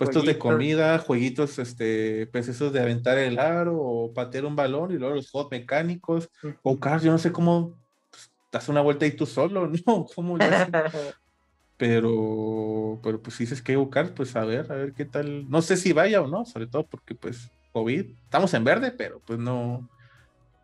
puestos 0.00 0.24
de 0.24 0.38
comida, 0.38 0.98
jueguitos, 0.98 1.58
este, 1.58 2.26
pues 2.28 2.48
esos 2.48 2.72
de 2.72 2.80
aventar 2.80 3.18
el 3.18 3.38
aro 3.38 3.76
o 3.78 4.14
patear 4.14 4.46
un 4.46 4.56
balón 4.56 4.92
y 4.92 4.94
luego 4.94 5.14
los 5.14 5.30
juegos 5.30 5.50
mecánicos, 5.50 6.30
o 6.62 6.80
cars, 6.80 7.02
yo 7.02 7.12
no 7.12 7.18
sé 7.18 7.32
cómo 7.32 7.74
pues, 8.10 8.32
das 8.50 8.70
una 8.70 8.80
vuelta 8.80 9.04
y 9.04 9.10
tú 9.10 9.26
solo, 9.26 9.70
¿no? 9.86 10.06
¿Cómo 10.14 10.38
pero, 11.76 12.98
pero 13.02 13.20
pues 13.20 13.36
si 13.36 13.44
dices 13.44 13.60
que 13.60 13.76
buscar, 13.76 14.14
pues 14.14 14.34
a 14.36 14.44
ver, 14.46 14.72
a 14.72 14.74
ver 14.74 14.94
qué 14.94 15.04
tal. 15.04 15.48
No 15.50 15.60
sé 15.60 15.76
si 15.76 15.92
vaya 15.92 16.22
o 16.22 16.26
no, 16.26 16.46
sobre 16.46 16.66
todo 16.66 16.86
porque 16.86 17.14
pues 17.14 17.50
COVID, 17.72 18.06
estamos 18.24 18.54
en 18.54 18.64
verde, 18.64 18.92
pero 18.92 19.20
pues 19.26 19.38
no, 19.38 19.86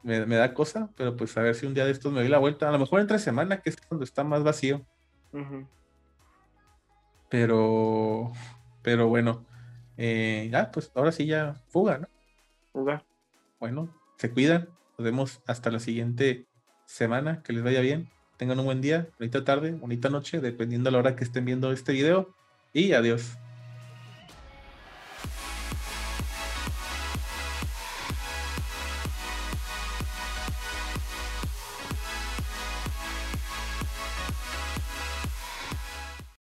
me, 0.02 0.36
da 0.36 0.54
cosa, 0.54 0.88
pero 0.96 1.14
pues 1.14 1.36
a 1.36 1.42
ver 1.42 1.54
si 1.54 1.66
un 1.66 1.74
día 1.74 1.84
de 1.84 1.92
estos 1.92 2.10
me 2.10 2.20
doy 2.20 2.28
la 2.28 2.38
vuelta, 2.38 2.68
a 2.68 2.72
lo 2.72 2.78
mejor 2.78 3.00
entre 3.00 3.18
semana, 3.18 3.60
que 3.60 3.68
es 3.68 3.76
cuando 3.76 4.04
está 4.04 4.24
más 4.24 4.42
vacío. 4.42 4.80
Pero, 7.28 8.32
pero 8.86 9.08
bueno, 9.08 9.44
eh, 9.96 10.48
ya, 10.52 10.70
pues 10.70 10.92
ahora 10.94 11.10
sí 11.10 11.26
ya 11.26 11.54
fuga, 11.70 11.98
¿no? 11.98 12.08
Fuga. 12.72 13.04
Bueno, 13.58 13.92
se 14.16 14.30
cuidan. 14.30 14.68
Nos 14.96 15.04
vemos 15.04 15.40
hasta 15.44 15.72
la 15.72 15.80
siguiente 15.80 16.46
semana. 16.84 17.42
Que 17.42 17.52
les 17.52 17.64
vaya 17.64 17.80
bien. 17.80 18.08
Tengan 18.36 18.60
un 18.60 18.66
buen 18.66 18.80
día, 18.80 19.08
bonita 19.18 19.42
tarde, 19.42 19.72
bonita 19.72 20.08
noche, 20.08 20.40
dependiendo 20.40 20.88
a 20.88 20.92
la 20.92 20.98
hora 20.98 21.16
que 21.16 21.24
estén 21.24 21.44
viendo 21.44 21.72
este 21.72 21.90
video. 21.94 22.32
Y 22.72 22.92
adiós. 22.92 23.36